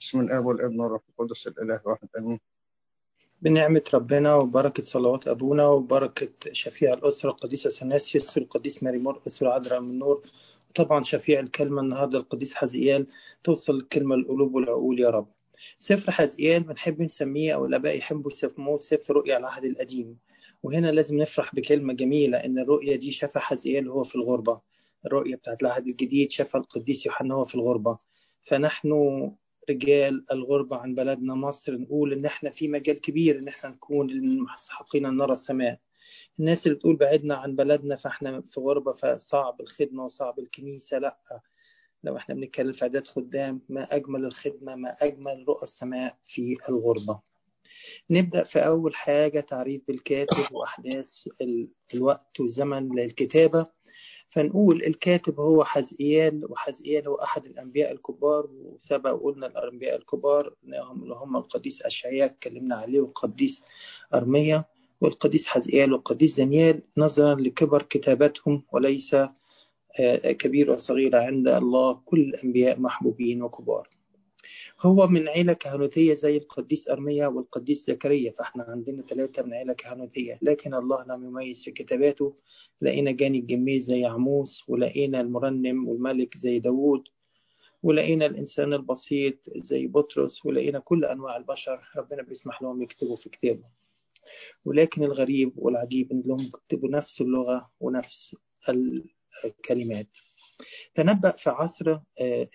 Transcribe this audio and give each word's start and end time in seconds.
بسم 0.00 0.20
الاب 0.20 0.46
والإبن 0.46 0.80
والروح 0.80 1.02
القدس 1.08 1.46
الإله 1.46 1.80
واحد 1.84 2.08
آمين. 2.18 2.40
بنعمة 3.42 3.82
ربنا 3.94 4.34
وبركة 4.34 4.82
صلوات 4.82 5.28
أبونا 5.28 5.68
وبركة 5.68 6.52
شفيع 6.52 6.94
الأسرة 6.94 7.30
القديس 7.30 7.66
أثناسيوس 7.66 8.38
والقديس 8.38 8.82
ماري 8.82 8.98
مرقس 8.98 9.42
والعذراء 9.42 9.80
من 9.80 9.88
النور 9.88 10.22
وطبعا 10.70 11.02
شفيع 11.02 11.40
الكلمة 11.40 11.82
النهاردة 11.82 12.18
القديس 12.18 12.54
حزقيال 12.54 13.06
توصل 13.44 13.76
الكلمة 13.76 14.16
للقلوب 14.16 14.54
والعقول 14.54 15.00
يا 15.00 15.10
رب. 15.10 15.28
سفر 15.76 16.10
حزقيال 16.10 16.62
بنحب 16.62 17.02
نسميه 17.02 17.54
أو 17.54 17.66
الآباء 17.66 17.96
يحبوا 17.96 18.30
يسموه 18.30 18.78
سفر 18.78 19.14
رؤيا 19.14 19.36
العهد 19.36 19.64
القديم. 19.64 20.18
وهنا 20.62 20.92
لازم 20.92 21.18
نفرح 21.18 21.54
بكلمة 21.54 21.92
جميلة 21.92 22.38
إن 22.38 22.58
الرؤيا 22.58 22.96
دي 22.96 23.10
شافها 23.10 23.40
حزقيال 23.42 23.88
وهو 23.88 24.02
في 24.02 24.14
الغربة. 24.14 24.60
الرؤيا 25.06 25.36
بتاعت 25.36 25.62
العهد 25.62 25.86
الجديد 25.86 26.30
شافها 26.30 26.60
القديس 26.60 27.06
يوحنا 27.06 27.34
وهو 27.34 27.44
في 27.44 27.54
الغربة. 27.54 27.98
فنحن 28.42 28.92
رجال 29.70 30.24
الغربة 30.32 30.76
عن 30.76 30.94
بلدنا 30.94 31.34
مصر 31.34 31.76
نقول 31.76 32.12
إن 32.12 32.24
إحنا 32.24 32.50
في 32.50 32.68
مجال 32.68 33.00
كبير 33.00 33.38
إن 33.38 33.48
إحنا 33.48 33.70
نكون 33.70 34.10
المستحقين 34.10 35.06
أن 35.06 35.16
نرى 35.16 35.32
السماء. 35.32 35.80
الناس 36.40 36.66
اللي 36.66 36.76
بتقول 36.78 36.96
بعدنا 36.96 37.34
عن 37.34 37.56
بلدنا 37.56 37.96
فإحنا 37.96 38.42
في 38.50 38.60
غربة 38.60 38.92
فصعب 38.92 39.60
الخدمة 39.60 40.04
وصعب 40.04 40.38
الكنيسة 40.38 40.98
لأ. 40.98 41.18
لو 42.04 42.16
إحنا 42.16 42.34
بنتكلم 42.34 42.72
في 42.72 42.84
عدد 42.84 43.06
خدام 43.06 43.60
ما 43.68 43.82
أجمل 43.96 44.24
الخدمة 44.24 44.76
ما 44.76 44.94
أجمل 45.02 45.44
رؤى 45.48 45.62
السماء 45.62 46.18
في 46.24 46.56
الغربة. 46.68 47.20
نبدأ 48.10 48.44
في 48.44 48.58
أول 48.66 48.94
حاجة 48.94 49.40
تعريف 49.40 49.82
بالكاتب 49.88 50.52
وأحداث 50.52 51.28
الوقت 51.94 52.40
والزمن 52.40 52.96
للكتابة. 52.96 53.66
فنقول 54.28 54.84
الكاتب 54.84 55.40
هو 55.40 55.64
حزقيال 55.64 56.52
وحزقيال 56.52 57.08
هو 57.08 57.14
أحد 57.14 57.46
الأنبياء 57.46 57.92
الكبار 57.92 58.48
وسبق 58.52 59.12
وقلنا 59.14 59.46
الأنبياء 59.46 59.96
الكبار 59.96 60.54
اللي 60.64 61.14
هم 61.14 61.36
القديس 61.36 61.82
أشعياء 61.82 62.26
اتكلمنا 62.26 62.76
عليه 62.76 63.00
والقديس 63.00 63.64
أرميا 64.14 64.64
والقديس 65.00 65.46
حزقيال 65.46 65.92
والقديس 65.92 66.36
دانيال 66.40 66.82
نظرا 66.96 67.34
لكبر 67.34 67.82
كتابتهم 67.82 68.62
وليس 68.72 69.16
كبير 70.24 70.70
وصغير 70.70 71.16
عند 71.16 71.48
الله 71.48 72.00
كل 72.04 72.20
الأنبياء 72.20 72.80
محبوبين 72.80 73.42
وكبار. 73.42 73.88
هو 74.80 75.06
من 75.06 75.28
عيلة 75.28 75.52
كهنوتية 75.52 76.14
زي 76.14 76.36
القديس 76.36 76.90
أرميا 76.90 77.26
والقديس 77.26 77.86
زكريا 77.86 78.32
فإحنا 78.32 78.62
عندنا 78.62 79.02
ثلاثة 79.02 79.42
من 79.42 79.54
عيلة 79.54 79.72
كهنوتية. 79.72 80.38
لكن 80.42 80.74
الله 80.74 81.04
لم 81.04 81.24
يميز 81.24 81.62
في 81.62 81.70
كتاباته. 81.70 82.34
لقينا 82.82 83.12
جاني 83.12 83.38
الجميز 83.38 83.84
زي 83.84 84.04
عموس 84.04 84.64
ولقينا 84.68 85.20
المرنم 85.20 85.88
والملك 85.88 86.36
زي 86.36 86.58
داوود 86.58 87.02
ولقينا 87.82 88.26
الإنسان 88.26 88.72
البسيط 88.72 89.50
زي 89.50 89.86
بطرس 89.86 90.46
ولقينا 90.46 90.78
كل 90.78 91.04
أنواع 91.04 91.36
البشر. 91.36 91.80
ربنا 91.96 92.22
بيسمح 92.22 92.62
لهم 92.62 92.82
يكتبوا 92.82 93.16
في 93.16 93.28
كتابه. 93.28 93.64
ولكن 94.64 95.04
الغريب 95.04 95.52
والعجيب 95.56 96.12
إنهم 96.12 96.40
يكتبوا 96.40 96.88
نفس 96.88 97.20
اللغة 97.20 97.70
ونفس 97.80 98.36
الكلمات. 99.44 100.08
تنبأ 100.94 101.30
في 101.30 101.50
عصر 101.50 101.98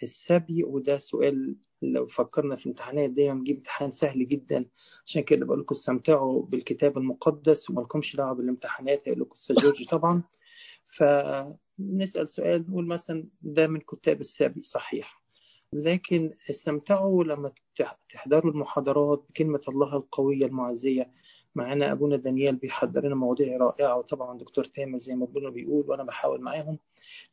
السبي 0.03 0.63
وده 0.63 0.97
سؤال 0.97 1.55
لو 1.83 2.05
فكرنا 2.05 2.55
في 2.55 2.65
الامتحانات 2.65 3.09
دايما 3.09 3.33
بنجيب 3.33 3.55
امتحان 3.57 3.91
سهل 3.91 4.27
جدا. 4.27 4.65
عشان 5.05 5.23
كده 5.23 5.45
بقول 5.45 5.59
لكم 5.59 5.75
استمتعوا 5.75 6.43
بالكتاب 6.45 6.97
المقدس 6.97 7.69
وما 7.69 7.81
لكمش 7.81 8.15
دعوة 8.15 8.33
بالامتحانات 8.33 9.07
هيقول 9.07 9.21
لكم 9.21 9.31
أستاذ 9.31 9.55
جورج 9.55 9.85
طبعا. 9.89 10.23
فنسأل 10.83 12.29
سؤال 12.29 12.65
نقول 12.69 12.87
مثلا 12.87 13.27
ده 13.41 13.67
من 13.67 13.79
كتاب 13.79 14.19
السبي 14.19 14.61
صحيح. 14.61 15.23
لكن 15.73 16.31
استمتعوا 16.49 17.23
لما 17.23 17.51
تحضروا 18.09 18.51
المحاضرات 18.51 19.25
بكلمة 19.29 19.61
الله 19.69 19.95
القوية 19.97 20.45
المعزية. 20.45 21.11
معانا 21.55 21.91
أبونا 21.91 22.17
دانيال 22.17 22.55
بيحضر 22.55 23.05
لنا 23.05 23.15
مواضيع 23.15 23.57
رائعة 23.57 23.97
وطبعا 23.97 24.37
دكتور 24.37 24.65
تامر 24.65 24.97
زي 24.97 25.15
ما 25.15 25.23
ابونا 25.25 25.49
بيقول 25.49 25.85
وأنا 25.89 26.03
بحاول 26.03 26.41
معاهم. 26.41 26.79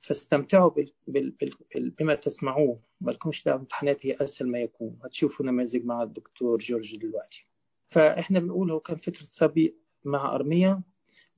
فاستمتعوا 0.00 0.70
بال... 0.70 0.92
بال... 1.06 1.34
بال... 1.74 1.90
بما 1.90 2.14
تسمعوه. 2.14 2.80
ما 3.00 3.10
لكمش 3.10 3.44
دعوة 3.44 3.60
امتحانات 3.60 4.06
هي 4.06 4.16
أسهل 4.20 4.48
ما 4.48 4.58
يكون. 4.58 4.98
هتشوفوا 5.04 5.46
نماذج 5.46 5.84
مع 5.84 6.02
الدكتور 6.02 6.58
جورج 6.58 6.96
دلوقتي. 6.96 7.44
فإحنا 7.88 8.40
بنقول 8.40 8.70
هو 8.70 8.80
كان 8.80 8.96
فتره 8.96 9.24
سبي 9.24 9.76
مع 10.04 10.34
أرميا 10.34 10.82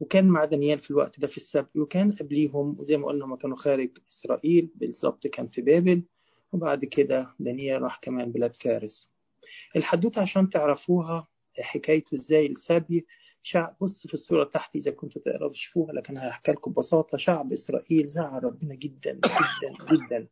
وكان 0.00 0.28
مع 0.28 0.44
دانيال 0.44 0.78
في 0.78 0.90
الوقت 0.90 1.20
ده 1.20 1.26
في 1.26 1.36
السبي 1.36 1.80
وكان 1.80 2.12
قبليهم 2.12 2.76
وزي 2.80 2.96
ما 2.96 3.06
قلنا 3.06 3.24
هم 3.24 3.36
كانوا 3.36 3.56
خارج 3.56 3.90
إسرائيل 4.08 4.70
بالظبط 4.74 5.26
كان 5.26 5.46
في 5.46 5.62
بابل 5.62 6.02
وبعد 6.52 6.84
كده 6.84 7.34
دانيال 7.40 7.82
راح 7.82 7.98
كمان 8.02 8.32
بلاد 8.32 8.56
فارس. 8.56 9.12
الحدوتة 9.76 10.22
عشان 10.22 10.50
تعرفوها 10.50 11.28
حكايته 11.60 12.14
إزاي 12.14 12.46
السبي 12.46 13.06
شعب 13.42 13.76
بص 13.80 14.06
في 14.06 14.14
الصورة 14.14 14.44
تحت 14.44 14.76
إذا 14.76 14.90
كنتوا 14.90 15.22
تقرأوا 15.22 15.50
تشوفوها 15.50 15.92
لكن 15.92 16.16
هحكي 16.16 16.52
لكم 16.52 16.70
ببساطة. 16.70 17.18
شعب 17.18 17.52
إسرائيل 17.52 18.06
زعل 18.06 18.44
ربنا 18.44 18.74
جدا 18.74 19.12
جدا 19.12 19.86
جدا. 19.92 20.28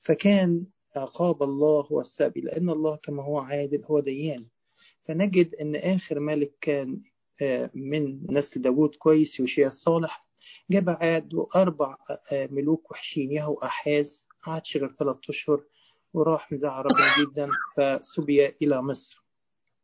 فكان 0.00 0.64
عقاب 0.96 1.42
الله 1.42 1.86
هو 1.86 2.00
السبي 2.00 2.40
لأن 2.40 2.70
الله 2.70 2.96
كما 2.96 3.24
هو 3.24 3.38
عادل 3.38 3.84
هو 3.84 4.00
ديان. 4.00 4.46
فنجد 5.00 5.54
أن 5.54 5.76
آخر 5.76 6.18
ملك 6.18 6.52
كان 6.60 7.00
من 7.74 8.26
نسل 8.30 8.62
داوود 8.62 8.94
كويس 8.94 9.40
يوشيا 9.40 9.66
الصالح. 9.66 10.20
جاب 10.70 10.90
عاد 10.90 11.34
وأربع 11.34 11.96
ملوك 12.32 12.90
وحشين 12.90 13.32
يهو 13.32 13.54
أحاز 13.54 14.26
قعد 14.42 14.66
شغل 14.66 14.96
ثلاثة 14.98 15.20
أشهر 15.28 15.64
وراح 16.14 16.52
مزعل 16.52 16.84
ربنا 16.84 17.14
جدا 17.24 17.48
فسبي 17.76 18.46
إلى 18.62 18.82
مصر. 18.82 19.21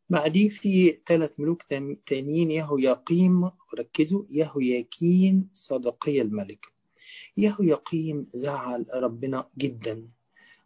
بعديه 0.09 0.49
في 0.49 0.97
ثلاث 1.07 1.31
ملوك 1.37 1.63
تانيين 2.07 2.51
يهو 2.51 2.77
يقيم 2.77 3.51
ركزوا 3.79 4.23
يهو 4.29 4.59
يكين 4.59 5.49
صدقي 5.53 6.21
الملك. 6.21 6.65
يهو 7.37 7.63
يقيم 7.63 8.23
زعل 8.33 8.85
ربنا 8.93 9.49
جدا. 9.57 10.07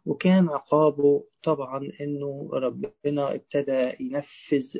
وكان 0.06 0.48
عقابه 0.48 1.24
طبعا 1.42 1.88
إنه 2.00 2.50
ربنا 2.52 3.34
ابتدى 3.34 3.90
ينفذ 4.00 4.76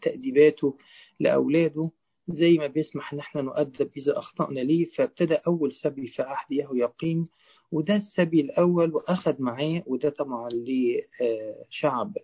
تأديباته 0.00 0.76
لأولاده. 1.20 1.90
زي 2.26 2.58
ما 2.58 2.66
بيسمح 2.66 3.12
إن 3.12 3.18
إحنا 3.18 3.42
نؤدب 3.42 3.90
إذا 3.96 4.18
أخطأنا 4.18 4.60
ليه 4.60 4.84
فابتدى 4.84 5.34
أول 5.34 5.72
سبي 5.72 6.06
في 6.06 6.22
عهد 6.22 6.52
يهو 6.52 6.74
يقيم 6.74 7.24
وده 7.72 7.96
السبي 7.96 8.40
الأول 8.40 8.94
واخذ 8.94 9.42
معاه 9.42 9.82
وده 9.86 10.08
طبعا 10.08 10.48
لشعب 10.52 12.16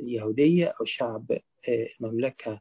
اليهودية 0.00 0.72
أو 0.80 0.84
شعب 0.84 1.32
المملكة 2.00 2.60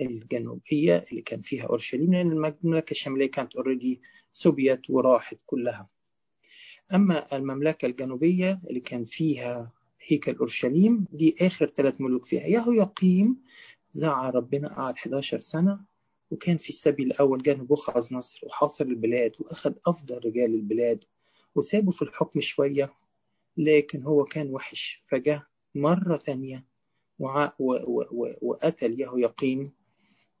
الجنوبية 0.00 1.04
اللي 1.10 1.22
كان 1.22 1.40
فيها 1.40 1.64
أورشليم 1.66 2.12
لأن 2.14 2.32
المملكة 2.32 2.90
الشمالية 2.90 3.30
كانت 3.30 3.56
أوريدي 3.56 4.00
سوبيت 4.30 4.90
وراحت 4.90 5.36
كلها. 5.46 5.86
أما 6.94 7.36
المملكة 7.36 7.86
الجنوبية 7.86 8.60
اللي 8.70 8.80
كان 8.80 9.04
فيها 9.04 9.72
هيكل 10.08 10.36
أورشليم 10.36 11.06
دي 11.12 11.36
آخر 11.40 11.66
ثلاث 11.76 12.00
ملوك 12.00 12.24
فيها. 12.26 12.46
يهوياقيم 12.46 13.36
زعل 13.92 14.34
ربنا 14.34 14.68
قعد 14.68 14.94
11 14.94 15.38
سنة 15.40 15.80
وكان 16.30 16.56
في 16.56 16.68
السبي 16.68 17.02
الأول 17.02 17.42
جاء 17.42 17.56
نبوخذ 17.56 18.14
نصر 18.14 18.40
وحاصر 18.46 18.84
البلاد 18.84 19.32
وأخذ 19.38 19.72
أفضل 19.86 20.20
رجال 20.24 20.54
البلاد 20.54 21.04
وسابه 21.54 21.90
في 21.90 22.02
الحكم 22.02 22.40
شوية 22.40 22.94
لكن 23.56 24.02
هو 24.02 24.24
كان 24.24 24.50
وحش 24.50 25.02
فجاء 25.08 25.42
مرة 25.74 26.16
ثانية. 26.16 26.64
وقتل 28.42 29.00
يهوياكين 29.00 29.72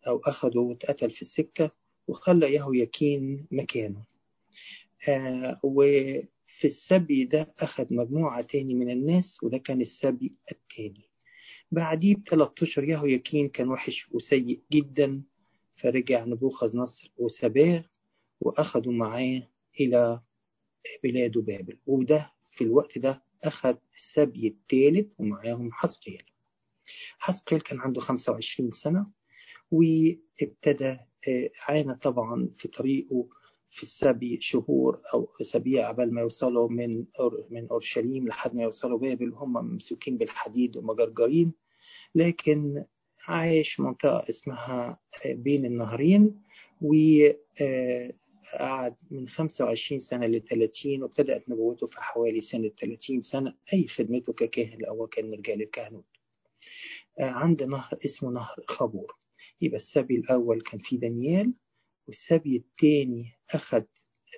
أو 0.06 0.18
أخذه 0.18 0.58
واتقتل 0.58 1.10
في 1.10 1.22
السكة 1.22 1.70
وخلى 2.08 2.54
يهوياكين 2.54 3.46
مكانه. 3.50 4.04
آه 5.08 5.60
وفي 5.64 6.64
السبي 6.64 7.24
ده 7.24 7.54
أخذ 7.58 7.94
مجموعة 7.94 8.42
تاني 8.42 8.74
من 8.74 8.90
الناس 8.90 9.42
وده 9.42 9.58
كان 9.58 9.80
السبي 9.80 10.34
التاني. 10.52 11.10
بعديه 11.72 12.14
بثلاث 12.16 12.48
أشهر 12.62 12.84
يهوياكين 12.88 13.46
كان 13.46 13.68
وحش 13.68 14.08
وسيء 14.12 14.60
جدا 14.72 15.22
فرجع 15.72 16.24
نبوخذ 16.24 16.78
نصر 16.78 17.12
وسباه 17.18 17.84
وأخذوا 18.40 18.92
معاه 18.92 19.48
إلى 19.80 20.20
بلاد 21.04 21.32
بابل. 21.38 21.78
وده 21.86 22.32
في 22.50 22.64
الوقت 22.64 22.98
ده 22.98 23.22
أخذ 23.44 23.76
السبي 23.94 24.46
الثالث 24.48 25.12
ومعاهم 25.20 25.68
حزقيال 25.72 26.22
حسقيل 27.18 27.60
كان 27.60 27.80
عنده 27.80 28.00
25 28.00 28.70
سنة 28.70 29.04
وابتدى 29.70 30.96
عانى 31.68 31.94
طبعا 31.94 32.50
في 32.54 32.68
طريقه 32.68 33.28
في 33.66 33.82
السبي 33.82 34.38
شهور 34.40 35.00
أو 35.14 35.32
أسابيع 35.40 35.88
قبل 35.88 36.14
ما 36.14 36.20
يوصلوا 36.20 36.68
من 36.68 37.04
من 37.50 37.68
أورشليم 37.70 38.28
لحد 38.28 38.54
ما 38.54 38.62
يوصلوا 38.62 38.98
بابل 38.98 39.32
وهم 39.32 39.52
ممسوكين 39.52 40.18
بالحديد 40.18 40.76
ومجرجرين. 40.76 41.52
لكن 42.14 42.84
عايش 43.28 43.80
منطقة 43.80 44.24
اسمها 44.28 45.00
بين 45.26 45.66
النهرين 45.66 46.42
وقعد 46.82 47.36
من 49.10 49.28
25 49.28 49.98
سنة 49.98 50.26
ل 50.26 50.40
30 50.40 51.02
وابتدأت 51.02 51.48
نبوته 51.48 51.86
في 51.86 52.02
حوالي 52.02 52.40
سنة 52.40 52.68
30 52.68 53.20
سنة 53.20 53.54
أي 53.72 53.88
خدمته 53.88 54.32
ككاهن 54.32 54.80
الأول 54.80 55.08
كان 55.08 55.32
رجال 55.32 55.62
الكهنوت. 55.62 56.04
عند 57.20 57.62
نهر 57.62 57.98
اسمه 58.04 58.30
نهر 58.30 58.64
خابور. 58.68 59.16
يبقى 59.60 59.76
السبي 59.76 60.16
الأول 60.16 60.60
كان 60.60 60.78
في 60.80 60.96
دانيال 60.96 61.54
والسبي 62.06 62.56
الثاني 62.56 63.32
أخذ 63.54 63.82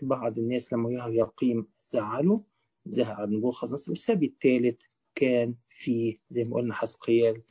بعض 0.03 0.39
الناس 0.39 0.73
لما 0.73 1.09
يقيم 1.09 1.67
زعلوا 1.91 2.39
زعل 2.87 3.31
نبوخذ 3.37 3.73
نصر 3.75 3.91
والسبي 3.93 4.27
الثالث 4.27 4.83
كان 5.15 5.55
في 5.67 6.15
زي 6.31 6.45
ما 6.45 6.57
قلنا 6.57 6.75
حسقيال 6.75 7.43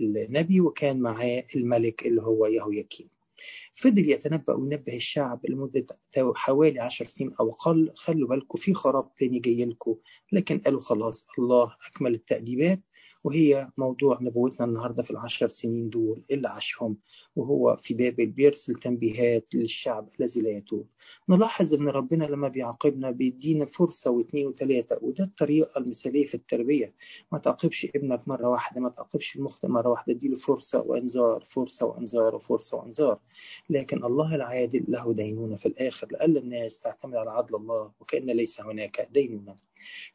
النبي 0.00 0.60
وكان 0.60 1.00
معاه 1.00 1.44
الملك 1.56 2.06
اللي 2.06 2.22
هو 2.22 2.46
يهوياكين 2.46 3.08
فضل 3.72 4.10
يتنبأ 4.10 4.54
وينبه 4.54 4.96
الشعب 4.96 5.46
لمدة 5.46 5.86
حوالي 6.34 6.80
عشر 6.80 7.04
سنين 7.04 7.34
أو 7.40 7.50
أقل 7.50 7.92
خلوا 7.96 8.28
بالكم 8.28 8.58
في 8.58 8.74
خراب 8.74 9.14
تاني 9.14 9.38
جاي 9.38 9.64
لكم 9.64 9.96
لكن 10.32 10.58
قالوا 10.58 10.80
خلاص 10.80 11.26
الله 11.38 11.72
أكمل 11.88 12.14
التأديبات 12.14 12.80
وهي 13.26 13.70
موضوع 13.78 14.18
نبوتنا 14.20 14.66
النهارده 14.66 15.02
في 15.02 15.10
العشر 15.10 15.48
سنين 15.48 15.90
دول 15.90 16.22
اللي 16.30 16.48
عاشهم 16.48 16.96
وهو 17.36 17.76
في 17.76 17.94
بابل 17.94 18.26
بيرسل 18.26 18.74
تنبيهات 18.74 19.54
للشعب 19.54 20.08
الذي 20.20 20.40
لا 20.40 20.50
يتوب. 20.50 20.86
نلاحظ 21.28 21.74
إن 21.74 21.88
ربنا 21.88 22.24
لما 22.24 22.48
بيعاقبنا 22.48 23.10
بيدينا 23.10 23.66
فرصة 23.66 24.10
واثنين 24.10 24.46
وثلاثة 24.46 24.98
وده 25.02 25.24
الطريقة 25.24 25.78
المثالية 25.78 26.26
في 26.26 26.34
التربية 26.34 26.94
ما 27.32 27.38
تعاقبش 27.38 27.86
ابنك 27.94 28.28
مرة 28.28 28.48
واحدة 28.48 28.80
ما 28.80 28.88
تعاقبش 28.88 29.36
المخطئ 29.36 29.68
مرة 29.68 29.88
واحدة 29.88 30.12
اديله 30.12 30.34
فرصة 30.34 30.80
وانذار 30.80 31.42
فرصة 31.44 31.86
وانذار 31.86 32.34
وفرصه 32.34 32.76
وانذار 32.76 33.18
لكن 33.70 34.04
الله 34.04 34.34
العادل 34.34 34.84
له 34.88 35.14
دينونة 35.14 35.56
في 35.56 35.66
الآخر 35.66 36.08
لألا 36.10 36.40
الناس 36.40 36.80
تعتمد 36.80 37.14
على 37.14 37.30
عدل 37.30 37.54
الله 37.56 37.92
وكأن 38.00 38.26
ليس 38.26 38.60
هناك 38.60 39.08
دينونة. 39.12 39.54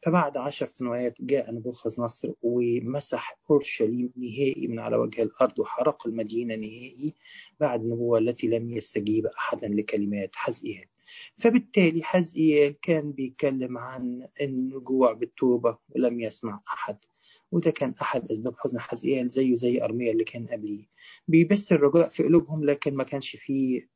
فبعد 0.02 0.36
عشر 0.36 0.66
سنوات 0.66 1.14
جاء 1.20 1.54
نبوخذ 1.54 2.02
نصر 2.02 2.32
ومسح 3.02 3.38
أورشليم 3.50 4.12
نهائي 4.16 4.66
من 4.68 4.78
على 4.78 4.96
وجه 4.96 5.22
الأرض 5.22 5.58
وحرق 5.58 6.06
المدينة 6.06 6.54
نهائي 6.54 7.14
بعد 7.60 7.80
النبوة 7.80 8.18
التي 8.18 8.46
لم 8.46 8.70
يستجيب 8.70 9.26
أحدا 9.26 9.68
لكلمات 9.68 10.30
حزقيال 10.34 10.84
فبالتالي 11.36 12.02
حزقيال 12.02 12.80
كان 12.80 13.12
بيتكلم 13.12 13.78
عن 13.78 14.28
الرجوع 14.40 15.12
بالتوبة 15.12 15.78
ولم 15.88 16.20
يسمع 16.20 16.60
أحد. 16.68 16.98
وده 17.52 17.70
كان 17.70 17.94
أحد 18.02 18.30
أسباب 18.30 18.54
حزن 18.58 18.80
حزقيال 18.80 19.28
زيه 19.28 19.54
زي 19.54 19.82
أرميا 19.82 20.12
اللي 20.12 20.24
كان 20.24 20.46
قبليه. 20.46 20.84
بيبث 21.28 21.72
الرجاء 21.72 22.08
في 22.08 22.22
قلوبهم 22.22 22.64
لكن 22.64 22.94
ما 22.94 23.04
كانش 23.04 23.36
فيه 23.36 23.88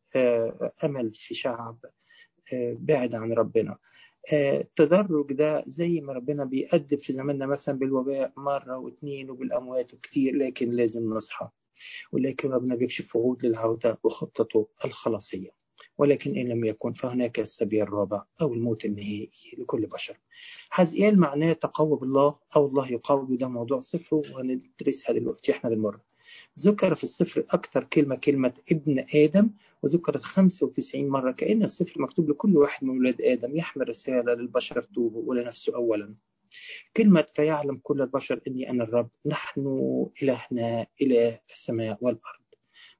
أمل 0.85 1.13
في 1.15 1.35
شعب 1.35 1.79
بعد 2.73 3.15
عن 3.15 3.33
ربنا. 3.33 3.79
التدرج 4.33 5.33
ده 5.33 5.65
زي 5.67 6.01
ما 6.01 6.13
ربنا 6.13 6.45
بيأدب 6.45 6.99
في 6.99 7.13
زماننا 7.13 7.47
مثلا 7.47 7.79
بالوباء 7.79 8.33
مرة 8.37 8.79
واثنين 8.79 9.31
وبالأموات 9.31 9.95
وكتير 9.95 10.37
لكن 10.37 10.71
لازم 10.71 11.15
نصحى. 11.15 11.49
ولكن 12.13 12.51
ربنا 12.51 12.75
بيكشف 12.75 13.17
وعود 13.17 13.47
للعودة 13.47 13.99
وخطته 14.05 14.69
الخلاصية. 14.85 15.51
ولكن 15.99 16.37
إن 16.37 16.49
لم 16.49 16.65
يكن 16.65 16.93
فهناك 16.93 17.41
السبيل 17.41 17.83
الرابع 17.83 18.25
أو 18.43 18.55
الموت 18.55 18.85
النهائي 18.85 19.31
لكل 19.59 19.87
بشر. 19.87 20.19
حزقيال 20.71 21.21
معناه 21.21 21.53
تقوى 21.53 21.99
بالله 21.99 22.39
أو 22.57 22.67
الله 22.67 22.93
يقوي. 22.93 23.37
ده 23.37 23.49
موضوع 23.49 23.81
صفر 23.81 24.17
وهندرسها 24.17 25.13
دلوقتي 25.13 25.53
إحنا 25.53 25.71
بالمرة 25.71 26.01
ذكر 26.59 26.95
في 26.95 27.05
الصفر 27.05 27.45
أكثر 27.51 27.85
كلمة 27.85 28.17
كلمة 28.17 28.53
ابن 28.73 29.05
آدم 29.15 29.51
وذكرت 29.83 30.23
95 30.23 31.09
مرة 31.09 31.33
كأن 31.33 31.63
الصفر 31.63 32.03
مكتوب 32.03 32.31
لكل 32.31 32.57
واحد 32.57 32.85
من 32.85 32.99
ولاد 32.99 33.23
آدم. 33.23 33.57
يحمل 33.57 33.89
رسالة 33.89 34.35
للبشر 34.35 34.83
توبوا 34.83 35.23
ولنفسه 35.27 35.75
أولا. 35.75 36.15
كلمة 36.97 37.27
فيعلم 37.35 37.81
كل 37.83 38.03
البشر 38.03 38.41
إني 38.49 38.71
أنا 38.71 38.85
الرب 38.85 39.11
نحن 39.27 39.67
إلهنا 40.23 40.87
إله 41.03 41.39
السماء 41.53 41.99
والأرض. 42.01 42.47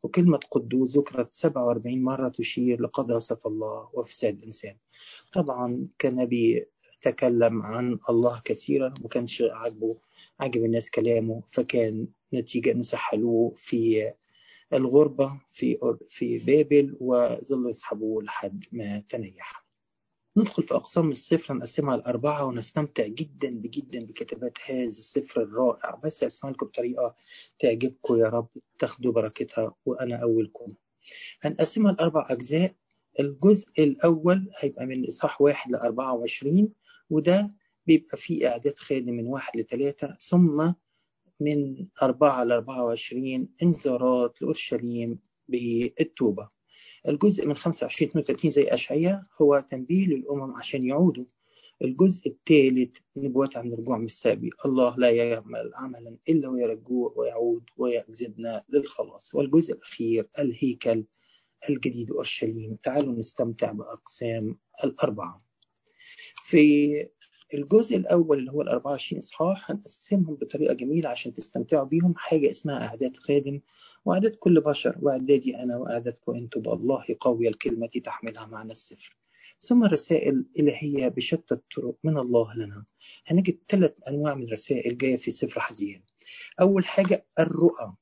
وكلمة 0.03 0.41
قدوس 0.51 0.97
ذكرت 0.97 1.35
47 1.35 2.03
مرة 2.03 2.29
تشير 2.29 2.81
لقداسة 2.81 3.39
الله 3.47 3.91
وفساد 3.95 4.39
الإنسان. 4.39 4.77
طبعا 5.33 5.89
كنبي 6.01 6.67
تكلم 7.03 7.63
عن 7.63 7.99
الله 8.11 8.41
كثيرا 8.45 8.95
وما 9.01 9.09
كانش 9.09 9.43
عاجبه 9.51 9.97
عجب 10.41 10.65
الناس 10.65 10.91
كلامه 10.91 11.43
فكان 11.49 12.07
نتيجة 12.35 12.71
أنه 12.73 12.83
سحلوه 12.83 13.53
في 13.57 14.13
الغربة 14.73 15.41
في 15.49 15.77
في 16.09 16.39
بابل 16.39 16.97
وظلوا 17.01 17.69
يسحبوه 17.71 18.23
لحد 18.23 18.65
ما 18.73 18.99
تنيح. 19.09 19.67
ندخل 20.37 20.63
في 20.63 20.75
أقسام 20.75 21.11
الصفر 21.11 21.55
نقسمها 21.55 21.97
لأربعة 21.97 22.45
ونستمتع 22.45 23.07
جدا 23.07 23.51
جدا 23.51 24.07
بكتابات 24.07 24.59
هذا 24.67 24.89
الصفر 24.89 25.43
الرائع 25.43 26.01
بس 26.05 26.25
أسمع 26.25 26.51
لكم 26.51 26.67
بطريقة 26.67 27.15
تعجبكم 27.59 28.17
يا 28.17 28.27
رب 28.29 28.49
تاخدوا 28.79 29.13
بركتها 29.13 29.75
وأنا 29.87 30.17
أولكم. 30.23 30.67
هنقسمها 31.43 31.93
لأربع 31.93 32.27
أجزاء 32.31 32.75
الجزء 33.21 33.67
الأول 33.79 34.49
هيبقى 34.61 34.87
من 34.87 35.07
إصحاح 35.07 35.41
واحد 35.41 35.71
لأربعة 35.71 36.15
وعشرين 36.15 36.73
وده 37.11 37.51
بيبقى 37.87 38.17
فيه 38.17 38.49
إعداد 38.49 38.79
خادم 38.79 39.15
من 39.15 39.27
واحد 39.27 39.57
لثلاثة 39.61 40.17
ثم 40.21 40.73
من 41.41 41.87
أربعة 42.03 42.45
لأربعة 42.45 42.85
وعشرين 42.85 43.49
إنذارات 43.63 44.43
لأورشليم 44.43 45.19
بالتوبة. 45.49 46.49
الجزء 47.09 47.47
من 47.47 47.57
25 47.57 48.11
32 48.11 48.51
زي 48.51 48.65
أشعية 48.65 49.23
هو 49.43 49.65
تنبيه 49.71 50.07
للأمم 50.07 50.57
عشان 50.57 50.87
يعودوا. 50.87 51.25
الجزء 51.85 52.29
الثالث 52.29 52.97
نبوات 53.17 53.57
عن 53.57 53.73
الرجوع 53.73 53.99
من 53.99 54.05
السابي. 54.05 54.51
الله 54.67 54.97
لا 54.97 55.11
يعمل 55.11 55.71
عملا 55.75 56.17
إلا 56.29 56.49
ويرجوع 56.49 57.13
ويعود 57.17 57.65
ويجذبنا 57.77 58.63
للخلاص. 58.69 59.35
والجزء 59.35 59.75
الأخير 59.75 60.29
الهيكل 60.39 61.05
الجديد 61.71 62.11
أورشليم. 62.11 62.77
تعالوا 62.83 63.15
نستمتع 63.15 63.73
بأقسام 63.73 64.59
الأربعة. 64.85 65.39
في 66.45 67.09
الجزء 67.55 67.97
الأول 67.97 68.39
اللي 68.39 68.53
هو 68.53 68.63
ال 68.63 68.69
24 68.69 69.19
إصحاح 69.19 69.71
هنقسمهم 69.71 70.35
بطريقة 70.35 70.75
جميلة 70.75 71.09
عشان 71.09 71.35
تستمتعوا 71.35 71.85
بيهم. 71.85 72.15
حاجة 72.17 72.51
اسمها 72.51 72.89
أعداد 72.89 73.17
خادم 73.17 73.61
وأعداد 74.05 74.37
كل 74.37 74.61
بشر. 74.61 74.99
وأعدادي 75.03 75.57
أنا 75.57 75.77
وأعدادكم 75.77 76.33
أنتم. 76.35 76.61
بالله 76.61 77.05
قوي 77.21 77.49
الكلمة 77.49 77.87
تحملها 77.87 78.47
معنى 78.47 78.73
السفر. 78.73 79.17
ثم 79.61 79.85
الرسائل 79.85 80.45
إلهية 80.59 81.09
بشتى 81.09 81.55
الطرق 81.55 81.97
من 82.05 82.19
الله 82.19 82.55
لنا. 82.55 82.85
هنجد 83.27 83.59
ثلاث 83.69 83.93
أنواع 84.09 84.35
من 84.35 84.43
الرسائل 84.43 84.99
جاية 84.99 85.17
في 85.17 85.31
سفر 85.31 85.61
حزيان 85.61 86.03
أول 86.61 86.87
حاجة 86.87 87.27
الرؤى. 87.39 87.97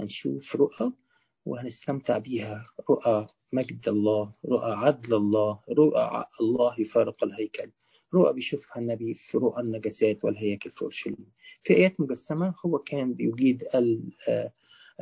هنشوف 0.00 0.56
رؤى 0.56 0.92
وهنستمتع 1.46 2.18
بيها. 2.18 2.64
رؤى 2.90 3.26
مجد 3.52 3.88
الله 3.88 4.32
رؤى 4.44 4.72
عدل 4.72 5.14
الله 5.14 5.60
رؤى 5.78 6.24
الله 6.40 6.80
يفارق 6.80 7.24
الهيكل. 7.24 7.70
رؤى 8.14 8.32
بيشوفها 8.34 8.82
النبي 8.82 9.14
في 9.14 9.38
رؤى 9.38 9.62
النجاسات 9.62 10.24
والهياكل 10.24 10.70
في 10.70 10.82
أورشليم. 10.82 11.26
في 11.62 11.74
ايات 11.76 12.00
مجسمة 12.00 12.54
هو 12.66 12.78
كان 12.78 13.14
بيجيد 13.14 13.64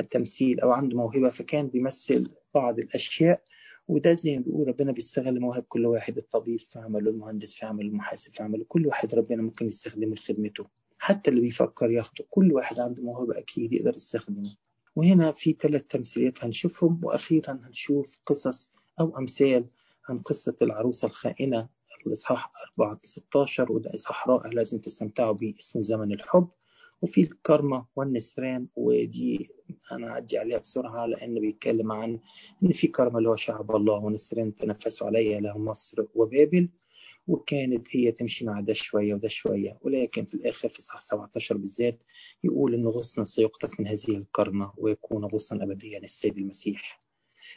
التمثيل 0.00 0.60
أو 0.60 0.70
عنده 0.70 0.96
موهبة 0.96 1.28
فكان 1.28 1.68
بيمثل 1.68 2.30
بعض 2.54 2.78
الأشياء 2.78 3.42
وده 3.88 4.14
زي 4.14 4.36
ما 4.36 4.42
بيقول 4.42 4.68
ربنا 4.68 4.92
بيستغل 4.92 5.40
مواهب 5.40 5.62
كل 5.68 5.86
واحد 5.86 6.16
الطبيب 6.18 6.60
في 6.60 6.78
عمله 6.78 7.10
المهندس 7.10 7.54
في 7.54 7.66
عمله 7.66 7.88
المحاسب 7.88 8.34
في 8.34 8.42
عمله 8.42 8.64
كل 8.68 8.86
واحد 8.86 9.14
ربنا 9.14 9.42
ممكن 9.42 9.66
يستخدمه 9.66 10.14
لخدمته. 10.14 10.66
حتى 10.98 11.30
اللي 11.30 11.40
بيفكر 11.40 11.90
ياخده 11.90 12.24
كل 12.30 12.52
واحد 12.52 12.78
عنده 12.78 13.02
موهبة 13.02 13.38
أكيد 13.38 13.72
يقدر 13.72 13.96
يستخدمه 13.96 14.56
وهنا 14.96 15.32
في 15.32 15.56
ثلاث 15.60 15.82
تمثيليات 15.88 16.44
هنشوفهم 16.44 17.00
وأخيرا 17.04 17.60
هنشوف 17.66 18.18
قصص 18.26 18.72
أو 19.00 19.18
أمثال 19.18 19.66
عن 20.08 20.18
قصة 20.18 20.56
العروسة 20.62 21.06
الخائنة 21.08 21.68
الإصحاح 22.06 22.52
4 22.80 23.00
16 23.02 23.72
وده 23.72 23.94
إصحاح 23.94 24.28
رائع 24.28 24.50
لازم 24.52 24.78
تستمتعوا 24.78 25.32
بيه 25.32 25.54
اسمه 25.60 25.82
زمن 25.82 26.12
الحب. 26.12 26.48
وفي 27.02 27.20
الكرمة 27.20 27.86
والنسران 27.96 28.66
ودي 28.76 29.50
أنا 29.92 30.10
أعدي 30.10 30.38
عليها 30.38 30.58
بسرعة 30.58 31.06
لأن 31.06 31.40
بيتكلم 31.40 31.92
عن 31.92 32.20
إن 32.62 32.72
في 32.72 32.86
كرمة 32.86 33.18
اللي 33.18 33.28
هو 33.28 33.36
شعب 33.36 33.76
الله 33.76 33.98
ونسران 34.04 34.54
تنفسوا 34.54 35.06
عليها 35.06 35.40
له 35.40 35.58
مصر 35.58 36.04
وبابل 36.14 36.68
وكانت 37.26 37.86
هي 37.90 38.12
تمشي 38.12 38.44
مع 38.44 38.60
ده 38.60 38.74
شوية 38.74 39.14
وده 39.14 39.28
شوية. 39.28 39.78
ولكن 39.82 40.24
في 40.24 40.34
الآخر 40.34 40.68
في 40.68 40.78
إصحاح 40.78 41.00
17 41.00 41.56
بالذات 41.56 42.02
يقول 42.44 42.74
إن 42.74 42.86
غصن 42.86 43.24
سيقطف 43.24 43.80
من 43.80 43.86
هذه 43.86 44.08
الكرمة 44.16 44.72
ويكون 44.76 45.24
غصنا 45.24 45.64
أبديا 45.64 45.98
السيد 45.98 46.38
المسيح. 46.38 46.98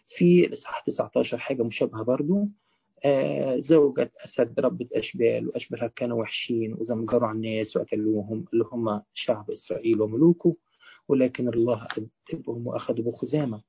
في 0.07 0.45
الإصحاح 0.45 0.79
19 0.79 1.37
حاجة 1.37 1.63
مشابهة 1.63 2.03
برضو. 2.03 2.45
آه 3.05 3.57
زوجة 3.57 4.11
أسد 4.25 4.59
ربة 4.59 4.87
أشبال 4.93 5.47
وأشبالها 5.47 5.87
كانوا 5.87 6.21
وحشين 6.21 6.73
وزمجروا 6.73 7.27
على 7.27 7.35
الناس 7.35 7.77
وقتلوهم 7.77 8.45
اللي 8.53 8.65
هم 8.71 9.01
شعب 9.13 9.51
إسرائيل 9.51 10.01
وملوكه. 10.01 10.53
ولكن 11.07 11.47
الله 11.49 11.87
أدبهم 12.33 12.67
وأخذوا 12.67 13.05
بخزامة. 13.05 13.61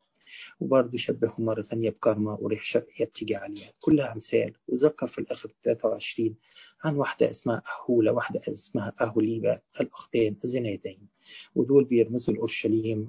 وبرضه 0.61 0.99
شبههم 0.99 1.35
مرة 1.45 1.63
ثانية 1.63 1.91
بكرمة 1.91 2.39
وريح 2.41 2.65
شرقية 2.65 3.05
بتيجي 3.05 3.37
عليها. 3.37 3.73
كلها 3.81 4.13
أمثال. 4.13 4.53
وذكر 4.69 5.07
في 5.07 5.19
الآخر 5.19 5.53
23 5.63 6.35
عن 6.85 6.97
واحدة 6.97 7.31
اسمها 7.31 7.63
أهولة 7.81 8.13
واحدة 8.13 8.41
اسمها 8.49 8.93
أهوليبة 9.01 9.61
الأختين 9.81 10.39
الزنيتين 10.45 11.09
ودول 11.55 11.85
بيرمزوا 11.85 12.35
لأورشليم 12.35 13.09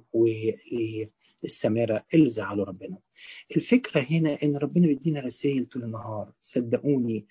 وللسمارة 1.44 2.04
اللي 2.14 2.30
زعلوا 2.30 2.66
ربنا. 2.66 2.98
الفكرة 3.56 4.02
هنا 4.12 4.38
إن 4.44 4.58
ربنا 4.58 4.88
بيدينا 4.88 5.20
رسائل 5.20 5.66
طول 5.66 5.84
النهار. 5.84 6.32
صدقوني 6.42 7.26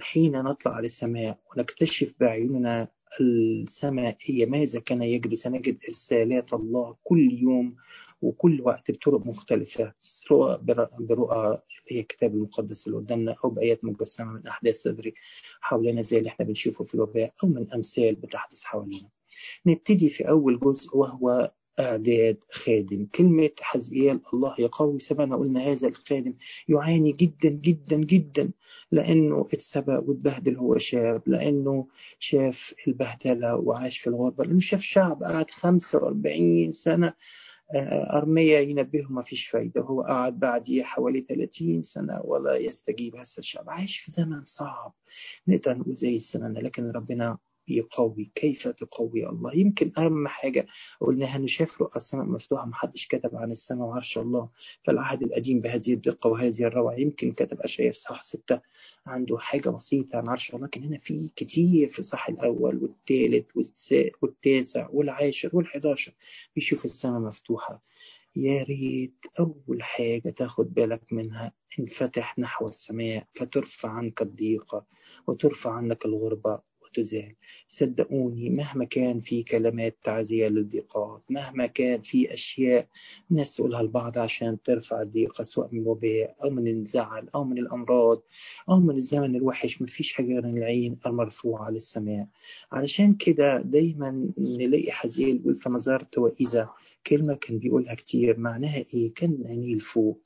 حين 0.00 0.32
نطلع 0.32 0.80
للسماء 0.80 1.38
ونكتشف 1.56 2.14
بأعيننا 2.20 2.88
السمائية 3.20 4.46
ماذا 4.46 4.80
كان 4.80 5.02
يجري. 5.02 5.36
سنجد 5.36 5.78
إرسالات 5.88 6.52
الله 6.54 6.96
كل 7.04 7.32
يوم 7.32 7.76
وكل 8.22 8.62
وقت 8.62 8.90
بطرق 8.90 9.26
مختلفة 9.26 9.94
سواء 10.00 10.60
برؤى 11.00 11.46
اللي 11.46 11.96
هي 11.96 12.00
الكتاب 12.00 12.34
المقدس 12.34 12.86
اللي 12.86 12.98
قدامنا 12.98 13.34
أو 13.44 13.50
بآيات 13.50 13.84
مجسمة 13.84 14.32
من 14.32 14.46
أحداث 14.46 14.74
صدري 14.74 15.14
حوالينا 15.60 16.02
زي 16.02 16.18
اللي 16.18 16.28
إحنا 16.28 16.44
بنشوفه 16.46 16.84
في 16.84 16.94
الوباء 16.94 17.34
أو 17.44 17.48
من 17.48 17.72
أمثال 17.72 18.14
بتحدث 18.14 18.62
حوالينا. 18.64 19.08
نبتدي 19.66 20.10
في 20.10 20.28
أول 20.28 20.60
جزء 20.60 20.96
وهو 20.96 21.50
أعداد 21.80 22.44
خادم. 22.52 23.06
كلمة 23.14 23.50
حزقيال 23.60 24.20
الله 24.34 24.54
يقوي 24.58 24.98
سبعنا 24.98 25.36
قلنا 25.36 25.60
هذا 25.60 25.88
الخادم 25.88 26.34
يعاني 26.68 27.12
جدا 27.12 27.48
جدا 27.48 27.96
جدا 27.96 28.50
لأنه 28.92 29.40
اتسبق 29.52 30.02
واتبهدل 30.08 30.56
هو 30.56 30.78
شاب 30.78 31.22
لأنه 31.26 31.86
شاف 32.18 32.74
البهدلة 32.88 33.56
وعاش 33.56 33.98
في 33.98 34.06
الغربة 34.06 34.44
لأنه 34.44 34.60
شاف 34.60 34.80
شعب 34.82 35.22
قعد 35.22 35.50
45 35.50 36.72
سنة 36.72 37.12
أرمية 38.14 38.58
ينبهه 38.58 39.06
ما 39.12 39.22
فيش 39.22 39.46
فايدة 39.46 39.80
هو 39.82 40.02
قعد 40.02 40.38
بعديه 40.38 40.82
حوالي 40.82 41.20
30 41.28 41.82
سنة 41.82 42.20
ولا 42.24 42.56
يستجيب 42.56 43.16
هسه 43.16 43.40
الشعب. 43.40 43.70
عايش 43.70 43.98
في 43.98 44.10
زمن 44.10 44.44
صعب. 44.44 44.94
نقدر 45.48 45.78
نقول 45.78 45.94
زي 45.94 46.16
السنة 46.16 46.48
لكن 46.48 46.90
ربنا 46.90 47.38
يقوي 47.68 48.32
كيف 48.34 48.68
تقوي 48.68 49.28
الله؟ 49.28 49.56
يمكن 49.56 49.90
أهم 49.98 50.28
حاجة 50.28 50.66
قلناها 51.00 51.36
إنه 51.36 51.46
شاف 51.46 51.80
رؤى 51.82 51.96
السماء 51.96 52.24
مفتوحة 52.24 52.66
محدش 52.66 53.06
كتب 53.06 53.36
عن 53.36 53.50
السماء 53.52 53.88
وعرش 53.88 54.18
الله 54.18 54.48
فالعهد 54.82 55.22
القديم 55.22 55.60
بهذه 55.60 55.92
الدقة 55.94 56.30
وهذه 56.30 56.64
الروعة 56.64 56.94
يمكن 56.94 57.32
كتب 57.32 57.60
أشعياء 57.60 57.92
في 57.92 57.98
صح 58.00 58.22
ستة 58.22 58.60
عنده 59.06 59.38
حاجة 59.38 59.68
بسيطة 59.68 60.16
عن 60.18 60.28
عرش 60.28 60.54
الله 60.54 60.66
لكن 60.66 60.82
هنا 60.84 60.98
في 60.98 61.30
كتير 61.36 61.88
في 61.88 61.98
الصح 61.98 62.28
الأول 62.28 62.82
والثالث 62.82 63.50
والتاسع 64.22 64.88
والعاشر 64.92 65.50
والحداشر 65.52 66.12
بيشوف 66.54 66.84
السماء 66.84 67.20
مفتوحة. 67.20 67.82
يا 68.36 68.62
ريت 68.62 69.24
أول 69.40 69.82
حاجة 69.82 70.30
تاخد 70.30 70.74
بالك 70.74 71.12
منها 71.12 71.52
انفتح 71.80 72.38
نحو 72.38 72.68
السماء 72.68 73.26
فترفع 73.34 73.88
عنك 73.88 74.22
الضيقة 74.22 74.86
وترفع 75.26 75.70
عنك 75.72 76.04
الغربة. 76.06 76.60
وتزال 76.84 77.34
صدقوني 77.66 78.50
مهما 78.50 78.84
كان 78.84 79.20
في 79.20 79.42
كلمات 79.42 79.96
تعزية 80.04 80.48
للضيقات 80.48 81.22
مهما 81.30 81.66
كان 81.66 82.02
في 82.02 82.34
أشياء 82.34 82.88
ناس 83.30 83.56
تقولها 83.56 83.80
البعض 83.80 84.18
عشان 84.18 84.62
ترفع 84.62 85.02
الضيقة 85.02 85.44
سواء 85.44 85.68
من 85.74 85.80
الوباء 85.80 86.36
أو 86.44 86.50
من 86.50 86.68
الزعل 86.68 87.28
أو 87.34 87.44
من 87.44 87.58
الأمراض 87.58 88.22
أو 88.68 88.80
من 88.80 88.94
الزمن 88.94 89.36
الوحش. 89.36 89.82
مفيش 89.82 90.12
حاجة 90.12 90.26
غير 90.26 90.46
العين 90.46 90.98
المرفوعة 91.06 91.70
للسماء 91.70 92.28
علشان 92.72 93.14
كده 93.14 93.60
دايما 93.62 94.30
نلاقي 94.38 94.90
حزيل 94.92 95.36
يقول 95.36 95.54
فنظرت 95.54 96.18
وإذا؟ 96.18 96.70
كلمة 97.06 97.34
كان 97.34 97.58
بيقولها 97.58 97.94
كتير. 97.94 98.38
معناها 98.38 98.84
إيه؟ 98.94 99.14
كان 99.14 99.44
عينيه 99.46 99.74
لفوق 99.74 100.20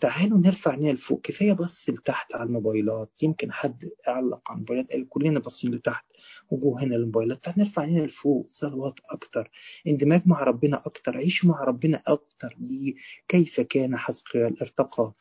تعالوا 0.00 0.38
نرفع 0.38 0.70
عينينا 0.70 0.92
لفوق 0.92 1.20
كفاية 1.20 1.52
بص 1.52 1.90
لتحت 1.90 2.34
على 2.34 2.44
الموبايلات. 2.44 3.22
يمكن 3.22 3.52
حد 3.52 3.84
علق 4.08 4.50
على 4.50 4.54
الموبايلات. 4.56 4.92
قال 4.92 5.08
كلنا 5.08 5.40
باصين 5.40 5.74
لتحت. 5.74 6.09
وجوهنا 6.50 6.96
الموبايلات 6.96 7.44
تعال 7.44 7.58
نرفع 7.58 7.82
عينينا 7.82 8.06
لفوق 8.06 8.46
صلوات 8.50 8.94
أكتر. 9.10 9.50
اندماج 9.86 10.22
مع 10.26 10.42
ربنا 10.42 10.82
أكتر. 10.86 11.16
عيش 11.16 11.44
مع 11.44 11.64
ربنا 11.64 12.02
أكتر. 12.06 12.56
دي 12.58 12.96
كيف 13.28 13.60
كان 13.60 13.96
حزقيال 13.96 14.60
ارتقى 14.60 15.12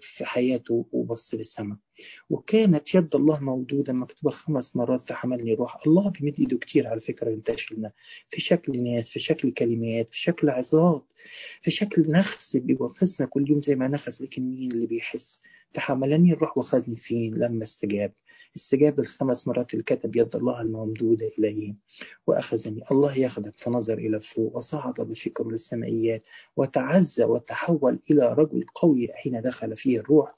في 0.00 0.24
حياته 0.24 0.86
وبص 0.92 1.34
للسماء. 1.34 1.76
وكانت 2.30 2.94
يد 2.94 3.14
الله 3.14 3.40
موجودة 3.40 3.92
مكتوبة 3.92 4.30
خمس 4.30 4.76
مرات 4.76 5.00
في 5.00 5.14
حملني 5.14 5.54
روح. 5.54 5.86
الله 5.86 6.10
بيمد 6.10 6.40
إيده 6.40 6.58
كتير 6.58 6.86
على 6.88 7.00
فكرة 7.00 7.30
ينتشر 7.30 7.74
لنا 7.76 7.92
في 8.28 8.40
شكل 8.40 8.82
ناس 8.82 9.10
في 9.10 9.20
شكل 9.20 9.50
كلمات 9.50 10.10
في 10.10 10.20
شكل 10.20 10.48
عظات 10.50 11.12
في 11.60 11.70
شكل 11.70 12.10
نخس 12.10 12.56
بيوفزنا 12.56 13.28
كل 13.28 13.50
يوم 13.50 13.60
زي 13.60 13.74
ما 13.76 13.88
نخس 13.88 14.22
لكن 14.22 14.42
مين 14.50 14.72
اللي 14.72 14.86
بيحس؟ 14.86 15.42
فحملني 15.70 16.32
الروح 16.32 16.58
وخذني 16.58 16.96
فين؟ 16.96 17.34
لما 17.34 17.62
استجاب. 17.62 18.12
استجاب 18.56 19.00
الخمس 19.00 19.48
مرات 19.48 19.72
اللي 19.72 19.84
كتب 19.84 20.16
يد 20.16 20.36
الله 20.36 20.60
الممدودة 20.62 21.26
إليه. 21.38 21.74
وأخذني. 22.26 22.82
الله 22.92 23.18
ياخذك 23.18 23.60
فنظر 23.60 23.98
إلى 23.98 24.20
فوق. 24.20 24.56
وصعد 24.56 24.94
بفكره 24.94 25.48
للسمائيات 25.50 26.22
وتعزى 26.56 27.24
وتحول 27.24 27.98
إلى 28.10 28.32
رجل 28.32 28.64
قوي 28.74 29.08
حين 29.14 29.42
دخل 29.42 29.76
فيه 29.76 30.00
الروح. 30.00 30.36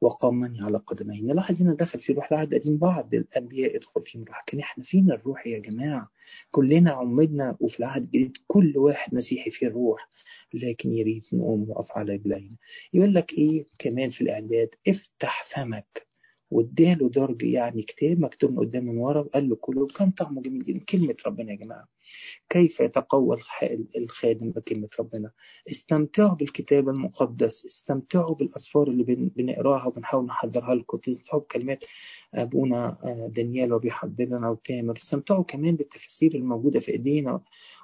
وقامني 0.00 0.62
على 0.62 0.78
قدميه 0.78 1.22
نلاحظ 1.22 1.62
هنا 1.62 1.74
دخل 1.74 2.00
في 2.00 2.12
روح 2.12 2.32
العهد 2.32 2.54
القديم 2.54 2.76
بعض 2.78 3.14
الأنبياء. 3.14 3.76
يدخل 3.76 4.02
فيهم 4.06 4.24
روح 4.24 4.40
لكن 4.48 4.58
إحنا 4.58 4.84
فينا 4.84 5.14
الروح 5.14 5.46
يا 5.46 5.58
جماعة؟ 5.58 6.10
كلنا 6.50 6.90
عمدنا 6.90 7.56
وفي 7.60 7.80
العهد 7.80 8.02
الجديد 8.02 8.32
كل 8.46 8.78
واحد 8.78 9.14
مسيحي 9.14 9.50
فيه 9.50 9.66
الروح. 9.66 10.08
لكن 10.54 10.94
يريد 10.94 11.22
نقوم 11.32 11.70
وقف 11.70 11.92
على 11.98 12.12
رجلينا 12.12 12.56
يقول 12.94 13.14
لك 13.14 13.32
إيه 13.32 13.66
كمان 13.78 14.10
في 14.10 14.20
الإعداد؟ 14.20 14.68
افتح 14.88 15.44
فمك. 15.44 16.06
واداله 16.54 17.08
درج 17.08 17.42
يعني 17.42 17.82
كتاب 17.82 18.20
مكتوب 18.20 18.50
من 18.50 18.58
قدام 18.58 18.84
من 18.84 18.98
ورا 18.98 19.20
وقال 19.20 19.48
له 19.48 19.56
كله 19.56 19.86
كان 19.86 20.10
طعمه 20.10 20.42
جميل 20.42 20.64
جدا. 20.64 20.84
كلمة 20.84 21.16
ربنا 21.26 21.52
يا 21.52 21.56
جماعة. 21.56 21.88
كيف 22.48 22.80
يتقوى 22.80 23.36
الخادم 23.96 24.50
بكلمة 24.50 24.88
ربنا؟ 25.00 25.30
استمتعوا 25.70 26.34
بالكتاب 26.34 26.88
المقدس 26.88 27.64
استمتعوا 27.66 28.34
بالأسفار 28.34 28.88
اللي 28.88 29.04
بنقراها 29.36 29.86
وبنحاول 29.86 30.26
نحضرها 30.26 30.74
لكم. 30.74 30.98
تستمتعوا 30.98 31.40
بكلمات 31.42 31.84
أبونا 32.34 32.96
دانيال 33.36 33.72
وبيحضر 33.72 34.24
لنا 34.24 34.50
وتامر. 34.50 34.96
استمتعوا 34.96 35.44
كمان 35.44 35.76
بالتفاسير 35.76 36.34
الموجودة 36.34 36.80
في 36.80 36.92
إيدينا. 36.92 37.40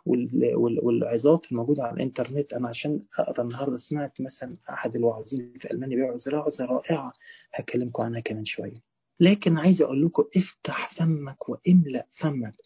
والعظات 0.06 1.52
الموجودة 1.52 1.82
على 1.82 1.94
الإنترنت 1.94 2.52
أنا 2.52 2.68
عشان 2.68 3.00
أقرأ 3.18 3.44
النهاردة 3.44 3.76
سمعت 3.78 4.20
مثلا 4.20 4.56
أحد 4.70 4.96
الواعظين 4.96 5.52
في 5.56 5.70
ألمانيا 5.70 5.96
بيعوا 5.96 6.16
عظة 6.32 6.64
رائعة. 6.64 7.12
هكلمكم 7.52 8.02
عنها 8.02 8.20
كمان 8.20 8.44
شوية. 8.44 8.82
لكن 9.20 9.58
عايز 9.58 9.82
أقول 9.82 10.06
لكم 10.06 10.24
افتح 10.36 10.88
فمك 10.88 11.48
واملأ 11.48 12.06
فمك. 12.10 12.56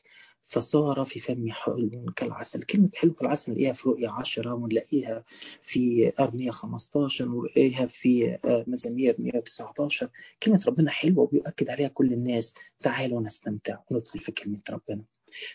فصار 0.47 1.05
في 1.05 1.21
فمي 1.21 1.53
حلو 1.53 2.13
كالعسل. 2.17 2.63
كلمة 2.63 2.91
حلو 2.95 3.13
كالعسل 3.13 3.53
نلاقيها 3.53 3.73
في 3.73 3.89
رؤية 3.89 4.09
عشرة 4.09 4.55
ونلاقيها 4.55 5.25
في 5.63 6.13
أرمية 6.21 6.51
15 6.51 7.29
ونلاقيها 7.29 7.87
في 7.87 8.37
مزامير 8.67 9.17
119 9.19 10.11
كلمة 10.43 10.65
ربنا 10.67 10.91
حلوة 10.91 11.25
وبيؤكد 11.25 11.71
عليها 11.71 11.89
كل 11.89 12.13
الناس. 12.13 12.55
تعالوا 12.79 13.21
نستمتع 13.21 13.79
وندخل 13.91 14.19
في 14.21 14.33
كلمة 14.33 14.61
ربنا. 14.71 15.05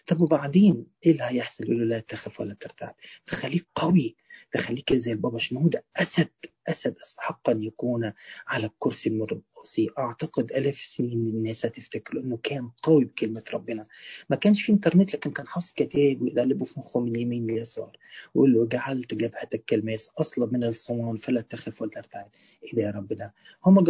طب 0.07 0.21
وبعدين 0.21 0.85
إيه 1.05 1.11
اللي 1.11 1.23
هيحصل؟ 1.23 1.63
يقول 1.63 1.79
له 1.79 1.85
لا 1.85 1.99
تخف 1.99 2.39
ولا 2.39 2.53
ترتعب 2.53 2.95
تخليك 3.25 3.67
قوي 3.75 4.15
تخليك 4.51 4.93
زي 4.93 5.11
البابا 5.11 5.39
شنودة 5.39 5.85
أسد. 5.95 6.29
أسد 6.69 6.95
أستحق 7.03 7.49
أن 7.49 7.63
يكون 7.63 8.13
على 8.47 8.65
الكرسي 8.65 9.09
المرقصي 9.09 9.89
أعتقد 9.99 10.51
ألاف 10.51 10.75
سنين 10.75 11.27
الناس 11.27 11.65
هتفتكر 11.65 12.19
إنه 12.19 12.37
كان 12.43 12.69
قوي 12.83 13.05
بكلمة 13.05 13.43
ربنا. 13.53 13.83
ما 14.29 14.35
كانش 14.35 14.61
في 14.63 14.71
إنترنت 14.71 15.13
لكن 15.15 15.31
كان 15.31 15.47
حافظ 15.47 15.71
كتاب 15.75 16.21
ويقلبه 16.21 16.65
في 16.65 16.79
مخه 16.79 16.99
من 16.99 17.11
اليمين 17.11 17.45
لليسار 17.45 17.97
ويقول 18.35 18.53
له 18.53 18.67
جعلت 18.67 19.13
جبهتك 19.13 19.65
كالماس 19.65 20.09
أصلا 20.19 20.45
من 20.51 20.63
الصوان 20.63 21.15
فلا 21.15 21.41
تخف 21.41 21.81
ولا 21.81 21.91
ترتعد 21.91 22.29
إيه 22.63 22.75
ده 22.75 22.81
يا 22.83 22.91
رب 22.91 23.07
ده. 23.13 23.33
هم 23.65 23.83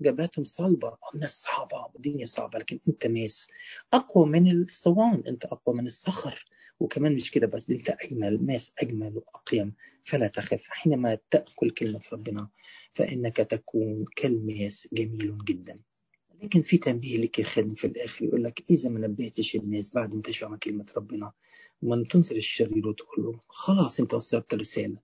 جبهتهم 0.00 0.44
صلبة 0.44 0.96
الناس 1.14 1.42
صعبة 1.42 1.86
والدنيا 1.94 2.26
صعبة 2.26 2.58
لكن 2.58 2.78
أنت 2.88 3.06
ماس 3.06 3.48
أقوى 3.92 4.26
من 4.26 4.50
الصوان 4.62 5.22
أنت 5.28 5.44
أقوى 5.44 5.76
من 5.76 5.86
الصخر. 5.86 6.44
وكمان 6.80 7.14
مش 7.14 7.30
كده 7.30 7.46
بس 7.46 7.70
أنت 7.70 7.90
أجمل 7.90 8.46
ماس 8.46 8.72
أجمل 8.78 9.16
وأقيم 9.16 9.74
فلا 10.04 10.28
تخف. 10.28 10.68
حينما 10.68 11.18
تأكل 11.30 11.70
كلمة 11.70 12.00
ربنا 12.12 12.25
فإنك 12.92 13.36
تكون 13.36 14.04
كالماس 14.16 14.88
جميل 14.92 15.38
جدا. 15.44 15.74
لكن 16.42 16.62
في 16.62 16.78
تنبيه 16.78 17.18
لك 17.18 17.42
خادم 17.42 17.74
في 17.74 17.86
الآخر 17.86 18.24
يقول 18.24 18.44
لك 18.44 18.62
إذا 18.70 18.90
ما 18.90 19.06
نبهتش 19.06 19.56
الناس 19.56 19.94
بعد 19.94 20.14
ما 20.14 20.22
تسمع 20.22 20.56
كلمة 20.56 20.86
ربنا 20.96 21.32
ومن 21.82 22.08
تنصر 22.08 22.36
الشرير 22.36 22.88
وتقول 22.88 23.24
له 23.24 23.40
خلاص 23.48 24.00
أنت 24.00 24.14
وصلت 24.14 24.54
الرساله 24.54 24.96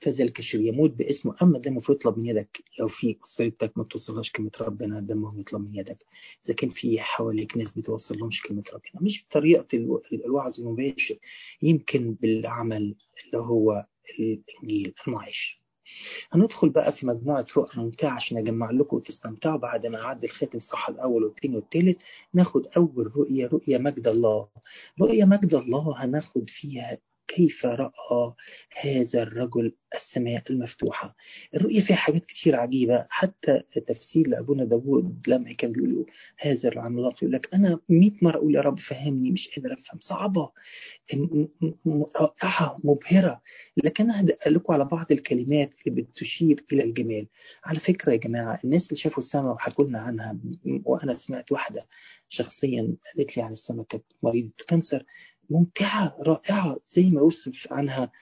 فذلك 0.00 0.38
الشرير 0.38 0.66
يموت 0.66 0.90
باسمه 0.90 1.34
ده 1.42 1.70
المفروض 1.70 1.98
يطلب 1.98 2.18
من 2.18 2.26
يدك. 2.26 2.64
لو 2.80 2.88
في 2.88 3.16
اسرتك 3.24 3.78
ما 3.78 3.84
توصلهاش 3.84 4.30
كلمة 4.30 4.50
ربنا 4.60 5.00
دمهم 5.00 5.40
يطلب 5.40 5.60
من 5.60 5.74
يدك. 5.74 6.04
إذا 6.44 6.54
كان 6.54 6.70
في 6.70 7.00
حواليك 7.00 7.56
ناس 7.56 7.72
بتوصل 7.72 8.18
لهمش 8.18 8.42
كلمة 8.42 8.64
ربنا 8.72 9.02
مش 9.02 9.24
بطريقة 9.24 9.66
الوعظ 10.12 10.60
المباشر. 10.60 11.16
يمكن 11.62 12.14
بالعمل 12.14 12.94
اللي 13.24 13.38
هو 13.38 13.86
الإنجيل 14.20 14.94
المعيش 15.08 15.59
هندخل 16.32 16.68
بقى 16.68 16.92
في 16.92 17.06
مجموعة 17.06 17.46
رؤى 17.56 17.68
ممتعة 17.76 18.10
عشان 18.14 18.38
أجمع 18.38 18.70
لكم 18.70 18.96
وتستمتعوا 18.96 19.56
بعد 19.58 19.86
ما 19.86 20.00
أعد 20.02 20.24
الخاتم 20.24 20.58
الصح 20.58 20.88
الأول 20.88 21.24
والثاني 21.24 21.56
والثالث 21.56 22.02
ناخد 22.34 22.66
أول 22.76 23.12
رؤية 23.16 23.46
رؤية 23.46 23.78
مجد 23.78 24.08
الله. 24.08 24.48
رؤية 25.00 25.24
مجد 25.24 25.54
الله 25.54 26.04
هناخد 26.04 26.50
فيها 26.50 26.98
كيف 27.36 27.66
رأى 27.66 28.34
هذا 28.84 29.22
الرجل 29.22 29.72
السماء 29.94 30.42
المفتوحة؟ 30.50 31.16
الرؤية 31.54 31.80
فيها 31.80 31.96
حاجات 31.96 32.24
كتير 32.24 32.56
عجيبة. 32.56 33.06
حتى 33.10 33.62
تفسير 33.86 34.28
لأبونا 34.28 34.64
داوود 34.64 35.28
لما 35.28 35.52
كان 35.52 35.72
بيقول 35.72 36.06
هذا 36.38 36.68
العملاق 36.68 37.14
يقول 37.24 37.32
لك 37.32 37.54
أنا 37.54 37.80
100 37.88 38.10
مرة 38.22 38.36
أقول 38.36 38.54
يا 38.54 38.60
رب 38.60 38.78
فهمني 38.78 39.30
مش 39.30 39.48
قادر 39.48 39.72
أفهم. 39.72 40.00
صعبة. 40.00 40.50
رائعة 42.20 42.78
مبهرة. 42.84 43.42
لكن 43.76 44.04
أنا 44.04 44.20
هدق 44.20 44.48
لكم 44.48 44.72
على 44.72 44.84
بعض 44.84 45.12
الكلمات 45.12 45.74
اللي 45.86 46.02
بتشير 46.02 46.64
إلى 46.72 46.84
الجمال. 46.84 47.26
على 47.64 47.78
فكرة 47.78 48.12
يا 48.12 48.16
جماعة 48.16 48.60
الناس 48.64 48.86
اللي 48.86 48.96
شافوا 48.96 49.18
السماء 49.18 49.52
وحكوا 49.54 49.84
لنا 49.84 50.00
عنها 50.00 50.38
وأنا 50.84 51.14
سمعت 51.14 51.52
واحدة 51.52 51.86
شخصيا 52.28 52.96
قالت 53.16 53.36
لي 53.36 53.42
عن 53.42 53.52
السماء 53.52 53.84
كانت 53.86 54.04
مريضة 54.22 54.52
كانسر 54.68 55.04
ممتعة 55.50 56.16
رائعة 56.26 56.76
زي 56.88 57.08
ما 57.10 57.22
وصف 57.22 57.72
عنها 57.72 58.12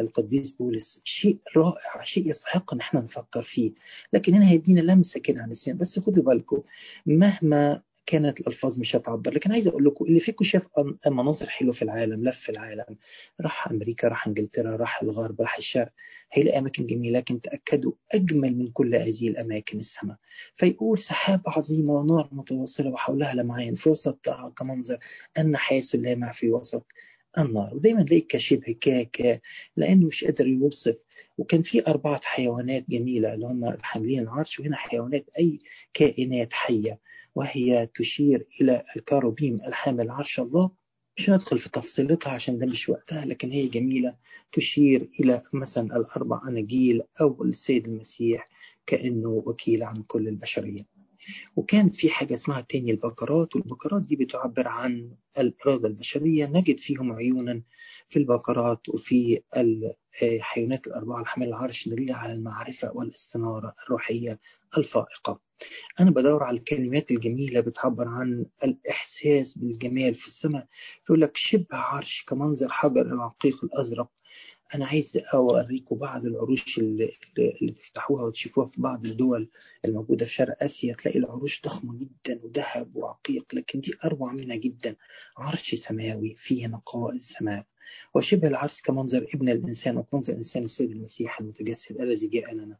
القديس 0.00 0.50
بولس. 0.50 1.00
شيء 1.04 1.38
رائع 1.56 2.04
شيء 2.04 2.30
يستحق 2.30 2.74
ان 2.74 2.80
إحنا 2.80 3.00
نفكر 3.00 3.42
فيه. 3.42 3.72
لكن 4.12 4.34
هنا 4.34 4.48
هيدينا 4.50 4.80
لمسة 4.80 5.20
كده 5.20 5.42
عن 5.42 5.50
السيان 5.50 5.76
بس 5.78 5.98
خدوا 5.98 6.22
بالكم 6.22 6.62
مهما 7.06 7.82
كانت 8.06 8.40
الألفاظ 8.40 8.78
مش 8.78 8.96
هتعبر. 8.96 9.34
لكن 9.34 9.52
عايز 9.52 9.68
أقول 9.68 9.84
لكم 9.84 10.04
اللي 10.04 10.20
فيكم 10.20 10.44
شاف 10.44 10.62
مناظر 11.06 11.48
حلوة 11.50 11.72
في 11.72 11.82
العالم 11.82 12.24
لف 12.24 12.50
العالم. 12.50 12.96
راح 13.40 13.68
أمريكا 13.68 14.08
راح 14.08 14.26
إنجلترا 14.26 14.76
راح 14.76 15.02
الغرب 15.02 15.40
راح 15.40 15.56
الشرق. 15.56 15.92
هيلاقي 16.32 16.58
أماكن 16.58 16.86
جميلة 16.86 17.18
لكن 17.18 17.40
تأكدوا 17.40 17.92
أجمل 18.12 18.56
من 18.58 18.68
كل 18.72 18.94
هذه 18.94 19.28
الأماكن 19.28 19.78
السماء. 19.78 20.16
فيقول 20.54 20.98
سحاب 20.98 21.40
عظيمة 21.46 21.92
ونار 21.92 22.28
متواصلة 22.32 22.90
وحولها 22.90 23.34
لمعان 23.34 23.74
في 23.74 23.88
وسطها 23.88 24.48
كمنظر 24.56 24.98
النحاس 25.38 25.94
اللامع 25.94 26.30
في 26.32 26.50
وسط 26.50 26.86
النار. 27.38 27.74
ودايما 27.74 28.02
نلاقي 28.02 28.20
كشبه 28.20 28.74
كا 28.80 29.02
كا 29.02 29.38
لأنه 29.76 30.06
مش 30.06 30.24
قادر 30.24 30.46
يوصف. 30.46 30.96
وكان 31.38 31.62
في 31.62 31.86
أربعة 31.86 32.20
حيوانات 32.24 32.84
جميلة 32.90 33.34
اللي 33.34 33.46
هم 33.46 33.76
حاملين 33.82 34.20
العرش 34.20 34.60
وهنا 34.60 34.76
حيوانات 34.76 35.24
أي 35.38 35.58
كائنات 35.94 36.52
حية. 36.52 37.11
وهي 37.34 37.86
تشير 37.94 38.46
إلى 38.60 38.82
الكاروبيم 38.96 39.56
الحامل 39.68 40.10
عرش 40.10 40.40
الله. 40.40 40.70
مش 41.18 41.30
ندخل 41.30 41.58
في 41.58 41.70
تفصيلتها 41.70 42.32
عشان 42.32 42.58
ده 42.58 42.66
مش 42.66 42.88
وقتها 42.88 43.24
لكن 43.24 43.50
هي 43.50 43.68
جميلة. 43.68 44.16
تشير 44.52 45.08
إلى 45.20 45.42
مثلا 45.52 45.96
الأربع 45.96 46.48
أناجيل 46.48 47.02
أو 47.20 47.44
السيد 47.44 47.88
المسيح 47.88 48.44
كأنه 48.86 49.28
وكيل 49.28 49.82
عن 49.82 50.02
كل 50.02 50.28
البشرية. 50.28 50.91
وكان 51.56 51.88
في 51.88 52.10
حاجة 52.10 52.34
اسمها 52.34 52.60
تاني 52.60 52.90
البقرات 52.90 53.56
والبقرات 53.56 54.02
دي 54.06 54.16
بتعبر 54.16 54.68
عن 54.68 55.10
الإرادة 55.38 55.88
البشرية 55.88 56.46
نجد 56.46 56.78
فيهم 56.80 57.12
عيونا 57.12 57.62
في 58.08 58.18
البقرات 58.18 58.88
وفي 58.88 59.40
الحيوانات 60.22 60.86
الأربعة 60.86 61.20
الحامل 61.20 61.48
العرش 61.48 61.88
دليل 61.88 62.12
على 62.12 62.32
المعرفة 62.32 62.92
والاستنارة 62.94 63.74
الروحية 63.86 64.40
الفائقة. 64.78 65.40
أنا 66.00 66.10
بدور 66.10 66.42
على 66.44 66.56
الكلمات 66.58 67.10
الجميلة 67.10 67.60
بتعبر 67.60 68.08
عن 68.08 68.46
الإحساس 68.64 69.58
بالجمال 69.58 70.14
في 70.14 70.26
السماء 70.26 70.66
يقول 71.04 71.20
لك 71.20 71.36
شبه 71.36 71.66
عرش 71.76 72.24
كمنظر 72.28 72.68
حجر 72.72 73.02
العقيق 73.06 73.64
الأزرق. 73.64 74.08
أنا 74.74 74.86
عايز 74.86 75.20
أوريكم 75.34 75.96
بعض 75.96 76.26
العروش 76.26 76.78
اللي, 76.78 77.10
اللي 77.62 77.72
تفتحوها 77.72 78.22
وتشوفوها 78.24 78.66
في 78.66 78.80
بعض 78.80 79.04
الدول 79.06 79.48
الموجودة 79.84 80.26
في 80.26 80.32
شرق 80.32 80.62
آسيا. 80.62 80.94
تلاقي 80.94 81.18
العروش 81.18 81.62
ضخمة 81.62 81.98
جدا 81.98 82.40
وذهب 82.44 82.96
وعقيق 82.96 83.54
لكن 83.54 83.80
دي 83.80 83.94
أروع 84.04 84.32
منها 84.32 84.56
جدا. 84.56 84.96
عرش 85.36 85.74
سماوي 85.74 86.34
فيه 86.36 86.66
نقاء 86.66 87.10
السماء. 87.12 87.66
وشبه 88.14 88.48
العرس 88.48 88.80
كمنظر 88.80 89.26
ابن 89.34 89.48
الإنسان 89.48 89.96
وكمنظر 89.96 90.32
الإنسان 90.32 90.62
السيد 90.62 90.90
المسيح 90.90 91.40
المتجسد 91.40 92.00
الذي 92.00 92.26
جاء 92.26 92.54
لنا. 92.54 92.78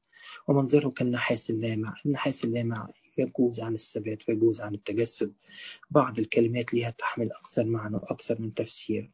ومنظره 0.48 0.88
كالنحاس 0.88 1.50
اللامع. 1.50 1.94
النحاس 2.07 2.44
اللامع 2.44 2.88
يجوز 3.18 3.61
عن 3.61 3.74
الثبات 3.74 4.28
ويجوز 4.28 4.61
عن 4.61 4.74
التجسد. 4.74 5.33
بعض 5.90 6.18
الكلمات 6.18 6.74
لها 6.74 6.90
تحمل 6.90 7.31
أكثر 7.33 7.64
معنى 7.64 7.96
وأكثر 7.96 8.40
من 8.40 8.55
تفسير. 8.55 9.11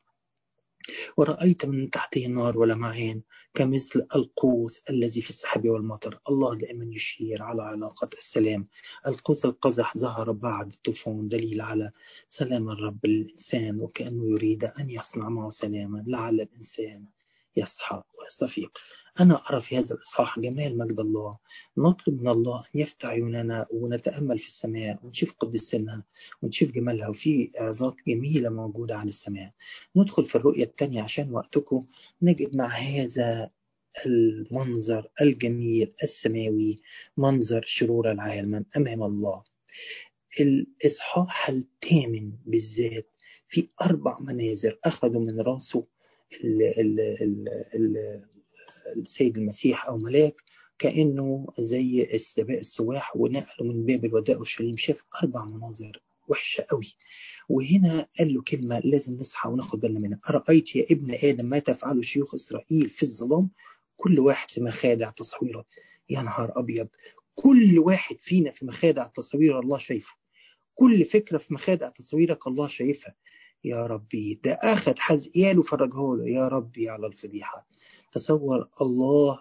ورأيت 1.16 1.66
من 1.66 1.90
تحته 1.90 2.26
نار 2.26 2.58
ولمعان 2.58 3.22
كمثل 3.54 4.06
القوس 4.16 4.82
الذي 4.90 5.22
في 5.22 5.30
السحاب 5.30 5.68
والمطر. 5.68 6.20
الله 6.30 6.56
دائما 6.56 6.94
يشير 6.94 7.42
على 7.42 7.62
علاقة 7.62 8.10
السلام. 8.18 8.64
القوس 9.06 9.44
القزح 9.44 9.96
ظهر 9.98 10.32
بعد 10.32 10.72
الطوفان 10.72 11.28
دليل 11.28 11.60
على 11.60 11.90
سلام 12.28 12.68
الرب 12.68 13.06
للإنسان 13.06 13.80
وكأنه 13.80 14.30
يريد 14.30 14.64
أن 14.64 14.90
يصنع 14.90 15.28
معه 15.28 15.48
سلاما. 15.48 16.04
لعل 16.06 16.40
الإنسان 16.40 17.04
يصحى 17.56 18.02
ويستفيق. 18.20 18.78
أنا 19.20 19.42
أرى 19.50 19.60
في 19.60 19.78
هذا 19.78 19.94
الإصحاح 19.94 20.38
جمال 20.38 20.78
مجد 20.78 21.00
الله. 21.00 21.38
نطلب 21.78 22.22
من 22.22 22.28
الله 22.28 22.58
أن 22.58 22.80
يفتح 22.80 23.08
عيوننا 23.08 23.66
ونتأمل 23.70 24.38
في 24.38 24.46
السماء 24.46 24.98
ونشوف 25.04 25.32
قدسنا 25.32 26.02
ونشوف 26.42 26.70
جمالها. 26.70 27.08
وفي 27.08 27.50
إعظات 27.60 27.96
جميلة 28.06 28.50
موجودة 28.50 28.96
عن 28.96 29.08
السماء. 29.08 29.50
ندخل 29.96 30.24
في 30.24 30.34
الرؤية 30.36 30.64
الثانية 30.64 31.02
عشان 31.02 31.34
وقتكم. 31.34 31.86
نجد 32.22 32.56
مع 32.56 32.66
هذا 32.66 33.50
المنظر 34.06 35.10
الجميل 35.20 35.94
السماوي 36.02 36.76
منظر 37.16 37.64
شرور 37.66 38.10
العالم 38.10 38.64
أمام 38.76 39.02
الله. 39.02 39.44
الإصحاح 40.40 41.48
الثامن 41.48 42.32
بالذات 42.46 43.14
في 43.46 43.68
أربع 43.82 44.18
مناظر 44.20 44.78
أخذوا 44.84 45.20
من 45.20 45.40
راسه 45.40 45.86
ال 46.44 46.62
ال 46.62 47.00
ال 47.00 47.48
ال 47.74 48.24
السيد 48.96 49.38
المسيح 49.38 49.86
أو 49.86 49.98
ملاك 49.98 50.42
كأنه 50.78 51.46
زي 51.58 52.02
السباق 52.02 52.58
السواح 52.58 53.16
ونقله 53.16 53.66
من 53.66 53.86
باب 53.86 54.04
الوداع 54.04 54.36
والشريم 54.38 54.76
شاف 54.76 55.04
أربع 55.22 55.44
مناظر 55.44 56.02
وحشة 56.28 56.66
قوي 56.70 56.94
وهنا 57.48 58.06
قال 58.18 58.34
له 58.34 58.42
كلمة 58.42 58.78
لازم 58.78 59.16
نصحى 59.16 59.48
وناخد 59.48 59.80
بالنا 59.80 60.00
منها. 60.00 60.20
أرأيت 60.30 60.76
يا 60.76 60.86
ابن 60.90 61.14
آدم 61.14 61.46
ما 61.46 61.58
تفعله 61.58 62.02
شيوخ 62.02 62.34
إسرائيل 62.34 62.90
في 62.90 63.02
الظلام؟ 63.02 63.50
كل 63.96 64.20
واحد 64.20 64.50
في 64.50 64.60
مخادع 64.60 65.10
تصويرات 65.10 65.66
يا 66.10 66.22
نهار 66.22 66.52
أبيض. 66.56 66.88
كل 67.34 67.78
واحد 67.78 68.20
فينا 68.20 68.50
في 68.50 68.66
مخادع 68.66 69.06
تصوير 69.06 69.60
الله 69.60 69.78
شايفه. 69.78 70.14
كل 70.74 71.04
فكرة 71.04 71.38
في 71.38 71.54
مخادع 71.54 71.88
تصويرك 71.88 72.46
الله 72.46 72.68
شايفها. 72.68 73.14
يا 73.64 73.86
ربي. 73.86 74.40
ده 74.44 74.52
أخذ 74.52 74.94
حزقيال 74.98 75.58
وفرجه 75.58 76.16
له. 76.16 76.28
يا 76.28 76.48
ربي 76.48 76.88
على 76.88 77.06
الفضيحة. 77.06 77.66
تصور 78.12 78.68
الله 78.82 79.40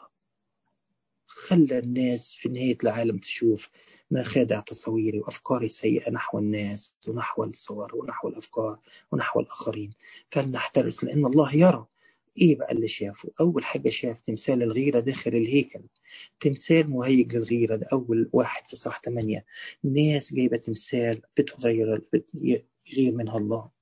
خلى 1.26 1.80
الناس 1.80 2.34
في 2.34 2.50
نهاية 2.50 2.78
العالم 2.84 3.18
تشوف 3.18 3.70
مخادع 4.12 4.60
تصويري 4.60 5.20
وأفكاري 5.20 5.66
السيئة 5.66 6.12
نحو 6.12 6.40
الناس 6.40 6.98
ونحو 7.08 7.44
الصور 7.44 7.96
ونحو 7.96 8.28
الأفكار 8.28 8.80
ونحو 9.12 9.40
الآخرين. 9.40 9.94
فلنحترس 10.30 11.04
لأن 11.04 11.26
الله 11.26 11.56
يرى. 11.56 11.86
إيه 12.42 12.56
بقى 12.58 12.72
اللي 12.72 12.88
شافه؟ 12.88 13.30
أول 13.42 13.64
حاجة 13.66 13.90
شاف 13.90 14.22
تمثال 14.22 14.64
الغيرة 14.64 15.00
داخل 15.00 15.36
الهيكل. 15.36 15.82
تمثال 16.40 16.90
مهيج 16.90 17.36
للغيرة. 17.36 17.76
ده 17.76 17.88
أول 17.94 18.30
واحد 18.34 18.68
في 18.68 18.76
صح 18.76 19.02
8 19.06 19.46
ناس 19.84 20.34
جايبة 20.34 20.58
تمثال 20.58 21.22
بتغير 21.38 22.02
يغير 22.34 23.16
منها 23.16 23.38
الله. 23.38 23.77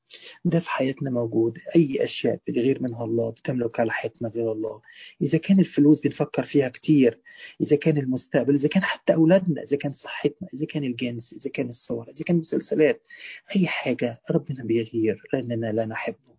ده 0.46 0.60
في 0.60 0.70
حياتنا 0.70 1.10
موجود. 1.10 1.58
أي 1.76 2.04
أشياء 2.04 2.40
بتغير 2.48 2.82
منها 2.84 3.04
الله 3.06 3.32
بتملك 3.32 3.80
على 3.80 3.92
حياتنا 3.92 4.30
غير 4.30 4.52
الله. 4.52 4.82
إذا 5.22 5.38
كان 5.38 5.60
الفلوس 5.60 6.02
بنفكر 6.02 6.44
فيها 6.44 6.70
كتير 6.70 7.22
إذا 7.62 7.76
كان 7.76 7.98
المستقبل 7.98 8.56
إذا 8.56 8.70
كان 8.70 8.84
حتى 8.84 9.14
أولادنا 9.14 9.62
إذا 9.62 9.78
كان 9.78 9.94
صحتنا 9.94 10.48
إذا 10.54 10.66
كان 10.66 10.84
الجنس 10.84 11.34
إذا 11.34 11.50
كان 11.50 11.70
الصور 11.70 12.08
إذا 12.10 12.24
كان 12.26 12.36
المسلسلات 12.36 13.08
أي 13.56 13.68
حاجة 13.68 14.22
ربنا 14.32 14.64
بيغير 14.64 15.24
لأننا 15.34 15.72
لا 15.72 15.86
نحبه. 15.86 16.35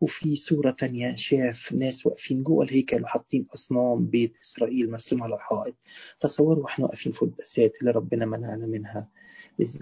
وفي 0.00 0.36
صورة 0.36 0.70
تانية 0.70 1.14
شاف 1.14 1.72
ناس 1.72 2.06
واقفين 2.06 2.42
جوه 2.42 2.64
الهيكل 2.64 3.02
وحاطين 3.02 3.46
أصنام 3.54 4.06
بيت 4.06 4.38
إسرائيل 4.42 4.90
مرسوم 4.90 5.22
على 5.22 5.34
الحائط. 5.34 5.76
تصوروا 6.20 6.62
وإحنا 6.64 6.84
واقفين 6.84 7.12
في 7.12 7.22
القداسات 7.22 7.72
اللي 7.80 7.90
ربنا 7.90 8.26
منعنا 8.26 8.66
منها. 8.66 9.08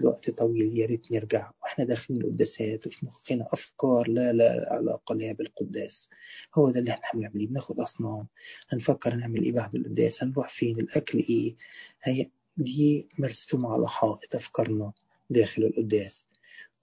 وقت 0.03 0.29
طويل 0.29 0.77
يا 0.77 0.85
ريت 0.85 1.11
نرجع. 1.11 1.51
وإحنا 1.63 1.85
داخلين 1.85 2.21
القداسات 2.21 2.87
وفي 2.87 3.05
مخنا 3.05 3.45
أفكار 3.53 4.07
لا 4.07 4.31
لا 4.31 4.67
علاقة 4.71 5.15
لها 5.15 5.33
بالقداس. 5.33 6.09
هو 6.55 6.69
ده 6.69 6.79
اللي 6.79 6.91
إحنا 6.91 7.19
بنعمله 7.19 7.47
بناخد 7.47 7.79
أصنام. 7.79 8.27
هنفكر 8.69 9.15
نعمل 9.15 9.43
إيه 9.43 9.51
بعد 9.53 9.75
القداس؟ 9.75 10.23
هنروح 10.23 10.47
فين؟ 10.47 10.79
الأكل 10.79 11.17
إيه؟ 11.19 11.55
هي 12.03 12.29
دي 12.57 13.09
مرسومة 13.19 13.73
على 13.73 13.87
حائط 13.87 14.35
أفكارنا 14.35 14.93
داخل 15.29 15.63
القداس. 15.63 16.25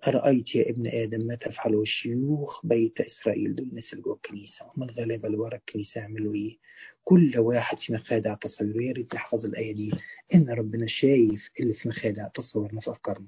أرأيت 0.08 0.54
يا 0.54 0.70
ابن 0.70 0.86
آدم 0.86 1.26
ما 1.26 1.34
تفعله 1.34 1.82
الشيوخ 1.82 2.66
بيت 2.66 3.00
إسرائيل 3.00 3.54
دول 3.54 3.66
الناس 3.66 3.92
اللي 3.92 4.02
جوه 4.02 4.14
الكنيسة 4.14 4.66
هم 4.76 4.82
الغلابة 4.82 5.26
اللي 5.26 5.38
ورا 5.38 5.56
الكنيسة 5.56 6.00
يعملوا 6.00 6.34
إيه؟ 6.34 6.58
كل 7.04 7.38
واحد 7.38 7.78
في 7.78 7.92
مخادع 7.92 8.34
تصوره 8.34 8.82
يا 8.82 8.92
ريت 8.92 9.14
نحفظ 9.14 9.44
الآية 9.46 9.74
دي 9.74 9.92
إن 10.34 10.50
ربنا 10.50 10.86
شايف 10.86 11.50
اللي 11.60 11.72
في 11.72 11.88
مخادع 11.88 12.28
تصورنا 12.28 12.80
في 12.80 12.90
أفكارنا 12.90 13.26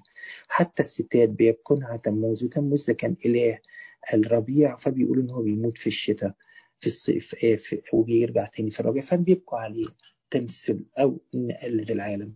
حتى 0.48 0.82
الستات 0.82 1.28
بيبكون 1.28 2.00
تموز 2.04 2.44
وتموز 2.44 2.86
ده 2.86 2.94
كان 2.94 3.14
إله 3.26 3.58
الربيع 4.14 4.76
فبيقولوا 4.76 5.22
إن 5.22 5.30
هو 5.30 5.42
بيموت 5.42 5.78
في 5.78 5.86
الشتاء 5.86 6.34
في 6.78 6.86
الصيف 6.86 7.34
وبيرجع 7.92 8.46
تاني 8.46 8.70
في 8.70 8.80
الربيع 8.80 9.02
فبيبكوا 9.02 9.58
عليه 9.58 9.86
تمثل 10.30 10.84
أو 11.00 11.20
نقلد 11.34 11.90
العالم. 11.90 12.34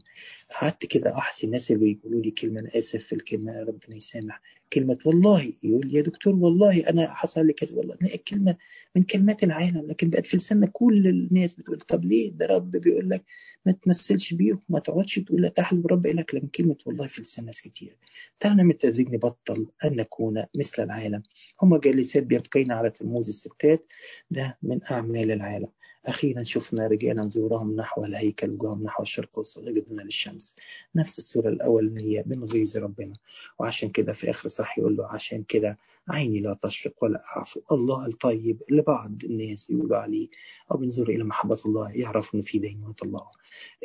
قعدت 0.60 0.86
كده 0.86 1.14
احصي 1.18 1.46
الناس 1.46 1.70
اللي 1.70 1.94
بيقولوا 1.94 2.22
لي 2.22 2.30
كلمة 2.30 2.60
أنا 2.60 2.68
آسف 2.78 3.04
في 3.04 3.14
الكلمة 3.14 3.58
ربنا 3.58 3.96
يسامح. 3.96 4.40
كلمة 4.72 4.98
والله 5.06 5.52
يقول 5.62 5.94
يا 5.94 6.02
دكتور 6.02 6.34
والله 6.34 6.88
أنا 6.88 7.14
حصل 7.14 7.46
لي 7.46 7.52
كذا 7.52 7.76
والله 7.76 7.96
الكلمة 8.02 8.56
من 8.96 9.02
كلمات 9.02 9.44
العالم 9.44 9.86
لكن 9.86 10.10
بقت 10.10 10.26
في 10.26 10.36
لساننا 10.36 10.66
كل 10.66 11.06
الناس 11.06 11.54
بتقول 11.54 11.78
طب 11.78 12.04
ليه؟ 12.04 12.32
ده 12.32 12.46
رب 12.46 12.70
بيقول 12.70 13.10
لك 13.10 13.24
ما 13.66 13.72
تمثلش 13.72 14.34
بيهم 14.34 14.62
ما 14.68 14.78
تقعدش 14.78 15.18
تقول 15.18 15.42
لا 15.42 15.48
تحلف 15.48 15.86
رب 15.86 16.06
لك 16.06 16.34
لكن 16.34 16.46
كلمة 16.48 16.76
والله 16.86 17.06
في 17.06 17.22
لسان 17.22 17.44
ناس 17.44 17.60
كتير. 17.60 17.96
تعالى 18.40 18.56
نعمل 18.56 18.74
تدريج 18.74 19.08
نبطل 19.14 19.66
أن 19.84 19.96
نكون 19.96 20.44
مثل 20.56 20.82
العالم. 20.82 21.22
هم 21.62 21.76
جالسات 21.76 22.22
بيبقين 22.22 22.72
على 22.72 22.90
تلموذ 22.90 23.28
الستات 23.28 23.92
ده 24.30 24.58
من 24.62 24.80
أعمال 24.90 25.30
العالم. 25.32 25.68
أخيرا 26.06 26.42
شفنا 26.42 26.86
رجالا 26.86 27.28
زورهم 27.28 27.76
نحو 27.76 28.04
الهيكل 28.04 28.50
وجوهم 28.50 28.82
نحو 28.82 29.02
الشرق 29.02 29.38
وسجدنا 29.38 30.02
للشمس. 30.02 30.56
نفس 30.96 31.18
الصورة 31.18 31.48
الأولانية 31.48 32.22
بنغيظ 32.22 32.76
ربنا. 32.76 33.14
وعشان 33.58 33.88
كده 33.90 34.12
في 34.12 34.30
آخر 34.30 34.48
صح 34.48 34.78
يقول 34.78 34.96
له 34.96 35.06
عشان 35.06 35.42
كده 35.42 35.78
عيني 36.10 36.40
لا 36.40 36.58
تشفق 36.62 37.04
ولا 37.04 37.22
أعفو. 37.36 37.60
الله 37.72 38.06
الطيب 38.06 38.62
اللي 38.70 38.82
بعض 38.82 39.24
الناس 39.24 39.64
بيقولوا 39.64 39.96
عليه. 39.96 40.28
أو 40.72 40.76
بنظر 40.78 41.08
إلى 41.08 41.24
محبة 41.24 41.58
الله 41.66 41.90
يعرف 41.92 42.34
إنه 42.34 42.42
في 42.42 42.58
دينونة 42.58 42.94
الله 43.02 43.26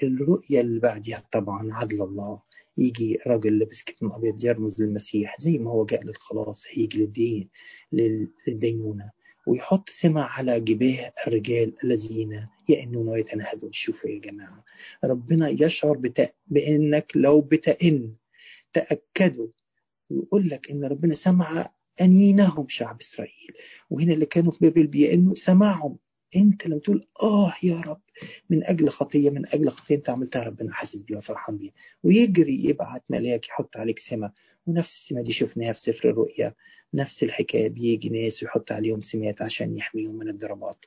الرؤية 0.04 0.62
اللي 0.62 0.80
بعدها 0.80 1.24
طبعا 1.32 1.74
عدل 1.74 2.02
الله. 2.02 2.40
يجي 2.78 3.18
راجل 3.28 3.60
لابس 3.60 3.84
كتم 3.84 4.12
أبيض 4.12 4.46
يرمز 4.46 4.82
للمسيح 4.82 5.36
زي 5.40 5.58
ما 5.58 5.72
هو 5.72 5.86
جاء 5.86 6.04
للخلاص 6.04 6.66
هيجي 6.72 6.98
للدين 7.02 7.50
للدينونة. 7.92 9.12
ويحط 9.48 9.90
سمة 9.90 10.22
على 10.22 10.60
جباه 10.60 11.14
الرجال 11.28 11.74
الذين 11.84 12.48
يئنون 12.70 13.10
ويتنهدون. 13.10 13.74
شوفوا 13.74 14.10
يا 14.10 14.20
جماعة 14.20 14.64
ربنا 15.06 15.50
يشعر. 15.50 16.02
بأنك 16.48 17.12
لو 17.16 17.42
بتئن 17.42 18.16
تأكدوا. 18.74 19.48
ويقول 20.10 20.50
لك 20.50 20.72
إن 20.72 20.86
ربنا 20.86 21.14
سمع 21.14 21.70
أنينهم 22.02 22.68
شعب 22.70 22.98
إسرائيل. 23.02 23.52
وهنا 23.90 24.14
اللي 24.14 24.26
كانوا 24.26 24.52
في 24.52 24.60
بابل 24.62 24.88
بيئنوا 24.88 25.34
سمعهم. 25.34 25.98
انت 26.36 26.68
لما 26.68 26.80
تقول 26.80 27.06
آه 27.24 27.54
يا 27.64 27.82
رب 27.82 28.02
من 28.50 28.64
أجل 28.64 28.90
خطية 28.90 29.30
من 29.30 29.48
أجل 29.48 29.70
خطية 29.70 29.96
أنت 29.96 30.10
عملتها 30.10 30.44
ربنا 30.44 30.74
حاسس 30.74 31.02
بيها 31.02 31.18
وفرحان 31.18 31.58
بيها. 31.58 31.74
ويجري 32.04 32.66
يبعت 32.66 33.04
ملاك 33.10 33.48
يحط 33.48 33.78
عليك 33.78 34.00
سمه 34.00 34.32
ونفس 34.68 34.96
السمه 34.96 35.22
دي 35.22 35.32
شفناها 35.32 35.74
في 35.74 35.80
سفر 35.80 36.10
الرؤيا 36.10 36.56
نفس 36.94 37.24
الحكاية 37.24 37.70
بيجي 37.70 38.10
ناس 38.10 38.44
ويحط 38.44 38.72
عليهم 38.72 39.00
سمات 39.00 39.42
عشان 39.42 39.78
يحميهم 39.78 40.16
من 40.16 40.30
الضربات. 40.30 40.86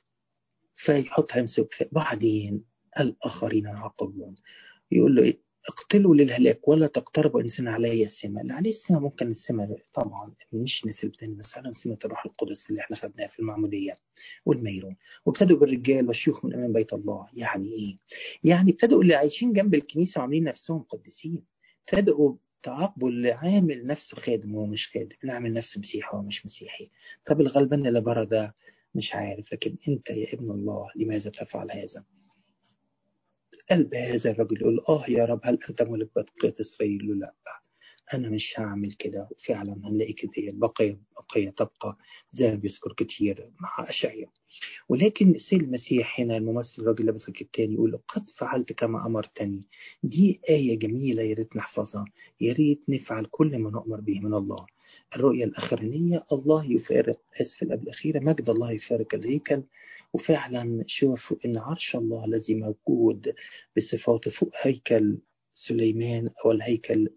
فيحط 0.75 1.33
عليهم 1.33 1.47
سمات 1.47 1.69
بعدين 1.93 2.65
الآخرين 3.01 3.65
يعاقبون 3.65 4.35
يقول 4.93 5.15
له 5.15 5.23
إيه؟ 5.23 5.46
اقتلوا 5.69 6.15
للهلاك 6.15 6.69
ولا 6.69 6.87
تقتربوا 6.87 7.41
إنسان 7.41 7.69
علي 7.69 8.05
السماء 8.05 8.43
اللي 8.43 8.55
عليه 8.55 8.71
السماء 8.71 9.01
ممكن 9.01 9.31
السماء 9.31 9.79
طبعا 9.95 10.35
مش 10.53 10.87
نسل 10.87 11.11
تاني 11.11 11.35
بس 11.35 11.59
على 11.59 11.73
الروح 12.05 12.27
القدس 12.27 12.71
اللي 12.71 12.81
إحنا 12.81 12.97
خدناها 12.97 13.29
في 13.29 13.39
المعمودية 13.39 13.97
والميرون. 14.47 14.97
وابتدوا 15.27 15.57
بالرجال 15.59 16.07
والشيوخ 16.07 16.45
من 16.45 16.55
أمام 16.55 16.73
بيت 16.73 16.93
الله. 16.93 17.27
يعني 17.33 17.69
إيه؟ 17.73 17.99
يعني 18.45 18.71
ابتدوا 18.71 19.03
اللي 19.03 19.15
عايشين 19.15 19.53
جنب 19.53 19.75
الكنيسة 19.75 20.19
وعاملين 20.19 20.45
نفسهم 20.45 20.83
قديسين. 20.83 21.45
ابتدوا 21.81 22.35
تعاقبوا 22.63 23.11
اللي 23.11 23.33
عامل 23.33 23.87
نفسه 23.87 24.17
خادم 24.17 24.55
وهو 24.55 24.67
مش 24.67 24.89
خادم. 24.89 25.17
اللي 25.23 25.33
عامل 25.33 25.53
نفسه 25.53 25.81
مسيحي 25.81 26.09
وهو 26.17 26.23
مش 26.23 26.45
مسيحي. 26.45 26.91
طب 27.25 27.41
الغلبان 27.41 27.87
اللي 27.87 28.01
بره 28.01 28.25
ده؟ 28.25 28.55
مش 28.95 29.15
عارف. 29.15 29.53
لكن 29.53 29.77
أنت 29.89 30.11
يا 30.11 30.35
ابن 30.35 30.51
الله 30.51 30.89
لماذا 30.97 31.31
تفعل 31.31 31.71
هذا؟ 31.71 32.05
قلب 33.71 33.95
هذا 33.95 34.31
الرجل 34.31 34.57
يقول 34.63 34.81
آه 34.89 35.05
يا 35.09 35.25
رب 35.25 35.41
هل 35.45 35.59
أنت 35.71 35.83
ملك 35.83 36.11
بقية 36.17 36.55
إسرائيل؟ 36.61 37.21
لا. 37.21 37.35
أنا 38.15 38.29
مش 38.29 38.61
هعمل 38.61 38.93
كده. 38.93 39.29
وفعلا 39.33 39.73
هنلاقي 39.85 40.13
كتير. 40.13 40.51
بقية 40.55 41.01
بقية 41.17 41.51
تبقى 41.51 41.99
زي 42.31 42.49
ما 42.51 42.55
بيذكر 42.55 42.93
كتير 42.93 43.51
مع 43.61 43.89
أشعياء. 43.89 44.31
ولكن 44.89 45.31
السيد 45.31 45.63
المسيح 45.63 46.21
هنا 46.21 46.37
الممثل 46.37 46.83
الراجل 46.83 47.07
لابس 47.07 47.29
الكتان 47.29 47.73
يقول 47.73 47.99
قد 48.09 48.31
فعلت 48.31 48.73
كما 48.73 49.07
أمرتني. 49.07 49.65
دي 50.03 50.41
آية 50.51 50.79
جميلة 50.79 51.23
يا 51.23 51.35
ريت 51.35 51.57
نحفظها. 51.57 52.05
يا 52.41 52.53
ريت 52.53 52.81
نفعل 52.89 53.25
كل 53.31 53.59
ما 53.59 53.71
نؤمر 53.71 54.01
به 54.01 54.21
من 54.21 54.35
الله. 54.35 54.67
الرؤية 55.17 55.45
الأخرانية 55.45 56.25
الله 56.33 56.73
يفارق. 56.73 57.21
آسف 57.41 57.63
الأخيرة 57.63 58.19
مجد 58.21 58.51
الله 58.51 58.73
يفارق 58.73 59.15
الهيكل 59.15 59.63
وفعلا 60.13 60.83
شوفوا 60.87 61.37
إن 61.47 61.59
عرش 61.59 61.97
الله 61.97 62.25
الذي 62.25 62.55
موجود 62.55 63.35
بصفاته 63.77 64.31
فوق 64.31 64.51
هيكل 64.63 65.19
سليمان 65.59 66.29
أو 66.45 66.53
الهيكل 66.53 67.09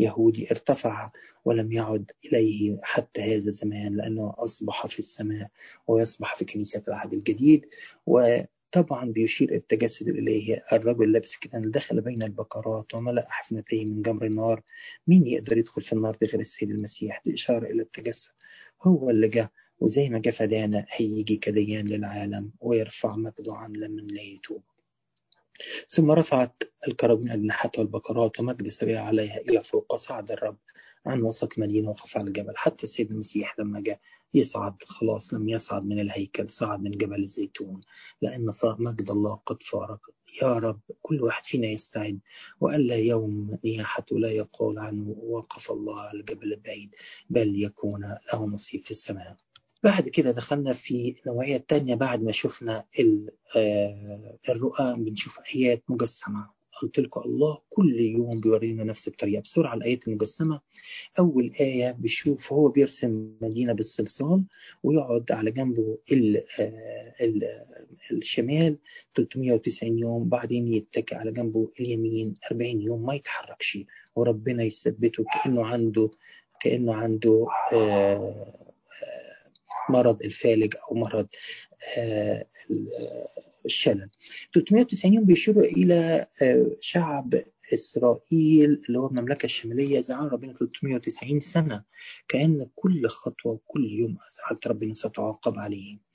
اليهودي 0.00 0.50
ارتفع 0.50 1.10
ولم 1.44 1.72
يعد 1.72 2.10
إليه 2.24 2.80
حتى 2.82 3.20
هذا 3.20 3.48
الزمان 3.48 3.96
لأنه 3.96 4.34
أصبح 4.38 4.86
في 4.86 4.98
السماء 4.98 5.48
ويصبح 5.88 6.36
في 6.36 6.44
كنيسة 6.44 6.82
العهد 6.88 7.12
الجديد. 7.12 7.66
وطبعا 8.06 9.04
بيشير 9.12 9.48
إلى 9.48 9.56
التجسد 9.56 10.08
الإلهي. 10.08 10.62
الرجل 10.72 11.12
لابس 11.12 11.36
كده 11.36 11.58
دخل 11.58 12.00
بين 12.00 12.22
البقرات 12.22 12.94
وملأ 12.94 13.26
حفنتيه 13.28 13.84
من 13.84 14.02
جمر 14.02 14.26
النار. 14.26 14.62
مين 15.06 15.26
يقدر 15.26 15.58
يدخل 15.58 15.82
في 15.82 15.92
النار 15.92 16.16
غير 16.22 16.40
السيد 16.40 16.70
المسيح؟ 16.70 17.22
دي 17.24 17.34
إشارة 17.34 17.70
إلى 17.70 17.82
التجسد. 17.82 18.30
هو 18.82 19.10
اللي 19.10 19.28
جاء 19.28 19.50
وزي 19.80 20.08
ما 20.08 20.18
جاء 20.18 20.34
فدانا 20.34 20.86
هيجي 20.90 21.36
كديان 21.36 21.88
للعالم 21.88 22.52
ويرفع 22.60 23.16
مجده 23.16 23.54
عن 23.54 23.72
لمن 23.72 24.06
لا 24.06 24.22
يتوب. 24.22 24.62
ثم 25.88 26.10
رفعت 26.10 26.62
الكرابين 26.88 27.30
أجنحتها 27.30 27.82
البقرات 27.82 28.40
ومجد 28.40 28.68
سريع 28.68 29.04
عليها 29.04 29.38
إلى 29.40 29.62
فوق 29.62 29.96
صعد 29.96 30.30
الرب 30.30 30.58
عن 31.06 31.22
وسط 31.22 31.58
مدينة 31.58 31.90
وقف 31.90 32.16
على 32.16 32.26
الجبل. 32.26 32.52
حتى 32.56 32.82
السيد 32.82 33.10
المسيح 33.10 33.58
لما 33.58 33.80
جاء 33.80 34.00
يصعد 34.34 34.82
خلاص 34.86 35.34
لم 35.34 35.48
يصعد 35.48 35.84
من 35.84 36.00
الهيكل 36.00 36.50
صعد 36.50 36.80
من 36.82 36.90
جبل 36.90 37.22
الزيتون. 37.22 37.80
لأن 38.22 38.52
مجد 38.78 39.10
الله 39.10 39.34
قد 39.34 39.62
فارق. 39.62 40.00
يا 40.42 40.52
رب 40.52 40.80
كل 41.02 41.22
واحد 41.22 41.44
فينا 41.44 41.68
يستعد. 41.68 42.18
وألا 42.60 42.96
يوم 42.96 43.58
نياحته 43.64 44.18
لا 44.18 44.30
يقول 44.30 44.78
عنه 44.78 45.16
وقف 45.22 45.70
الله 45.70 46.00
على 46.00 46.20
الجبل 46.20 46.52
البعيد 46.52 46.94
بل 47.30 47.62
يكون 47.62 48.14
له 48.32 48.46
نصيب 48.46 48.84
في 48.84 48.90
السماء. 48.90 49.36
بعد 49.86 50.08
كده 50.08 50.30
دخلنا 50.30 50.72
في 50.72 51.14
نوعية 51.26 51.56
تانية 51.56 51.94
بعد 51.94 52.22
ما 52.22 52.32
شفنا 52.32 52.84
الرؤى 54.48 54.94
بنشوف 54.96 55.38
آيات 55.56 55.82
مجسمة. 55.88 56.50
قلت 56.82 57.00
لكم 57.00 57.20
الله 57.20 57.58
كل 57.70 57.92
يوم 57.94 58.40
بيورينا 58.40 58.84
نفس 58.84 59.08
الطريقة. 59.08 59.40
بسرعة 59.42 59.74
الآيات 59.74 60.08
المجسمة. 60.08 60.60
أول 61.18 61.50
آية 61.60 61.90
بيشوف 61.90 62.52
هو 62.52 62.68
بيرسم 62.68 63.30
مدينة 63.40 63.72
بالصلصال 63.72 64.44
ويقعد 64.82 65.32
على 65.32 65.50
جنبه 65.50 65.98
ال 66.12 66.36
ال 67.20 67.42
الشمال 68.12 68.78
390 69.14 69.98
يوم 69.98 70.28
بعدين 70.28 70.68
يتكئ 70.68 71.14
على 71.14 71.32
جنبه 71.32 71.70
اليمين 71.80 72.34
40 72.52 72.80
يوم. 72.82 73.06
ما 73.06 73.14
يتحركش. 73.14 73.78
وربنا 74.16 74.64
يثبته 74.64 75.24
كأنه 75.34 75.66
عنده 75.66 76.10
كأنه 76.60 76.94
عنده 76.94 77.46
آه 77.72 78.46
مرض 79.88 80.22
الفالج 80.22 80.74
أو 80.90 80.96
مرض 80.96 81.28
الشلل. 83.64 84.10
390 84.54 85.14
يوم 85.14 85.24
بيشيروا 85.24 85.62
إلى 85.64 86.26
شعب 86.80 87.34
إسرائيل 87.74 88.82
اللي 88.88 88.98
هو 88.98 89.06
المملكة 89.06 89.44
الشمالية 89.44 90.00
زعل 90.00 90.32
ربنا 90.32 90.52
390 90.52 91.40
سنة. 91.40 91.84
كأن 92.28 92.66
كل 92.74 93.08
خطوة 93.08 93.52
وكل 93.52 93.84
يوم 93.84 94.16
أزعلت 94.30 94.66
ربنا 94.66 94.92
ستعاقب 94.92 95.58
عليه 95.58 96.05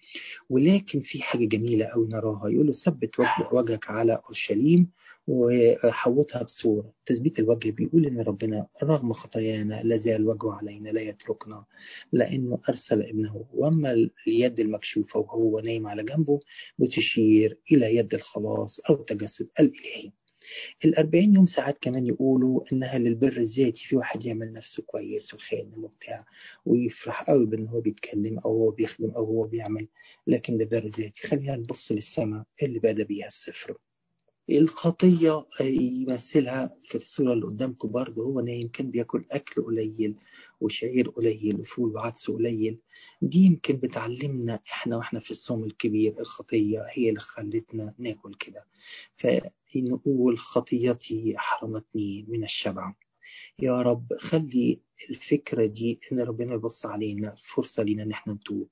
ولكن 0.50 1.00
في 1.00 1.22
حاجة 1.24 1.46
جميلة 1.46 1.86
أوي 1.86 2.08
نراها. 2.08 2.50
يقول 2.50 2.66
له 2.66 2.72
ثبت 2.72 3.16
وجهك 3.54 3.92
على 3.92 4.20
أورشليم 4.26 4.90
وحوطها 5.28 6.44
بصورة. 6.44 6.94
تثبيت 7.06 7.40
الوجه 7.40 7.72
بيقول 7.72 8.06
إن 8.06 8.22
ربنا 8.22 8.68
رغم 8.84 9.14
خطايانا 9.14 9.82
لا 9.84 9.98
زال 9.98 10.28
وجهه 10.28 10.54
علينا 10.54 10.90
لا 10.90 11.02
يتركنا 11.02 11.66
لأنه 12.12 12.60
أرسل 12.70 13.02
ابنه. 13.04 13.46
وأما 13.54 14.10
اليد 14.28 14.60
المكشوفة 14.60 15.20
وهو 15.20 15.60
نايم 15.60 15.88
على 15.88 16.04
جنبه 16.04 16.40
بتشير 16.80 17.58
إلى 17.72 17.96
يد 17.96 18.14
الخلاص 18.14 18.80
أو 18.90 18.96
تجسد 18.96 19.50
الإلهي. 19.60 20.12
الأربعين 20.86 21.36
يوم 21.36 21.46
ساعات 21.46 21.78
كمان 21.82 22.08
يقولوا 22.08 22.62
إنها 22.74 22.98
للبر 23.00 23.38
الذاتي 23.38 23.88
في 23.88 23.96
واحد 23.96 24.26
يعمل 24.26 24.54
نفسه 24.54 24.84
كويس 24.84 25.34
وخادم 25.34 25.84
وبتاع 25.84 26.26
ويفرح 26.66 27.24
قوي 27.30 27.46
بإن 27.46 27.68
هو 27.68 27.82
بيتكلم 27.82 28.40
أو 28.40 28.52
هو 28.52 28.72
بيخدم 28.72 29.10
أو 29.12 29.26
هو 29.26 29.48
بيعمل 29.48 29.88
لكن 30.28 30.58
ده 30.58 30.66
بر 30.66 30.88
ذاتي. 30.88 31.28
خلينا 31.28 31.56
نبص 31.56 31.92
للسماء 31.92 32.44
اللي 32.64 32.80
بدأ 32.80 33.04
بيها 33.04 33.26
السفر 33.26 33.78
الخطية 34.52 35.46
يمثلها 35.62 36.72
في 36.84 36.96
الصورة 36.96 37.34
اللي 37.34 37.46
قدامكم 37.46 37.92
برضه. 37.92 38.24
هو 38.24 38.40
نايم 38.40 38.68
كان 38.68 38.90
بياكل 38.90 39.26
أكل 39.32 39.62
قليل 39.64 40.16
وشعير 40.62 41.10
قليل 41.10 41.60
وفول 41.60 41.96
وعدس 41.96 42.32
قليل. 42.32 42.80
دي 43.22 43.40
يمكن 43.46 43.74
بتعلمنا 43.78 44.60
إحنا 44.72 44.98
وإحنا 44.98 45.20
في 45.20 45.32
الصوم 45.32 45.64
الكبير 45.64 46.20
الخطية 46.20 46.80
هي 46.92 47.10
اللي 47.10 47.20
خلتنا 47.20 47.94
ناكل 47.98 48.34
كده. 48.34 48.66
فنقول 49.16 50.40
خطيتي 50.40 51.34
حرمتني 51.38 52.26
من 52.28 52.44
الشبع. 52.44 52.94
يا 53.60 53.82
رب 53.82 54.14
خلي 54.20 54.82
الفكرة 55.10 55.66
دي 55.66 56.00
إن 56.12 56.20
ربنا 56.20 56.54
يبص 56.54 56.86
علينا 56.86 57.36
فرصة 57.38 57.84
لينا 57.84 58.04
إن 58.04 58.12
إحنا 58.12 58.34
نتوب. 58.34 58.68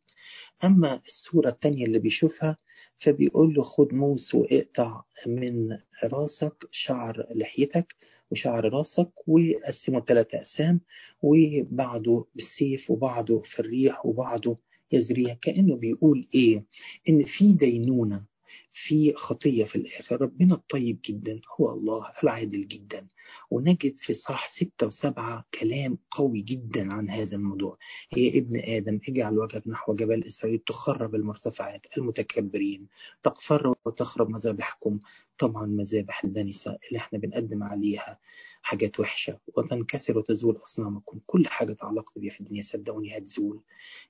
أما 0.63 1.01
الصورة 1.08 1.49
التانية 1.49 1.86
اللي 1.86 1.99
بيشوفها 1.99 2.58
فبيقول 2.97 3.53
له 3.53 3.63
خد 3.63 3.93
موس 3.93 4.36
واقطع 4.36 5.03
من 5.27 5.77
راسك 6.03 6.67
شعر 6.71 7.25
لحيتك 7.36 7.95
وشعر 8.32 8.73
راسك 8.73 9.12
وقسمه 9.27 10.05
ثلاثة 10.05 10.38
أقسام 10.38 10.82
وبعده 11.21 12.25
بالسيف 12.36 12.91
وبعده 12.91 13.39
في 13.39 13.60
الريح 13.60 14.05
وبعده 14.05 14.58
يزريها 14.91 15.34
كأنه 15.34 15.75
بيقول 15.75 16.27
إيه؟ 16.36 16.65
إن 17.10 17.21
في 17.21 17.53
دينونة 17.53 18.25
في 18.71 19.13
خطية 19.13 19.63
في 19.63 19.75
الآخر. 19.75 20.21
ربنا 20.21 20.55
الطيب 20.55 20.99
جدا 21.05 21.41
هو 21.60 21.73
الله 21.73 22.12
العادل 22.23 22.67
جدا. 22.67 23.08
ونجد 23.51 23.97
في 23.99 24.13
صح 24.13 24.47
ستة 24.47 24.88
وسبعة 24.88 25.45
كلام 25.60 25.97
قوي 26.12 26.41
جدا 26.41 26.93
عن 26.93 27.10
هذا 27.10 27.38
الموضوع. 27.38 27.77
هي 28.13 28.38
ابن 28.38 28.60
آدم 28.60 28.99
اجعل 29.10 29.39
وجهك 29.39 29.67
نحو 29.67 29.93
جبل 29.93 30.23
إسرائيل 30.23 30.60
تخرب 30.60 31.15
المرتفعات 31.15 31.97
المتكبرين. 31.97 32.88
تقفر 33.23 33.75
وتخرب 33.86 34.29
مذابحكم. 34.29 34.99
طبعا 35.38 35.65
مذابح 35.65 36.23
الدنسة 36.23 36.77
اللي 36.88 36.97
إحنا 36.99 37.19
بنقدم 37.19 37.63
عليها 37.63 38.19
حاجات 38.62 38.99
وحشة. 38.99 39.39
وتنكسر 39.58 40.17
وتزول 40.17 40.55
أصنامكم. 40.58 41.19
كل 41.25 41.47
حاجة 41.47 41.73
تعلقت 41.73 42.19
بيها 42.19 42.32
في 42.32 42.41
الدنيا 42.41 42.62
صدقوني 42.62 43.17
هتزول. 43.17 43.62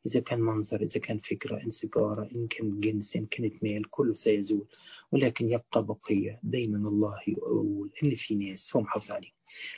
إذا 0.06 0.20
كان 0.20 0.42
منظر 0.42 0.82
إذا 0.82 1.00
كان 1.00 1.18
فكرة 1.18 1.64
إن 1.64 1.70
سيجارة 1.70 2.30
إن 2.36 2.48
كان 2.48 2.80
جنس 2.80 3.16
إن 3.16 3.26
كانت 3.26 3.64
مال 3.64 3.90
كله 3.90 4.14
سيزول. 4.14 4.49
ولكن 5.12 5.50
يبقى 5.50 5.86
بقية. 5.86 6.40
دايما 6.44 6.90
الله 6.90 7.16
يقول 7.28 7.90
إن 8.04 8.16
في 8.16 8.36
ناس 8.36 8.76
هو 8.76 8.82
محافظ 8.82 9.12
عليهم 9.12 9.32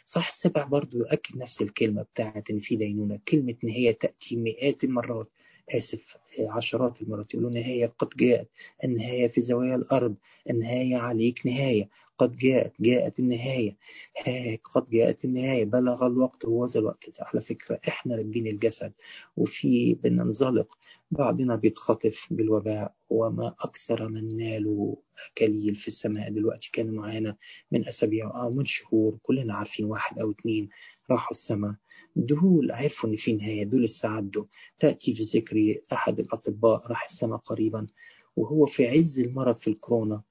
صح 0.06 0.28
السبع 0.28 0.64
برضو 0.66 0.98
يؤكد 0.98 1.38
نفس 1.38 1.62
الكلمة 1.62 2.02
بتاعت 2.02 2.50
إن 2.50 2.60
في 2.60 2.76
دينونة 2.76 3.20
كلمة 3.28 3.56
نهاية 3.64 3.92
تأتي 3.92 4.36
مئات 4.36 4.84
المرات. 4.84 5.34
آسف 5.76 6.18
عشرات 6.50 7.02
المرات. 7.02 7.34
يقولون 7.34 7.54
نهاية 7.54 7.86
قد 7.86 8.10
جاءت. 8.10 8.48
النهاية 8.84 9.28
في 9.28 9.42
زوايا 9.42 9.76
الأرض. 9.76 10.16
النهاية 10.50 10.96
عليك 10.98 11.46
نهاية. 11.46 11.90
قد 12.18 12.38
جاءت. 12.38 12.74
جاءت 12.80 13.20
النهاية. 13.20 13.78
ها 14.26 14.56
قد 14.64 14.90
جاءت 14.90 15.26
النهاية. 15.26 15.66
بلغ 15.66 16.06
الوقت 16.06 16.46
هو 16.46 16.66
الوقت. 16.76 17.22
على 17.22 17.42
فكرة 17.42 17.80
إحنا 17.88 18.16
راكبين 18.16 18.48
الجسد. 18.48 18.94
وفي 19.38 19.94
بننزلق 19.94 20.78
بعضنا 21.12 21.56
بيتخطف 21.56 22.28
بالوباء 22.32 22.94
وما 23.10 23.56
أكثر 23.60 24.08
من 24.08 24.38
نالوا 24.38 24.96
كليل 25.38 25.76
في 25.76 25.88
السماء. 25.88 26.30
دلوقتي 26.32 26.70
كانوا 26.74 26.94
معانا 26.94 27.38
من 27.72 27.88
أسابيع 27.88 28.42
أو 28.44 28.50
من 28.54 28.66
شهور 28.66 29.18
كلنا 29.22 29.54
عارفين 29.54 29.86
واحد 29.86 30.20
أو 30.20 30.32
اتنين 30.32 30.70
راحوا 31.12 31.32
السماء. 31.32 31.76
دول 32.16 32.72
عرفوا 32.72 33.10
إن 33.10 33.16
في 33.16 33.34
نهاية 33.34 33.64
دول 33.64 33.84
السعادة 33.84 34.48
تأتي 34.80 35.16
في 35.16 35.24
ذكري 35.24 35.82
أحد 35.94 36.20
الأطباء 36.20 36.88
راح 36.90 37.04
السماء 37.06 37.38
قريبا 37.38 37.88
وهو 38.36 38.66
في 38.66 38.88
عز 38.88 39.20
المرض 39.20 39.58
في 39.58 39.68
الكورونا. 39.70 40.22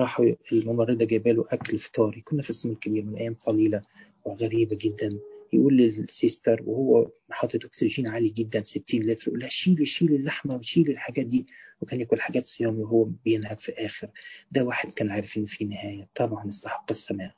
راحوا 0.00 0.26
الممرضة 0.52 1.04
جايبه 1.04 1.32
له 1.32 1.44
أكل 1.48 1.78
فطاري. 1.78 2.20
كنا 2.20 2.42
في 2.42 2.50
السم 2.50 2.70
الكبير 2.70 3.04
من 3.04 3.16
أيام 3.16 3.34
قليلة 3.34 3.82
وغريبة 4.24 4.78
جدا. 4.80 5.18
يقول 5.52 5.76
للسيستر 5.76 6.62
وهو 6.66 7.10
حاطط 7.30 7.64
أكسجين 7.64 8.06
عالي 8.06 8.28
جدا 8.28 8.62
60 8.62 8.82
لتر 9.00 9.28
يقول 9.28 9.40
لها 9.40 9.48
شيلي 9.48 9.86
شيلي 9.86 10.16
اللحمة 10.16 10.56
وشيلي 10.56 10.92
الحاجات 10.92 11.26
دي. 11.26 11.46
وكان 11.80 12.00
ياكل 12.00 12.20
حاجات 12.20 12.46
صيامي 12.46 12.82
وهو 12.82 13.04
بينهك 13.04 13.58
في 13.60 13.72
آخر 13.72 14.10
ده 14.52 14.64
واحد 14.64 14.92
كان 14.92 15.10
عارف 15.10 15.36
إن 15.38 15.44
في 15.44 15.64
نهاية 15.64 16.08
طبعا 16.14 16.48
استحق 16.48 16.86
السماء 16.90 17.34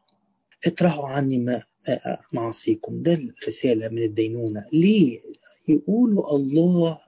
اطرحوا 0.66 1.08
عني 1.08 1.38
ما 1.38 1.62
معاصيكم. 2.32 3.02
ده 3.02 3.12
الرسالة 3.14 3.88
من 3.88 4.02
الدينونة. 4.02 4.66
ليه؟ 4.72 5.20
يقولوا 5.68 6.36
الله 6.36 6.98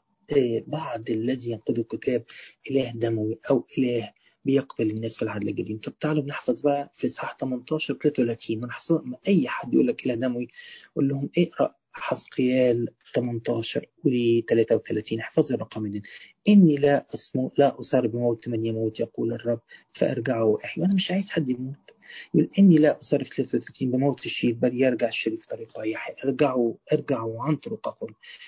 بعض 0.66 1.10
الذي 1.10 1.50
ينقض 1.50 1.78
الكتاب 1.78 2.24
إله 2.70 2.92
دموي 2.94 3.38
أو 3.50 3.64
إله 3.78 4.12
بيقتل 4.44 4.90
الناس 4.90 5.16
في 5.16 5.22
العهد 5.22 5.48
القديم. 5.48 5.78
طب 5.78 5.98
تعالوا 5.98 6.24
نحفظ 6.24 6.60
بقى 6.60 6.90
في 6.94 7.08
صح 7.08 7.36
18 7.40 7.94
33 7.94 8.64
ونحفظ 8.64 9.02
أي 9.28 9.48
حد 9.48 9.74
يقول 9.74 9.86
لك 9.86 10.06
اله 10.06 10.14
دموي 10.14 10.48
قول 10.96 11.08
لهم 11.08 11.30
اقرأ 11.38 11.74
حسقيال 11.92 12.88
18 13.14 13.86
و 14.04 14.10
33 14.48 15.20
احفظوا 15.20 15.56
الرقم 15.56 15.90
ده 15.90 16.02
إني 16.48 16.76
لا 16.76 17.06
اسمو 17.14 17.50
لا 17.58 17.80
أصار 17.80 18.06
بموت 18.06 18.48
من 18.48 18.64
يموت 18.64 19.00
يقول 19.00 19.32
الرب 19.32 19.60
فارجعوا 19.90 20.52
واحيوا 20.52 20.86
أنا 20.86 20.94
مش 20.94 21.10
عايز 21.10 21.30
حد 21.30 21.48
يموت. 21.48 21.94
يقول 22.34 22.50
إني 22.58 22.78
لا 22.78 22.98
في 23.02 23.06
33 23.08 23.90
بموت 23.90 24.26
الشريف 24.26 24.56
بل 24.56 24.80
يرجع 24.82 25.08
الشريف 25.08 25.46
طريقه 25.46 25.84
يحيى. 25.84 26.14
ارجعوا 26.24 26.74
ارجعوا 26.92 27.42
عن 27.44 27.56
طرقكم 27.56 28.06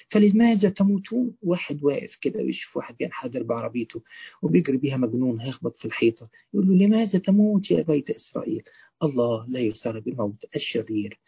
فلماذا 0.08 0.68
تموتون 0.68 1.34
واحد 1.42 1.84
واقف 1.84 2.16
كده 2.16 2.42
ويشوف 2.42 2.76
واحد 2.76 2.96
بينحدر 2.96 3.42
بعربيته 3.42 4.02
وبيجري 4.42 4.76
بيها 4.76 4.96
مجنون 4.96 5.40
هيخبط 5.40 5.76
في 5.76 5.84
الحيطة؟ 5.84 6.30
يقول 6.54 6.68
له 6.68 6.86
لماذا 6.86 7.18
تموت 7.18 7.70
يا 7.70 7.82
بيت 7.82 8.10
إسرائيل؟ 8.10 8.62
الله 9.02 9.46
لا 9.48 9.60
يصار 9.60 10.00
بموت 10.00 10.44
الشرير. 10.56 11.20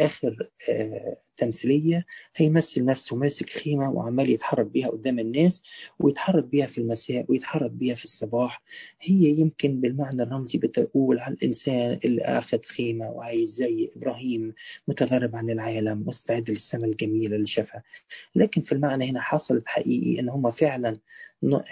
آخر 0.00 0.36
آه 0.70 1.16
تمثيلية 1.36 2.06
هيمثل 2.36 2.84
نفسه 2.84 3.16
ماسك 3.16 3.48
خيمه 3.74 3.90
وعمال 3.90 4.30
يتحرك 4.30 4.66
بيها 4.66 4.88
قدام 4.88 5.18
الناس 5.18 5.62
ويتحرك 5.98 6.44
بيها 6.44 6.66
في 6.66 6.78
المساء 6.78 7.24
ويتحرك 7.28 7.70
بيها 7.70 7.94
في 7.94 8.04
الصباح. 8.04 8.62
هي 9.00 9.40
يمكن 9.40 9.80
بالمعنى 9.80 10.22
الرمزي 10.22 10.58
بتقول 10.58 11.18
عن 11.18 11.32
الإنسان 11.32 11.98
اللي 12.04 12.22
أخذ 12.22 12.62
خيمه 12.62 13.10
وعايز 13.10 13.48
زي 13.54 13.90
إبراهيم 13.96 14.54
متغرب 14.88 15.36
عن 15.36 15.50
العالم 15.50 16.04
مستعد 16.06 16.50
للسماء 16.50 16.90
الجميلة 16.90 17.36
اللي 17.36 17.46
شافها. 17.46 17.82
لكن 18.34 18.60
في 18.62 18.72
المعنى 18.72 19.10
هنا 19.10 19.20
حصلت 19.20 19.62
حقيقي 19.66 20.20
إن 20.20 20.28
هم 20.28 20.50
فعلا 20.50 20.96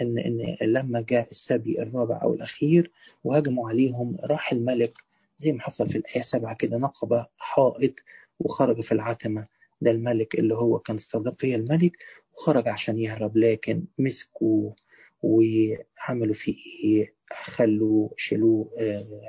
إن 0.01 0.19
إن 0.19 0.55
لما 0.61 1.01
جاء 1.01 1.29
السبي 1.31 1.81
الرابع 1.81 2.21
أو 2.21 2.33
الأخير 2.33 2.91
وهجموا 3.23 3.69
عليهم 3.69 4.17
راح 4.29 4.51
الملك 4.51 4.97
زي 5.37 5.51
ما 5.51 5.61
حصل 5.61 5.89
في 5.89 5.97
الآية 5.97 6.21
سبعة 6.21 6.55
كده 6.55 6.77
نقب 6.77 7.25
حائط 7.37 7.93
وخرج 8.39 8.81
في 8.81 8.91
العتمة. 8.91 9.47
ده 9.83 9.91
الملك 9.91 10.35
اللي 10.39 10.55
هو 10.55 10.79
كان 10.79 10.97
صديقي 10.97 11.55
الملك 11.55 11.97
وخرج 12.33 12.67
عشان 12.67 12.99
يهرب 12.99 13.37
لكن 13.37 13.85
مسكوا 13.99 14.71
وعملوا 15.21 16.33
فيه 16.33 16.55
إيه؟ 16.83 17.15
خلوا 17.43 18.09
شالوه 18.17 18.69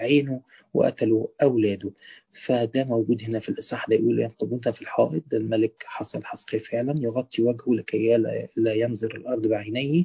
عينه 0.01 0.41
وقتلوا 0.75 1.27
أولاده. 1.43 1.93
فده 2.33 2.85
موجود 2.85 3.23
هنا 3.23 3.39
في 3.39 3.49
الإصحاح 3.49 3.89
ده 3.89 3.97
يقول 3.97 4.21
ينقبون 4.21 4.61
في 4.73 4.83
الحائط. 4.83 5.25
ده 5.31 5.39
الملك 5.39 5.85
حصل 5.87 6.25
حسقي 6.25 6.59
فعلا 6.59 6.95
يغطي 6.99 7.43
وجهه 7.43 7.75
لكي 7.75 8.17
لا 8.57 8.73
ينظر 8.75 9.17
الأرض 9.17 9.47
بعينيه. 9.47 10.05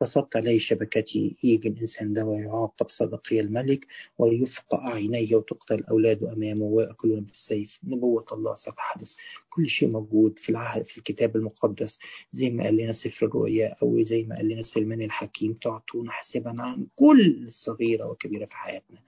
بسطت 0.00 0.36
عليه 0.36 0.58
شبكتي 0.58 1.36
يجي 1.44 1.68
الإنسان 1.68 2.12
ده 2.12 2.24
ويعاقب 2.24 2.88
صدقي 2.88 3.40
الملك 3.40 3.86
ويفقع 4.18 4.94
عينيه 4.94 5.36
وتقتل 5.36 5.84
أولاده 5.84 6.32
أمامه 6.32 6.64
وياكلون 6.64 7.20
بالسيف 7.20 7.78
نبوة 7.84 8.24
الله 8.32 8.54
ستحدث 8.54 9.14
كل 9.48 9.66
شيء 9.68 9.88
موجود 9.88 10.38
في 10.38 10.50
العهد 10.50 10.86
في 10.86 10.98
الكتاب 10.98 11.36
المقدس. 11.36 11.98
زي 12.30 12.50
ما 12.50 12.64
قال 12.64 12.76
لنا 12.76 12.92
سفر 12.92 13.26
الرؤيا 13.26 13.74
أو 13.82 14.02
زي 14.02 14.22
ما 14.22 14.36
قال 14.36 14.48
لنا 14.48 14.60
سليمان 14.60 15.02
الحكيم 15.02 15.52
تعطون 15.52 16.10
حسابا 16.10 16.54
عن 16.62 16.86
كل 16.96 17.39
الصغيرة 17.46 18.06
وكبيره 18.06 18.44
في 18.44 18.56
حياتنا. 18.56 18.98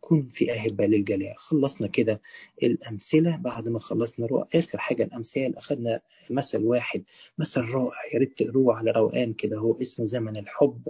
كن 0.00 0.28
في 0.28 0.52
أهبة 0.52 0.86
للجلاء 0.86 1.34
خلصنا 1.36 1.86
كده 1.88 2.20
الأمثلة 2.62 3.36
بعد 3.36 3.68
ما 3.68 3.78
خلصنا 3.78 4.26
رؤى 4.26 4.44
آخر 4.54 4.78
حاجة 4.78 5.02
الأمثال 5.02 5.58
أخذنا 5.58 6.00
مثل 6.30 6.62
واحد 6.64 7.02
مثل 7.38 7.60
رائع. 7.60 7.92
يا 8.14 8.18
ريت 8.18 8.38
تقروه 8.38 8.76
على 8.76 8.90
روقان 8.90 9.32
كده 9.32 9.58
هو 9.58 9.80
اسمه 9.82 10.06
زمن 10.06 10.36
الحب. 10.36 10.88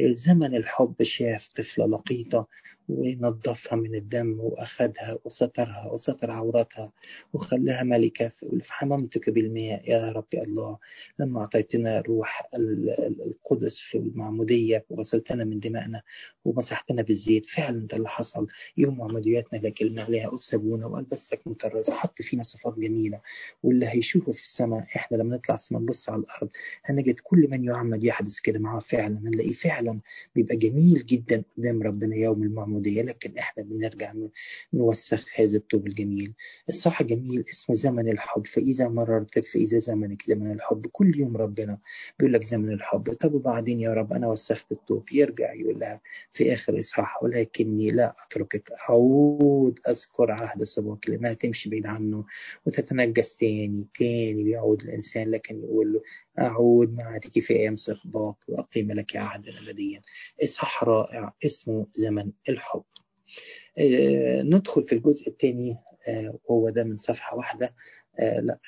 زمن 0.00 0.56
الحب 0.56 1.02
شاف 1.02 1.48
طفلة 1.48 1.86
لقيطة 1.86 2.46
ونظفها 2.88 3.76
من 3.76 3.94
الدم 3.94 4.40
وأخذها 4.40 5.18
وسترها 5.24 5.90
وستر 5.92 6.30
عورتها 6.30 6.92
وخلاها 7.32 7.82
ملكة 7.82 8.32
فحممتك 8.62 9.30
بالماء. 9.30 9.90
يا 9.90 10.12
رب 10.12 10.26
الله 10.34 10.78
لما 11.18 11.40
أعطيتنا 11.40 11.98
روح 12.00 12.48
القدس 13.26 13.78
في 13.78 13.98
المعمودية 13.98 14.84
وغسلتنا 14.90 15.44
من 15.44 15.60
دمائنا 15.60 16.02
ومسحتنا 16.44 17.02
بالزيت 17.02 17.46
فعلا 17.46 17.86
ده 17.86 17.96
اللي 17.96 18.08
حصل. 18.08 18.46
يوم 18.76 19.02
عملياتنا 19.02 19.72
اللي 19.80 20.00
عليها 20.00 20.34
أسبونا 20.34 20.86
وألبسك 20.86 21.40
مطرزة 21.46 21.94
حط 21.94 22.22
فينا 22.22 22.42
صفات 22.42 22.78
جميلة. 22.78 23.20
واللي 23.62 23.86
هيشوفه 23.88 24.32
في 24.32 24.42
السماء 24.42 24.82
إحنا 24.96 25.16
لما 25.16 25.36
نطلع 25.36 25.54
السماء 25.54 25.82
نبص 25.82 26.08
على 26.08 26.20
الأرض 26.20 26.48
هنجد 26.84 27.20
كل 27.22 27.48
من 27.50 27.64
يعمد 27.64 28.04
يحدث 28.04 28.40
كده 28.40 28.58
معاه 28.58 28.78
فعلا. 28.78 29.18
هنلاقيه 29.18 29.52
فعلا 29.52 30.00
بيبقى 30.34 30.56
جميل 30.56 31.06
جدا 31.06 31.42
قدام 31.56 31.82
ربنا 31.82 32.16
يوم 32.16 32.42
المعمودية. 32.42 33.02
لكن 33.02 33.38
إحنا 33.38 33.62
بنرجع 33.62 34.12
نوسخ 34.74 35.26
هذا 35.40 35.56
الطوب 35.56 35.86
الجميل. 35.86 36.32
الصح 36.68 37.02
جميل 37.02 37.44
اسمه 37.50 37.76
زمن 37.76 38.08
الحب. 38.12 38.46
فإذا 38.46 38.88
مررت 38.88 39.38
فإذا 39.38 39.78
زمنك 39.78 40.22
زمن 40.22 40.52
الحب. 40.52 40.86
كل 40.92 41.18
يوم 41.18 41.36
ربنا 41.36 41.78
بيقول 42.18 42.32
لك 42.34 42.44
زمن 42.44 42.72
الحب. 42.72 43.12
طب 43.12 43.34
وبعدين 43.34 43.80
يا 43.80 43.92
رب 43.94 44.12
أنا 44.12 44.28
وسخت 44.28 44.72
الطوب. 44.72 45.12
يرجع 45.12 45.54
يقول 45.54 45.78
لها 45.80 46.00
في 46.32 46.54
آخر 46.54 46.78
إصحاح 46.78 47.22
ولكني 47.22 47.90
لا 47.90 48.14
أتركك. 48.42 48.72
أعود 48.90 49.78
أذكر 49.88 50.30
عهد 50.30 50.62
سباق 50.62 50.98
لأنها 51.08 51.32
تمشي 51.32 51.70
بعيد 51.70 51.86
عنه 51.86 52.24
وتتنجس 52.66 53.36
تاني 53.36 53.88
تاني 53.98 54.44
بيعود 54.44 54.82
الإنسان 54.82 55.30
لكن 55.30 55.62
يقول 55.62 55.92
له 55.92 56.02
أعود 56.38 56.94
معك 56.94 57.38
في 57.40 57.54
أيام 57.56 57.76
صباك 57.76 58.36
وأقيم 58.48 58.92
لك 58.92 59.16
عهدا 59.16 59.52
أبديا. 59.62 60.02
إصحاح 60.44 60.84
رائع 60.84 61.34
اسمه 61.44 61.86
زمن 61.92 62.32
الحب. 62.48 62.84
آه 63.78 64.42
ندخل 64.42 64.84
في 64.84 64.94
الجزء 64.94 65.28
الثاني 65.28 65.76
آه 66.08 66.38
وهو 66.44 66.68
ده 66.70 66.84
من 66.84 66.96
صفحة 66.96 67.36
واحدة. 67.36 67.74
آه 68.20 68.40
لا 68.40 68.58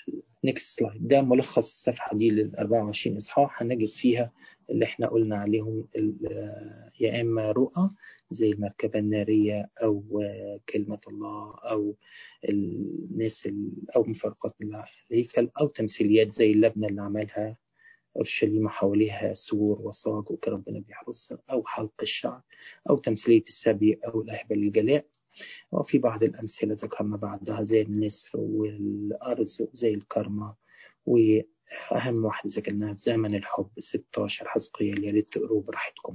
next 0.45 0.79
slide 0.79 1.07
ده 1.09 1.23
ملخص 1.23 1.73
الصفحة 1.73 2.17
دي 2.17 2.31
لل 2.31 2.57
24 2.57 3.17
إصحاح. 3.17 3.63
هنجد 3.63 3.89
فيها 3.89 4.33
اللي 4.71 4.85
إحنا 4.85 5.07
قلنا 5.09 5.37
عليهم 5.37 5.87
يا 7.01 7.21
إما 7.21 7.51
رؤى 7.53 7.91
زي 8.31 8.51
المركبة 8.51 8.99
النارية 8.99 9.71
أو 9.85 10.05
كلمة 10.69 11.01
الله 11.09 11.55
أو 11.71 11.97
الناس 12.49 13.49
أو 13.97 14.03
مفارقات 14.05 14.55
الهيكل 15.11 15.51
أو 15.61 15.67
تمثيليات 15.67 16.31
زي 16.31 16.53
اللبنة 16.53 16.87
اللي 16.89 17.03
عملها 17.03 17.57
أورشليم 18.17 18.69
حواليها 18.69 19.35
سور 19.35 19.81
وصاج 19.83 20.31
وكان 20.31 20.55
ربنا 20.55 20.81
بيحرسها 20.81 21.39
أو 21.53 21.65
حلق 21.65 21.93
الشعر 22.03 22.43
أو 22.91 22.97
تمثيلية 22.99 23.43
السبي 23.43 23.99
أو 24.07 24.21
الأهبة 24.23 24.57
للجلاء 24.57 25.07
وفي 25.73 25.99
بعض 25.99 26.23
الأمثلة 26.23 26.75
ذكرنا 26.75 27.17
بعضها 27.17 27.65
زي 27.65 27.83
النسر 27.83 28.31
والأرز 28.35 29.63
وزي 29.73 29.95
الكرمة 29.95 30.55
وأهم 31.07 32.25
واحدة 32.25 32.51
ذكرناها 32.57 32.95
زمن 32.95 33.35
الحب 33.35 33.71
16 33.79 34.49
حزقيال 34.49 35.05
يا 35.05 35.13
ريت 35.13 35.31
تقروه 35.31 35.63
براحتكم. 35.63 36.15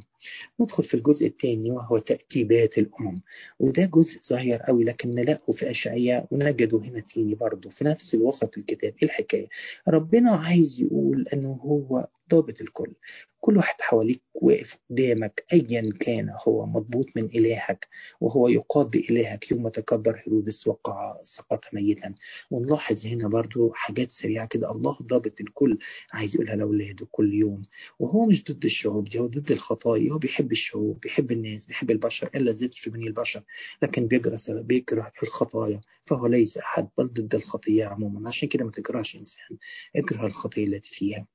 ندخل 0.62 0.84
في 0.84 0.94
الجزء 0.94 1.28
الثاني 1.28 1.72
وهو 1.72 1.98
تأتيبات 1.98 2.78
الأمم. 2.78 3.22
وده 3.60 3.86
جزء 3.86 4.20
صغير 4.22 4.60
قوي 4.60 4.84
لكن 4.84 5.10
نلاقه 5.10 5.54
في 5.54 5.72
أشعياء 5.72 6.28
ونجده 6.32 6.78
هنا 6.78 7.00
تاني 7.00 7.36
برضه. 7.36 7.70
في 7.70 7.84
نفس 7.84 8.16
الوسط 8.16 8.58
الكتاب 8.58 8.94
إيه 9.02 9.08
الحكاية؟ 9.10 9.48
ربنا 9.88 10.32
عايز 10.32 10.82
يقول 10.82 11.26
أنه 11.34 11.60
هو 11.64 12.08
ضابط 12.32 12.62
الكل. 12.62 12.94
كل 13.40 13.58
واحد 13.58 13.82
حواليك 13.82 14.22
واقف 14.34 14.78
قدامك 14.90 15.46
ايا 15.54 15.90
كان 16.00 16.30
هو 16.48 16.66
مضبوط 16.66 17.06
من 17.16 17.26
إلهك 17.26 17.88
وهو 18.22 18.48
يقاد 18.48 18.90
بالهك 18.90 19.52
يوم 19.52 19.68
تكبر 19.70 20.24
هيرودس 20.26 20.68
وقع 20.68 21.18
سقط 21.24 21.66
ميتا. 21.74 22.16
ونلاحظ 22.52 23.06
هنا 23.06 23.28
برضو 23.28 23.72
حاجات 23.74 24.12
سريعة 24.12 24.48
كده. 24.48 24.72
الله 24.72 24.98
ضابط 25.04 25.42
الكل 25.42 25.78
عايز 26.12 26.36
يقولها 26.36 26.56
لأولاده 26.56 27.08
كل 27.12 27.34
يوم. 27.34 27.62
وهو 28.00 28.26
مش 28.26 28.44
ضد 28.44 28.66
الشعوب 28.66 29.10
دي 29.10 29.20
هو 29.20 29.28
ضد 29.28 29.52
الخطايا. 29.52 30.12
هو 30.12 30.18
بيحب 30.18 30.52
الشعوب 30.52 31.00
بيحب 31.00 31.32
الناس 31.32 31.66
بيحب 31.66 31.92
البشر. 31.92 32.30
إلا 32.36 32.52
زيت 32.52 32.74
في 32.74 32.90
بني 32.90 33.08
البشر. 33.08 33.44
لكن 33.84 34.08
بيكره 34.08 34.38
بيكره 34.48 35.12
الخطايا. 35.24 35.82
فهو 36.06 36.28
ليس 36.28 36.58
أحد 36.58 36.90
بل 36.98 37.08
ضد 37.08 37.36
الخطيه 37.36 37.86
عموما. 37.86 38.28
عشان 38.30 38.50
كده 38.50 38.66
ما 38.66 38.72
تكرهش 38.72 39.16
إنسان. 39.16 39.58
اكره 39.96 40.26
الخطيه 40.26 40.66
التي 40.66 40.92
فيها. 40.96 41.28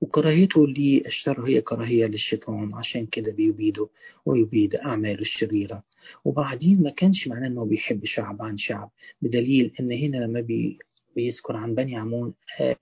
وكراهيته 0.00 0.66
للشر 0.66 1.44
هي 1.48 1.60
كراهية 1.60 2.06
للشيطان 2.06 2.74
عشان 2.74 3.06
كده 3.06 3.32
بيبيده 3.32 3.88
ويبيد 4.26 4.74
أعماله 4.76 5.20
الشريرة. 5.20 5.82
وبعدين 6.24 6.82
ما 6.82 6.90
كانش 6.90 7.28
معناه 7.28 7.46
أنه 7.46 7.64
بيحب 7.64 8.04
شعب 8.04 8.42
عن 8.42 8.56
شعب 8.56 8.90
بدليل 9.22 9.72
أن 9.80 9.92
هنا 9.92 10.16
لما 10.16 10.40
بي 10.40 10.78
بيذكر 11.16 11.56
عن 11.56 11.74
بني 11.74 11.96
عمون 11.96 12.34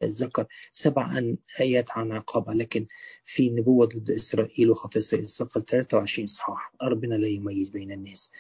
ذكر 0.04 0.46
سبع 0.72 1.20
آيات 1.60 1.90
عن 1.90 2.12
عقابة 2.12 2.54
لكن 2.54 2.86
في 3.24 3.50
نبوة 3.50 3.86
ضد 3.86 4.10
إسرائيل 4.10 4.70
وخطأ 4.70 5.00
إسرائيل 5.00 5.26
ذكر 5.40 5.60
23 5.60 6.24
إصحاح 6.24 6.72
ربنا 6.82 7.14
لا 7.14 7.26
يميز 7.26 7.68
بين 7.68 7.92
الناس. 7.92 8.30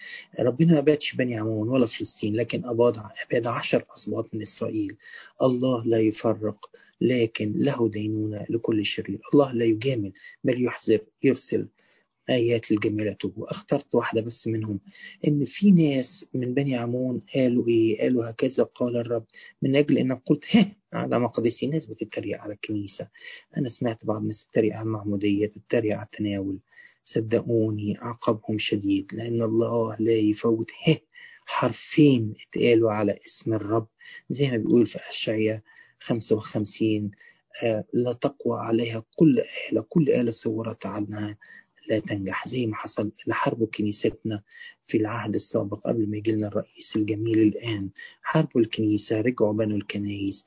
ربنا 0.40 0.72
ما 0.72 0.80
باتش 0.80 1.14
بني 1.14 1.38
عمون 1.38 1.68
ولا 1.68 1.86
فلسطين 1.86 2.36
لكن 2.36 2.64
أباد 2.64 2.96
أباد 3.26 3.46
عشر 3.46 3.84
أصباط 3.94 4.34
من 4.34 4.40
إسرائيل. 4.40 4.96
الله 5.42 5.84
لا 5.84 5.98
يفرق 5.98 6.70
لكن 7.00 7.52
له 7.56 7.88
دينونة 7.88 8.46
لكل 8.50 8.84
شرير. 8.84 9.20
الله 9.34 9.52
لا 9.52 9.64
يجامل 9.64 10.12
بل 10.44 10.64
يحذر 10.64 11.00
يرسل 11.22 11.68
آيات 12.30 12.70
للجميع 12.70 13.06
يتوبوا 13.06 13.50
اخترت 13.50 13.94
واحدة 13.94 14.20
بس 14.20 14.46
منهم 14.48 14.80
إن 15.28 15.44
في 15.44 15.72
ناس 15.72 16.26
من 16.34 16.54
بني 16.54 16.76
عمون 16.76 17.20
قالوا 17.34 17.68
إيه؟ 17.68 18.00
قالوا 18.00 18.30
هكذا 18.30 18.62
قال 18.64 18.96
الرب 18.96 19.24
من 19.62 19.76
أجل 19.76 19.98
إنك 19.98 20.22
قلت 20.26 20.56
هه 20.56 20.66
على 20.92 21.18
مقدسي 21.18 21.66
ناس 21.66 21.86
بتتريق 21.86 22.40
على 22.40 22.54
الكنيسة. 22.54 23.08
أنا 23.56 23.68
سمعت 23.68 24.04
بعض 24.04 24.20
الناس 24.20 24.46
تتريق 24.46 24.74
على 24.74 24.82
المعمودية 24.82 25.46
تتريق 25.46 25.94
على 25.96 26.04
التناول. 26.04 26.58
صدقوني 27.02 27.96
عقبهم 27.98 28.58
شديد 28.58 29.06
لأن 29.12 29.42
الله 29.42 29.96
لا 30.00 30.12
يفوت 30.12 30.70
هه 30.86 30.96
حرفين 31.46 32.34
اتقالوا 32.48 32.92
على 32.92 33.18
اسم 33.26 33.54
الرب. 33.54 33.86
زي 34.30 34.50
ما 34.50 34.56
بيقول 34.56 34.86
في 34.86 34.98
أشعياء 35.10 35.60
55 36.00 37.10
آه 37.64 37.84
لا 37.92 38.12
تقوى 38.12 38.58
عليها 38.60 39.02
كل 39.16 39.40
آلة 39.72 39.84
كل 39.88 40.10
آلة 40.10 40.30
صورت 40.30 40.86
عنها 40.86 41.36
لا 41.88 41.98
تنجح. 41.98 42.48
زي 42.48 42.66
ما 42.66 42.76
حصل 42.76 43.12
لحربوا 43.26 43.66
كنيستنا 43.66 44.42
في 44.84 44.96
العهد 44.96 45.34
السابق 45.34 45.86
قبل 45.86 46.10
ما 46.10 46.16
يجي 46.16 46.32
لنا 46.32 46.46
الرئيس 46.48 46.96
الجميل 46.96 47.38
الآن. 47.38 47.90
حاربوا 48.22 48.60
الكنيسة 48.60 49.20
رجعوا 49.20 49.52
بنوا 49.52 49.76
الكنايس 49.76 50.44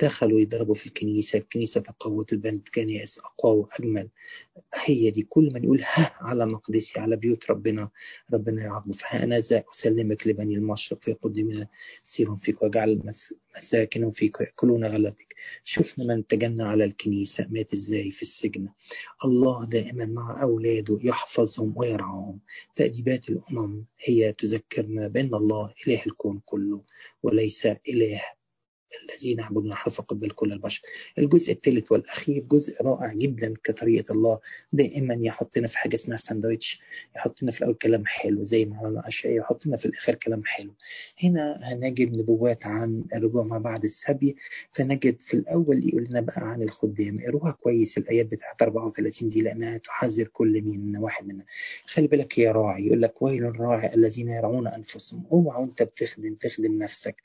دخلوا 0.00 0.40
يضربوا 0.40 0.74
في 0.74 0.86
الكنيسة 0.86 1.38
الكنيسة 1.38 1.80
تقوت 1.80 2.32
البنت 2.32 2.68
كنائس 2.68 3.18
أقوى 3.18 3.56
وأجمل. 3.58 4.08
هي 4.84 5.10
دي 5.10 5.22
كل 5.22 5.50
من 5.54 5.64
يقول 5.64 5.80
ها 5.82 6.12
على 6.20 6.46
مقدسي 6.46 7.00
على 7.00 7.16
بيوت 7.16 7.50
ربنا 7.50 7.90
ربنا 8.34 8.62
يعاقبه. 8.62 8.92
فأنا 8.92 9.38
أسلمك 9.72 10.26
لبني 10.26 10.54
المشرق 10.54 11.04
فيقدمون 11.04 11.66
سيرهم 12.02 12.36
فيك 12.36 12.62
وجعل 12.62 13.02
مساكنهم 13.56 14.10
فيك 14.10 14.40
يأكلون 14.40 14.84
غلتك 14.84 15.34
شفنا 15.64 16.04
من 16.14 16.26
تجنى 16.26 16.62
على 16.62 16.84
الكنيسة 16.84 17.46
مات 17.50 17.72
إزاي 17.72 18.10
في 18.10 18.22
السجن. 18.22 18.68
الله 19.24 19.64
دائما 19.66 20.04
مع 20.06 20.42
أولاده 20.42 20.98
يحفظهم 21.02 21.72
ويرعاهم. 21.76 22.40
تأديبات 22.76 23.30
الأمم 23.30 23.84
هي 24.04 24.32
تذكرنا 24.32 25.08
بأن 25.08 25.34
الله 25.34 25.72
إله 25.88 26.02
الكون 26.06 26.40
كله 26.44 26.82
وليس 27.22 27.66
إله 27.66 28.22
الذين 29.04 29.38
يعبدونه 29.38 29.74
فقط 29.74 30.00
بل 30.00 30.30
كل 30.30 30.52
البشر. 30.52 30.82
الجزء 31.18 31.52
الثالث 31.52 31.92
والأخير 31.92 32.42
جزء 32.42 32.82
رائع 32.82 33.12
جدا 33.12 33.54
كطريقة 33.64 34.12
الله. 34.12 34.40
دائما 34.72 35.18
يحطنا 35.20 35.66
في 35.66 35.78
حاجة 35.78 35.94
اسمها 35.94 36.16
ساندويتش 36.16 36.80
يحطنا 37.16 37.50
في 37.50 37.60
الأول 37.60 37.74
كلام 37.74 38.06
حلو 38.06 38.42
زي 38.42 38.64
ما 38.64 38.80
قلنا 38.80 39.08
أشياء 39.08 39.32
يحطنا 39.32 39.76
في 39.76 39.86
الآخر 39.86 40.14
كلام 40.14 40.40
حلو. 40.44 40.74
هنا 41.22 41.60
هنجد 41.62 42.16
نبوات 42.18 42.66
عن 42.66 43.04
الرجوع 43.14 43.42
ما 43.44 43.58
بعد 43.58 43.84
السبي 43.84 44.36
فنجد 44.72 45.22
في 45.22 45.34
الأول 45.34 45.88
يقول 45.88 46.04
لنا 46.10 46.20
بقى 46.20 46.40
عن 46.50 46.62
الخدام. 46.62 47.20
اقروها 47.20 47.52
كويس 47.52 47.98
الآيات 47.98 48.26
بتاعت 48.26 48.62
34 48.62 49.28
دي 49.28 49.40
لأنها 49.42 49.78
تحذر 49.78 50.26
كل 50.26 50.62
من 50.62 50.96
واحد 50.96 51.26
منا 51.26 51.44
خلي 51.86 52.06
بالك 52.06 52.38
يا 52.38 52.52
راعي 52.52 52.86
يقول 52.86 53.02
لك 53.02 53.22
ويل 53.22 53.44
الراعي 53.44 53.94
الذين 53.94 54.28
يرعون 54.30 54.68
أنفسهم. 54.68 55.26
اوعى 55.32 55.62
وأنت 55.62 55.82
بتخدم 55.82 56.34
تخدم 56.34 56.78
نفسك. 56.78 57.16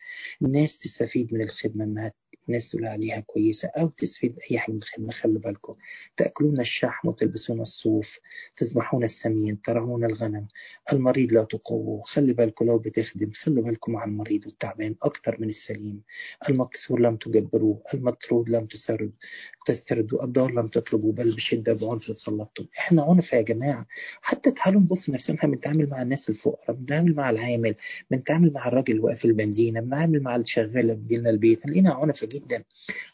الناس 0.41 0.79
تستفيد 0.79 1.33
من 1.33 1.41
الخدمة 1.51 1.83
انها 1.85 2.11
الناس 2.47 2.69
تقول 2.69 2.85
عليها 2.85 3.19
كويسة 3.19 3.67
أو 3.77 3.87
تسفيد 3.87 4.37
أي 4.51 4.59
حاجة. 4.59 4.71
من 4.71 4.77
الخدمة 4.77 5.11
خلوا 5.11 5.39
بالكم. 5.39 5.75
تأكلون 6.17 6.59
الشحم 6.59 7.07
وتلبسون 7.07 7.61
الصوف. 7.61 8.19
تذبحون 8.55 9.03
السمين. 9.03 9.61
ترعون 9.61 10.05
الغنم. 10.05 10.47
المريض 10.93 11.33
لا 11.33 11.43
تقووا 11.43 12.03
خلي 12.03 12.33
بالكم 12.33 12.65
لو 12.65 12.79
بتخدم 12.79 13.31
خلوا 13.31 13.63
بالكم 13.63 13.95
على 13.97 14.11
المريض 14.11 14.45
والتعبان 14.45 14.95
أكثر 15.03 15.37
من 15.39 15.47
السليم. 15.47 16.01
المكسور 16.49 16.99
لم 16.99 17.15
تجبروه. 17.15 17.81
المطرود 17.93 18.49
لم 18.49 18.65
تسرد 18.65 19.11
تستردوا. 19.65 20.23
الدار 20.23 20.51
لم 20.51 20.67
تطلبوا. 20.67 21.13
بل 21.13 21.35
بشدة 21.35 21.73
بعنف 21.73 22.07
تسلطتم 22.07 22.65
إحنا 22.79 23.03
عنف 23.03 23.33
يا 23.33 23.41
جماعة. 23.41 23.87
حتى 24.21 24.51
تعالوا 24.51 24.81
نبص 24.81 25.09
نفسنا. 25.09 25.37
إحنا 25.37 25.49
بنتعامل 25.49 25.89
مع 25.89 26.01
الناس 26.01 26.29
الفقراء. 26.29 26.71
بنتعامل 26.77 27.15
مع 27.15 27.29
العامل. 27.29 27.75
بنتعامل 28.11 28.53
مع 28.53 28.67
الراجل 28.67 28.93
اللي 28.93 29.03
واقف 29.03 29.25
البنزينة. 29.25 29.79
بنتعامل 29.79 30.21
مع 30.21 30.35
الشغال 30.35 30.77
اللي 30.77 30.95
بيجي 30.95 31.29
البيت. 31.29 31.67
لقينا 31.67 31.93
عنف 31.93 32.23
جدا 32.33 32.63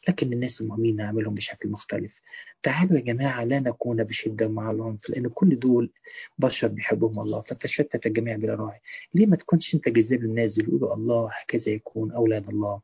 لكن 0.08 0.34
الناس 0.34 0.62
المؤمنين 0.62 0.96
نعملهم 0.96 1.34
بشكل 1.34 1.70
مختلف. 1.70 2.22
تعالوا 2.64 2.96
يا 2.98 3.02
جماعة 3.02 3.44
لا 3.44 3.60
نكون 3.60 4.04
بشدة 4.04 4.48
مع 4.48 4.72
العنف 4.72 5.10
لأن 5.10 5.28
كل 5.28 5.60
دول 5.60 5.94
بشر 6.38 6.68
بيحبهم 6.68 7.20
الله 7.20 7.42
فتشتت 7.42 8.06
الجميع 8.06 8.36
بلا 8.36 8.56
راعي 8.56 8.80
ليه 9.14 9.26
ما 9.28 9.36
تكونش 9.36 9.76
أنت 9.76 9.90
جذاب 9.90 10.24
للناس 10.24 10.58
يقولوا 10.58 10.94
الله 10.96 11.30
هكذا 11.34 11.72
يكون 11.72 12.12
أولاد 12.12 12.48
الله؟ 12.50 12.82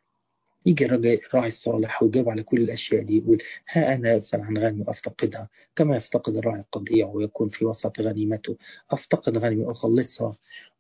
يجي 0.66 0.86
الراعي 0.86 1.48
الصالح 1.50 2.04
ويجاوب 2.04 2.30
على 2.30 2.44
كل 2.44 2.58
الأشياء 2.62 3.04
دي 3.04 3.18
يقول 3.18 3.42
ها 3.70 3.96
أنا 3.96 4.18
اسال 4.18 4.42
عن 4.42 4.58
غنمي 4.58 4.82
وأفتقدها. 4.82 5.50
كما 5.76 5.96
يفتقد 5.98 6.38
الراعي 6.38 6.60
القضيع 6.60 7.08
ويكون 7.08 7.50
في 7.50 7.66
وسط 7.66 8.02
غنيمته. 8.02 8.58
أفتقد 8.92 9.38
غنمي 9.38 9.66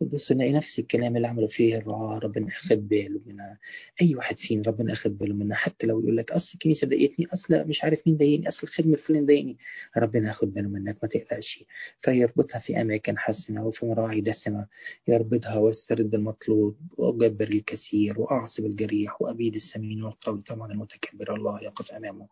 وتبص 0.02 0.32
نلاقي 0.32 0.52
نفس 0.52 0.80
الكلام 0.80 1.16
اللي 1.16 1.28
عملوا 1.28 1.48
فيه 1.48 1.78
الرعاة 1.78 2.20
ربنا 2.20 2.48
اخد 2.48 2.88
باله 2.88 3.22
منها. 3.26 3.60
أي 4.02 4.16
واحد 4.16 4.38
فينا 4.38 4.64
ربنا 4.68 4.94
اخد 4.94 5.18
باله 5.18 5.34
منها. 5.34 5.56
حتى 5.56 5.88
لو 5.88 6.00
يقول 6.00 6.18
لك 6.18 6.32
أصل 6.32 6.52
الكنيسة 6.54 6.88
ضايقتني 6.88 7.26
أصل 7.34 7.68
مش 7.68 7.84
عارف 7.84 8.02
مين 8.08 8.18
ضايقني 8.18 8.48
أصل 8.48 8.68
الخدمة 8.68 8.94
الفلاني 8.94 9.26
ضايقني. 9.26 9.58
ربنا 9.98 10.30
اخد 10.30 10.54
باله 10.54 10.70
منك 10.70 10.98
ما 11.04 11.10
تقلقش. 11.10 11.64
فيربطها 11.98 12.60
في 12.60 12.82
أماكن 12.82 13.18
حسنة 13.18 13.66
وفي 13.66 13.86
مراعي 13.86 14.22
دسمة. 14.22 14.68
يربطها 15.08 15.58
ويسترد 15.58 16.16
المطلوب 16.16 16.78
ويجبر 16.98 17.48
الكثير 17.48 18.20
وأعصب 18.22 18.66
الجريح 18.66 19.22
وأبيد 19.22 19.56
السمين 19.74 20.04
والقوي 20.04 20.42
طبعا 20.42 20.72
المتكبر 20.72 21.36
الله 21.36 21.64
يقف 21.64 21.92
أمامه. 21.92 22.28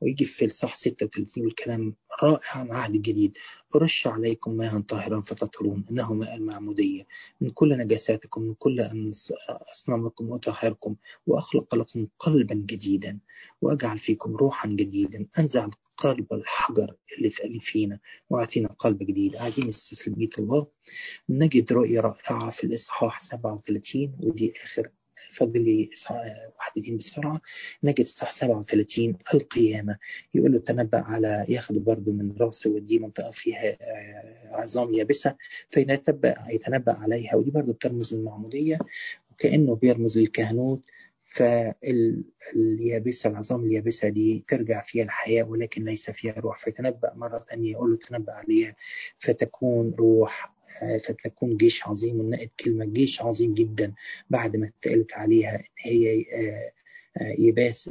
ويجي 0.00 0.24
في 0.24 0.44
الصح 0.44 0.76
36 0.76 1.46
الكلام 1.46 1.94
رائع 2.22 2.50
عن 2.54 2.72
عهد 2.72 2.92
جديد. 2.92 3.36
رش 3.76 4.06
عليكم 4.06 4.56
ماء 4.56 4.80
طاهرا 4.80 5.20
فتطهرون 5.20 5.84
إنه 5.90 6.14
ماء 6.14 6.34
المعمودية. 6.34 7.06
من 7.40 7.50
كل 7.50 7.78
نجاساتكم 7.78 8.42
من 8.42 8.54
كل 8.54 8.80
أصنامكم 9.72 10.30
وطهركم 10.30 10.96
وأخلق 11.26 11.74
لكم 11.74 12.06
قلبا 12.18 12.54
جديدا. 12.54 13.18
وأجعل 13.62 13.98
فيكم 13.98 14.36
روحا 14.36 14.68
جديدا. 14.68 15.26
أنزع 15.38 15.68
قلب 15.96 16.32
الحجر 16.32 16.96
اللي 17.18 17.30
في 17.30 17.60
فينا 17.60 17.98
وأعطينا 18.30 18.68
قلب 18.68 18.98
جديد. 18.98 19.36
عايزين 19.36 19.66
نستسلم 19.66 20.14
بيت 20.14 20.38
الله 20.38 20.66
نجد 21.28 21.72
رؤية 21.72 22.00
رائعة 22.00 22.50
في 22.50 22.64
الإصحاح 22.64 23.20
37 23.20 24.16
ودي 24.20 24.52
آخر 24.64 24.90
فضل 25.16 25.64
لي 25.64 25.90
واحدتين 26.58 26.96
بسرعة 26.96 27.40
نجد 27.84 28.00
الصح 28.00 28.30
37 28.30 29.16
القيامة. 29.34 29.98
يقول 30.34 30.52
له 30.52 30.58
تنبأ 30.58 30.98
على 30.98 31.44
ياخده 31.48 31.80
برضه 31.80 32.12
من 32.12 32.36
رأسه 32.40 32.70
ودي 32.70 32.98
منطقة 32.98 33.30
فيها 33.30 33.76
عظام 34.50 34.94
يابسة. 34.94 35.36
فيتنبأ 35.70 36.34
يتنبأ 36.50 36.92
عليها 36.92 37.36
ودي 37.36 37.50
برضه 37.50 37.72
بترمز 37.72 38.14
للمعمودية 38.14 38.78
وكأنه 39.32 39.74
بيرمز 39.76 40.18
للكهنوت. 40.18 40.80
فاليابسة 41.26 43.30
العظام 43.30 43.64
اليابسة 43.64 44.08
دي 44.08 44.44
ترجع 44.48 44.80
فيها 44.80 45.04
الحياة 45.04 45.44
ولكن 45.44 45.84
ليس 45.84 46.10
فيها 46.10 46.34
روح. 46.40 46.58
فتنبأ 46.58 47.14
مرة 47.14 47.38
ثانية 47.50 47.70
يقول 47.72 47.90
له 47.90 47.96
تنبأ 47.96 48.32
عليها. 48.32 48.76
فتكون 49.18 49.94
روح 49.98 50.54
فتكون 51.08 51.56
جيش 51.56 51.86
عظيم. 51.86 52.20
ونقت 52.20 52.50
كلمة 52.60 52.84
جيش 52.84 53.22
عظيم 53.22 53.54
جدا 53.54 53.92
بعد 54.30 54.56
ما 54.56 54.70
اتقالت 54.80 55.12
عليها 55.12 55.56
إن 55.56 55.62
هي 55.78 56.24
يباس 57.38 57.90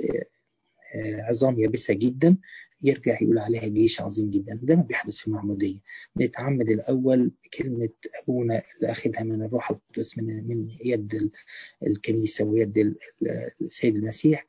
عظام 1.30 1.60
يابسة 1.60 1.94
جدا. 1.94 2.38
يرجع 2.84 3.22
يقول 3.22 3.40
عليها 3.40 3.68
جيش 3.68 4.02
عظيم 4.02 4.30
جدا. 4.30 4.60
ده 4.64 4.76
ما 4.76 4.82
بيحدث 4.82 5.16
في 5.16 5.28
المعمودية 5.28 5.80
نتعمد 6.22 6.70
الأول 6.70 7.32
كلمة 7.58 7.90
أبونا 8.24 8.62
اللي 8.78 8.92
أخذها 8.92 9.24
من 9.24 9.42
الروح 9.44 9.72
القدس 9.72 10.18
من 10.18 10.48
من 10.48 10.68
يد 10.86 11.32
الكنيسة 11.88 12.46
ويد 12.46 12.96
السيد 13.62 13.96
المسيح 13.96 14.48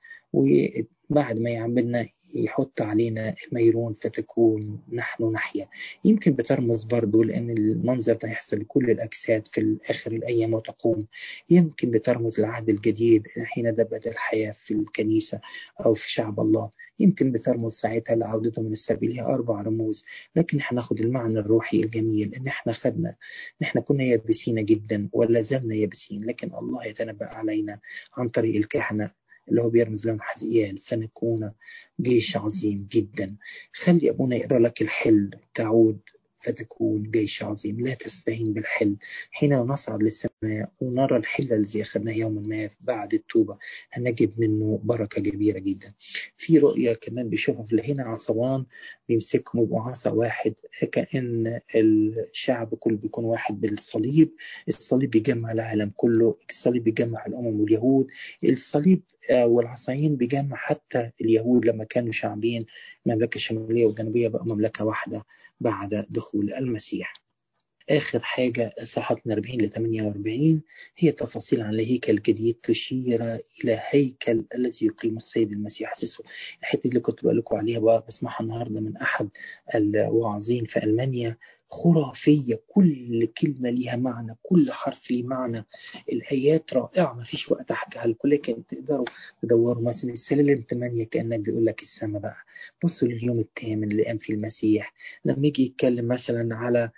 وبعد 1.10 1.38
ما 1.38 1.50
يعمدنا 1.50 2.06
يحط 2.34 2.80
علينا 2.82 3.34
الميرون 3.48 3.92
فتكون 3.92 4.80
نحن 4.92 5.24
نحيا. 5.32 5.68
يمكن 6.04 6.32
بترمز 6.32 6.82
برضو 6.84 7.22
لأن 7.22 7.50
المنظر 7.50 8.12
ده 8.14 8.28
يحصل 8.28 8.60
لكل 8.60 8.90
الأجساد 8.90 9.48
في 9.48 9.76
آخر 9.90 10.12
الأيام 10.12 10.54
وتقوم. 10.54 11.06
يمكن 11.50 11.90
بترمز 11.90 12.40
للعهد 12.40 12.68
الجديد 12.68 13.26
حين 13.44 13.74
دبت 13.74 14.06
الحياة 14.06 14.50
في 14.50 14.74
الكنيسة 14.74 15.40
أو 15.86 15.94
في 15.94 16.12
شعب 16.12 16.40
الله. 16.40 16.70
يمكن 16.98 17.32
بترمز 17.32 17.72
ساعتها 17.72 18.16
لعودته 18.16 18.62
من 18.62 18.72
السبيل 18.72 19.12
هي 19.12 19.20
أربع 19.20 19.62
رموز. 19.62 20.04
لكن 20.36 20.58
هناخد 20.62 21.00
المعنى 21.00 21.38
الروحي 21.38 21.80
الجميل 21.80 22.34
إن 22.34 22.46
إحنا 22.46 22.72
خدنا. 22.72 23.16
إحنا 23.62 23.80
كنا 23.80 24.04
يابسين 24.04 24.64
جدا 24.64 25.08
ولا 25.12 25.40
زلنا 25.40 25.74
يابسين. 25.74 26.24
لكن 26.24 26.50
الله 26.54 26.86
يتنبأ 26.86 27.26
علينا 27.26 27.80
عن 28.16 28.28
طريق 28.28 28.56
الكهنة. 28.56 29.10
اللي 29.48 29.62
هو 29.62 29.70
بيرمز 29.70 30.06
لهم 30.06 30.20
حزقيال 30.20 30.78
فنكون 30.78 31.52
جيش 32.00 32.36
عظيم 32.36 32.88
جدا. 32.92 33.36
خلي 33.72 34.10
أبونا 34.10 34.36
يقرأ 34.36 34.58
لك 34.58 34.82
الحل 34.82 35.30
تعود. 35.54 36.00
فتكون 36.38 37.10
جيش 37.10 37.42
عظيم 37.42 37.80
لا 37.80 37.94
تستهين 37.94 38.52
بالحل. 38.52 38.96
حين 39.30 39.54
نصعد 39.54 40.02
للسماء 40.02 40.72
ونرى 40.80 41.16
الحل 41.16 41.52
الذي 41.52 41.82
أخذناه 41.82 42.12
يوما 42.12 42.40
ما 42.40 42.68
بعد 42.80 43.14
التوبة 43.14 43.58
هنجد 43.92 44.32
منه 44.38 44.80
بركة 44.84 45.22
كبيرة 45.22 45.58
جدا. 45.58 45.94
في 46.36 46.58
رؤية 46.58 46.92
كمان 46.94 47.28
بيشوفها 47.28 47.62
في 47.64 47.92
هنا 47.92 48.02
عصوان 48.04 48.64
بيمسكهم 49.08 49.62
يبقوا 49.62 49.80
عصا 49.82 50.10
واحد. 50.10 50.54
كأن 50.92 51.60
الشعب 51.76 52.74
كله 52.74 52.96
بيكون 52.96 53.24
واحد 53.24 53.60
بالصليب. 53.60 54.32
الصليب 54.68 55.10
بيجمع 55.10 55.52
العالم 55.52 55.90
كله. 55.96 56.36
الصليب 56.50 56.84
بيجمع 56.84 57.26
الأمم 57.26 57.60
واليهود. 57.60 58.06
الصليب 58.44 59.02
والعصايين 59.32 60.16
بيجمع 60.16 60.56
حتى 60.56 61.10
اليهود 61.20 61.64
لما 61.64 61.84
كانوا 61.84 62.12
شعبين. 62.12 62.66
المملكة 63.06 63.36
الشمالية 63.36 63.86
والجنوبية 63.86 64.28
بقى 64.28 64.44
مملكة 64.46 64.84
واحدة 64.84 65.22
بعد 65.60 66.06
دخول 66.10 66.25
المسيح 66.58 67.12
آخر 67.90 68.20
حاجة 68.22 68.74
صحتنا 68.84 69.34
40 69.34 69.58
ل 69.60 69.70
48 69.70 70.62
هي 70.98 71.12
تفاصيل 71.12 71.60
عن 71.62 71.74
الهيكل 71.74 72.12
الجديد 72.12 72.54
تشير 72.62 73.22
إلى 73.64 73.80
هيكل 73.90 74.44
الذي 74.54 74.86
يقيم 74.86 75.16
السيد 75.16 75.52
المسيح 75.52 75.92
أسسه 75.92 76.24
الحتة 76.60 76.88
اللي 76.88 77.00
كنت 77.00 77.24
بقول 77.24 77.38
لكم 77.38 77.56
عليها 77.56 77.78
بقى 77.78 78.04
بسمعها 78.08 78.40
النهاردة 78.40 78.80
من 78.80 78.96
أحد 78.96 79.28
الواعظين 79.74 80.64
في 80.64 80.84
ألمانيا. 80.84 81.36
خرافية 81.68 82.60
كل 82.68 83.26
كلمة 83.40 83.70
ليها 83.70 83.96
معنى 83.96 84.36
كل 84.42 84.72
حرف 84.72 85.10
ليه 85.10 85.22
معنى. 85.22 85.66
الآيات 86.12 86.74
رائعة 86.74 87.12
ما 87.14 87.22
فيش 87.22 87.50
وقت 87.50 87.70
أحكيها 87.70 88.06
لكم 88.06 88.28
لكن 88.28 88.66
تقدروا 88.66 89.04
تدوروا 89.42 89.82
مثلا 89.82 90.12
السلالم 90.12 90.64
8 90.70 91.04
كأنك 91.04 91.40
بيقول 91.40 91.66
لك 91.66 91.82
السماء 91.82 92.22
بقى. 92.22 92.36
بصوا 92.84 93.08
لليوم 93.08 93.38
الثامن 93.38 93.90
اللي 93.90 94.04
قام 94.04 94.18
فيه 94.18 94.34
المسيح. 94.34 94.94
لما 95.24 95.46
يجي 95.46 95.62
يتكلم 95.64 96.08
مثلا 96.08 96.56
على 96.56 96.90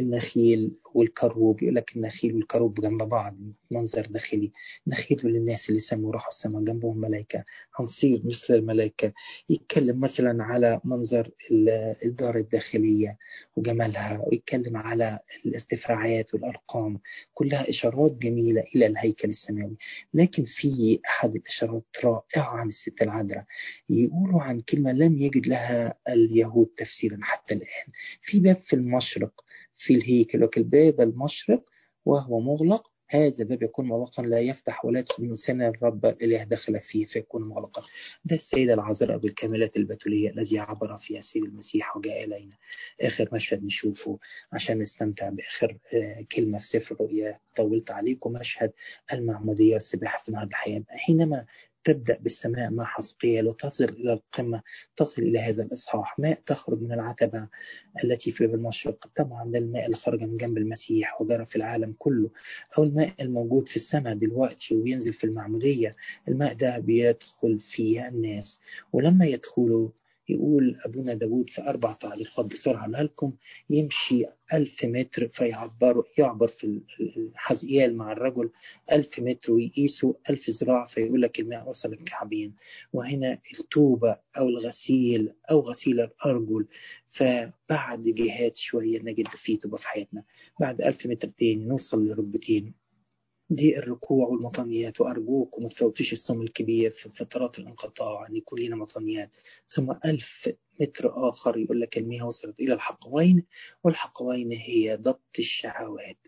النخيل 0.00 0.78
والكروب 0.94 1.62
يقول 1.62 1.74
لك 1.74 1.96
النخيل 1.96 2.34
والكروب 2.34 2.80
جنب 2.80 3.02
بعض 3.02 3.36
منظر 3.70 4.06
داخلي 4.06 4.52
نخيل 4.86 5.18
للناس 5.24 5.68
اللي 5.68 5.80
سموا 5.80 6.12
راحوا 6.12 6.28
السماء 6.28 6.62
جنبهم 6.62 6.98
ملائكة. 7.00 7.44
هنصير 7.78 8.22
مثل 8.24 8.54
الملائكة. 8.54 9.12
يتكلم 9.50 10.00
مثلا 10.00 10.44
على 10.44 10.80
منظر 10.84 11.30
الدار 12.04 12.36
الداخلية 12.36 13.18
وجمالها 13.56 14.24
ويتكلم 14.26 14.76
على 14.76 15.18
الارتفاعات 15.46 16.34
والأرقام. 16.34 17.00
كلها 17.34 17.70
إشارات 17.70 18.12
جميلة 18.12 18.64
إلى 18.76 18.86
الهيكل 18.86 19.28
السماوي. 19.28 19.76
لكن 20.14 20.44
في 20.44 21.00
أحد 21.06 21.34
الإشارات 21.36 21.84
رائعة 22.04 22.22
عن 22.56 22.68
الست 22.68 23.02
العذراء. 23.02 23.44
يقولوا 23.90 24.42
عن 24.42 24.60
كلمة 24.60 24.92
لم 24.92 25.18
يجد 25.18 25.46
لها 25.46 25.94
اليهود 26.08 26.66
تفسيرا 26.76 27.18
حتى 27.22 27.54
الآن. 27.54 27.86
في 28.20 28.40
باب 28.40 28.56
في 28.56 28.76
المشرق. 28.76 29.45
في 29.76 29.94
الهيكل 29.94 30.44
وكل 30.44 30.62
باب 30.62 31.00
المشرق 31.00 31.64
وهو 32.04 32.40
مغلق 32.40 32.90
هذا 33.08 33.44
باب 33.44 33.62
يكون 33.62 33.86
مغلقا 33.86 34.22
لا 34.22 34.40
يفتح 34.40 34.84
ولا 34.84 34.98
يدخل 34.98 35.24
إنسان 35.24 35.62
الرب 35.62 36.06
الإله 36.06 36.44
دخل 36.44 36.80
فيه 36.80 37.04
فيكون 37.04 37.48
مغلقا. 37.48 37.82
ده 38.24 38.36
السيدة 38.36 38.74
العذراء 38.74 39.18
بالكاملات 39.18 39.76
البتولية 39.76 40.30
الذي 40.30 40.58
عبر 40.58 40.96
فيها 40.98 41.18
السيد 41.18 41.44
المسيح 41.44 41.96
وجاء 41.96 42.24
إلينا. 42.24 42.56
آخر 43.00 43.28
مشهد 43.32 43.64
نشوفه 43.64 44.18
عشان 44.52 44.78
نستمتع 44.78 45.28
بآخر 45.28 45.78
كلمة 46.32 46.58
في 46.58 46.66
سفر 46.66 46.94
الرؤيا. 46.94 47.40
طولت 47.56 47.90
عليكم 47.90 48.32
مشهد 48.32 48.72
المعمودية 49.12 49.72
والسباحة 49.74 50.18
في 50.18 50.32
نهر 50.32 50.44
الحياة. 50.46 50.84
حينما 50.88 51.46
تبدأ 51.86 52.18
بالسماء 52.20 52.70
مع 52.70 52.84
حسقيال 52.84 53.48
وتصل 53.48 53.84
إلى 53.84 54.12
القمة 54.12 54.62
تصل 54.96 55.22
إلى 55.22 55.38
هذا 55.38 55.62
الإصحاح. 55.62 56.18
ماء 56.18 56.40
تخرج 56.46 56.82
من 56.82 56.92
العتبة 56.92 57.48
التي 58.04 58.32
في 58.32 58.44
المشرق 58.44 59.06
طبعا 59.16 59.50
ده 59.50 59.58
الماء 59.58 59.84
اللي 59.84 59.96
خرج 59.96 60.22
من 60.22 60.36
جنب 60.36 60.58
المسيح 60.58 61.20
وجرى 61.22 61.46
في 61.46 61.56
العالم 61.56 61.94
كله. 61.98 62.30
أو 62.78 62.82
الماء 62.82 63.12
الموجود 63.20 63.68
في 63.68 63.76
السماء 63.76 64.14
دلوقتي 64.14 64.74
وينزل 64.76 65.12
في 65.12 65.24
المعمودية. 65.24 65.92
الماء 66.28 66.54
ده 66.54 66.78
بيدخل 66.78 67.60
فيه 67.60 68.08
الناس. 68.08 68.60
ولما 68.92 69.26
يدخلوا 69.26 69.88
يقول 70.28 70.78
أبونا 70.84 71.14
داود 71.14 71.50
في 71.50 71.62
أربع 71.62 71.92
تعليقات 71.92 72.46
بسرعة 72.46 72.86
لكم 72.86 73.32
يمشي 73.70 74.24
ألف 74.54 74.84
متر 74.84 75.28
فيعبر 75.28 76.04
يعبر 76.18 76.48
في 76.48 76.80
الحزقيال 77.16 77.96
مع 77.96 78.12
الرجل 78.12 78.50
ألف 78.92 79.20
متر 79.20 79.52
ويقيسوا 79.52 80.12
ألف 80.30 80.50
ذراع 80.50 80.84
فيقول 80.84 81.22
لك 81.22 81.40
الماء 81.40 81.68
وصل 81.68 81.92
الكعبين. 81.92 82.54
وهنا 82.92 83.38
التوبة 83.58 84.18
أو 84.38 84.48
الغسيل 84.48 85.32
أو 85.50 85.60
غسيل 85.60 86.00
الأرجل. 86.00 86.66
فبعد 87.08 88.02
جهات 88.02 88.56
شوية 88.56 88.98
نجد 89.02 89.28
فيه 89.28 89.58
توبة 89.58 89.76
في 89.76 89.88
حياتنا. 89.88 90.22
بعد 90.60 90.80
ألف 90.80 91.06
متر 91.06 91.28
تاني 91.28 91.64
نوصل 91.64 92.08
لركبتين. 92.08 92.85
دي 93.50 93.78
الركوع 93.78 94.28
والمطنيات 94.28 95.00
وأرجوكم 95.00 95.62
ما 95.62 95.68
تفوتوش 95.68 96.12
الصوم 96.12 96.42
الكبير 96.42 96.90
في 96.90 97.10
فترات 97.10 97.58
الانقطاع 97.58 98.26
أن 98.26 98.36
يكون 98.36 98.60
لنا 98.60 98.76
مطنيات. 98.76 99.36
ثم 99.66 99.92
ألف 100.04 100.48
متر 100.80 101.28
آخر 101.28 101.58
يقول 101.58 101.80
لك 101.80 101.98
المياه 101.98 102.26
وصلت 102.26 102.60
إلى 102.60 102.74
الحقوين 102.74 103.44
والحقوين 103.84 104.52
هي 104.52 104.96
ضبط 104.96 105.36
الشهوات. 105.38 106.18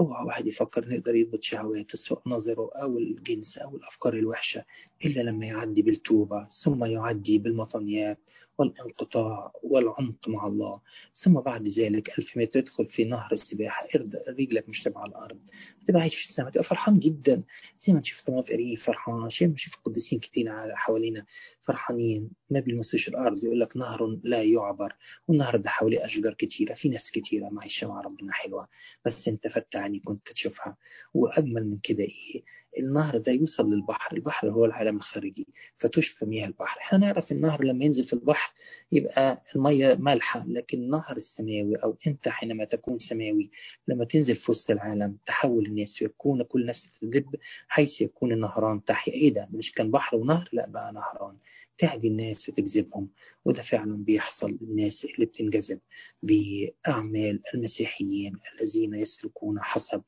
أوعى 0.00 0.26
واحد 0.26 0.46
يفكر 0.46 0.88
نقدر 0.88 1.14
يضبط 1.14 1.42
شهواته 1.42 1.98
سواء 1.98 2.22
نظره 2.26 2.70
أو 2.82 2.98
الجنس 2.98 3.58
أو 3.58 3.76
الأفكار 3.76 4.14
الوحشة 4.14 4.64
إلا 5.04 5.20
لما 5.20 5.46
يعدي 5.46 5.82
بالتوبة 5.82 6.48
ثم 6.48 6.84
يعدي 6.84 7.38
بالمطنيات 7.38 8.18
والانقطاع 8.58 9.52
والعمق 9.62 10.28
مع 10.28 10.46
الله. 10.46 10.80
ثم 11.14 11.32
بعد 11.40 11.68
ذلك 11.68 12.18
ألف 12.18 12.36
متر 12.36 12.60
تدخل 12.60 12.86
في 12.86 13.04
نهر 13.04 13.32
السباحة 13.32 13.86
رجلك 14.28 14.68
مش 14.68 14.82
تبع 14.82 15.04
الأرض. 15.04 15.38
تبقى 15.86 16.00
عايش 16.00 16.16
في 16.16 16.24
السماء 16.24 16.50
تبقى 16.50 16.64
فرحان 16.64 16.98
جدا. 16.98 17.42
زي 17.78 17.92
ما 17.92 17.98
نشوف 18.00 18.22
طواف 18.22 18.50
قريب 18.50 18.78
فرحان 18.78 19.28
زي 19.40 19.46
ما 19.46 19.52
نشوف 19.52 19.76
قديسين 19.84 20.18
كتير 20.20 20.74
حوالينا 20.76 21.26
فرحانين. 21.60 22.30
ما 22.50 22.60
بيلمسوش 22.60 23.08
الأرض 23.08 23.44
يقول 23.44 23.60
لك 23.60 23.76
نهر 23.80 24.18
لا 24.24 24.42
يعبر 24.42 24.92
والنهر 25.28 25.56
ده 25.56 25.70
حواليه 25.70 26.04
أشجار 26.06 26.34
كتيرة 26.34 26.74
في 26.74 26.88
ناس 26.88 27.10
كتيرة 27.10 27.48
معيشة 27.48 27.88
مع 27.88 28.00
ربنا 28.00 28.32
حلوة 28.32 28.68
بس 29.04 29.28
فتح 29.28 29.80
عيني 29.80 29.98
كنت 29.98 30.32
تشوفها. 30.32 30.76
وأجمل 31.14 31.70
من 31.70 31.78
كده 31.82 32.04
إيه؟ 32.04 32.42
النهر 32.82 33.18
ده 33.18 33.32
يوصل 33.32 33.70
للبحر 33.72 34.16
البحر 34.16 34.50
هو 34.50 34.64
العالم 34.64 34.96
الخارجي 34.96 35.46
فتشفى 35.76 36.26
مياه 36.26 36.46
البحر. 36.46 36.80
إحنا 36.80 36.98
نعرف 36.98 37.32
النهر 37.32 37.64
لما 37.64 37.84
ينزل 37.84 38.04
في 38.04 38.12
البحر 38.12 38.52
يبقى 38.92 39.42
المية 39.56 39.94
مالحة 39.94 40.44
لكن 40.48 40.78
النهر 40.78 41.16
السماوي 41.16 41.76
أو 41.76 41.96
أنت 42.06 42.28
حينما 42.28 42.64
تكون 42.64 42.98
سماوي 42.98 43.50
لما 43.88 44.04
تنزل 44.04 44.36
في 44.36 44.50
وسط 44.50 44.70
العالم 44.70 45.16
تحول 45.26 45.66
الناس 45.66 46.02
ويكون 46.02 46.42
كل 46.42 46.66
نفس 46.66 46.92
تدب 47.00 47.34
حيث 47.68 48.00
يكون 48.00 48.32
النهران 48.32 48.84
تحيا. 48.84 49.12
إيه 49.14 49.34
ده 49.34 49.48
مش 49.52 49.72
كان 49.72 49.90
بحر 49.90 50.16
ونهر 50.16 50.48
لا 50.52 50.68
بقى 50.68 50.92
نهران. 50.92 51.36
تهدي 51.78 52.08
الناس 52.08 52.48
وتجذبهم. 52.48 53.08
وده 53.44 53.62
فعلا 53.70 53.96
بيحصل 53.96 54.58
للناس 54.60 55.04
اللي 55.04 55.26
بتنجذب 55.26 55.80
بأعمال 56.22 57.40
المسيحيين 57.54 58.38
الذين 58.54 58.94
يسلكون 58.94 59.60
حسب 59.60 60.02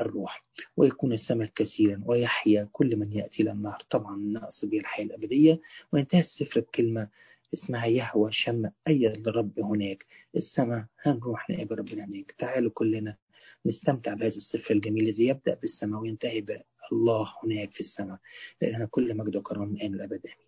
الروح 0.00 0.44
ويكون 0.76 1.12
السمك 1.12 1.52
كثيرا 1.52 2.02
ويحيا 2.06 2.68
كل 2.72 2.96
من 2.96 3.12
يأتي 3.12 3.42
إلى 3.42 3.52
النهر 3.52 3.80
طبعا 3.90 4.16
نقصد 4.16 4.70
به 4.70 4.78
الحياة 4.78 5.06
الأبدية 5.06 5.60
وانتهى 5.92 6.20
السفر 6.20 6.60
الكلمة 6.60 7.08
اسمها 7.54 7.86
يهوى 7.86 8.32
شم 8.32 8.62
أي 8.88 9.06
الرب 9.08 9.60
هناك؟ 9.60 10.06
السماء 10.36 10.86
هنروح 11.00 11.50
نقابل 11.50 11.78
ربنا 11.78 12.04
هناك. 12.04 12.32
تعالوا 12.32 12.70
كلنا 12.74 13.16
نستمتع 13.66 14.14
بهذا 14.14 14.26
السفر 14.36 14.74
الجميل 14.74 15.04
الذي 15.04 15.26
يبدأ 15.26 15.54
بالسماء 15.54 16.00
وينتهي 16.00 16.40
بالله 16.40 17.32
هناك 17.44 17.72
في 17.72 17.80
السماء 17.80 18.18
لأن 18.62 18.84
كل 18.84 19.16
مجد 19.16 19.36
وكرم 19.36 19.68
من 19.68 19.76
الآن 19.76 19.92
والأبد 19.92 20.20
آمين 20.26 20.43